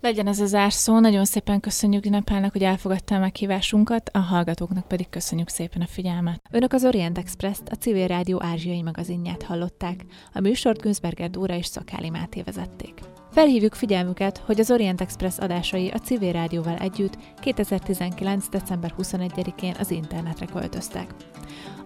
Legyen 0.00 0.26
ez 0.26 0.40
az 0.40 0.48
zárszó. 0.48 0.98
Nagyon 0.98 1.24
szépen 1.24 1.60
köszönjük 1.60 2.04
Nepálnak, 2.04 2.52
hogy 2.52 2.62
elfogadta 2.62 3.14
a 3.14 3.18
meghívásunkat, 3.18 4.10
a 4.12 4.18
hallgatóknak 4.18 4.88
pedig 4.88 5.08
köszönjük 5.08 5.48
szépen 5.48 5.82
a 5.82 5.86
figyelmet. 5.86 6.42
Önök 6.50 6.72
az 6.72 6.84
Orient 6.84 7.18
Express-t, 7.18 7.68
a 7.68 7.74
Civil 7.74 8.06
Rádió 8.06 8.42
ázsiai 8.42 8.82
magazinját 8.82 9.42
hallották. 9.42 10.04
A 10.32 10.40
műsort 10.40 10.80
Günzberger 10.80 11.30
Dóra 11.30 11.54
és 11.54 11.66
Szakáli 11.66 12.10
Máté 12.10 12.42
vezették. 12.42 12.94
Felhívjuk 13.30 13.74
figyelmüket, 13.74 14.38
hogy 14.38 14.60
az 14.60 14.70
Orient 14.70 15.00
Express 15.00 15.38
adásai 15.38 15.88
a 15.88 15.98
Civil 15.98 16.32
Rádióval 16.32 16.76
együtt 16.76 17.16
2019. 17.40 18.48
december 18.48 18.94
21-én 18.98 19.74
az 19.78 19.90
internetre 19.90 20.46
költöztek. 20.46 21.14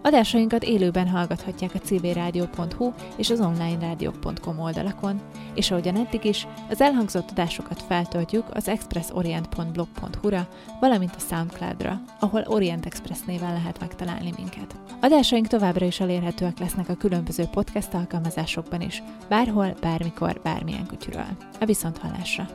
Adásainkat 0.06 0.62
élőben 0.62 1.08
hallgathatják 1.08 1.74
a 1.74 1.78
civilrádió.hu 1.78 2.92
és 3.16 3.30
az 3.30 3.40
onlinerádiók.com 3.40 4.58
oldalakon, 4.58 5.20
és 5.54 5.70
ahogyan 5.70 5.96
eddig 5.96 6.24
is, 6.24 6.46
az 6.70 6.80
elhangzott 6.80 7.30
adásokat 7.30 7.82
feltöltjük 7.82 8.44
az 8.52 8.68
expressorient.blog.hu-ra, 8.68 10.48
valamint 10.80 11.14
a 11.16 11.20
Soundcloud-ra, 11.28 12.00
ahol 12.20 12.44
Orient 12.46 12.86
Express 12.86 13.18
néven 13.26 13.52
lehet 13.52 13.80
megtalálni 13.80 14.32
minket. 14.36 14.74
Adásaink 15.00 15.46
továbbra 15.46 15.86
is 15.86 16.00
elérhetőek 16.00 16.58
lesznek 16.58 16.88
a 16.88 16.94
különböző 16.94 17.44
podcast 17.44 17.94
alkalmazásokban 17.94 18.80
is, 18.80 19.02
bárhol, 19.28 19.74
bármikor, 19.80 20.40
bármilyen 20.42 20.86
kutyuról. 20.86 21.36
A 21.60 21.64
viszonthallásra! 21.64 22.46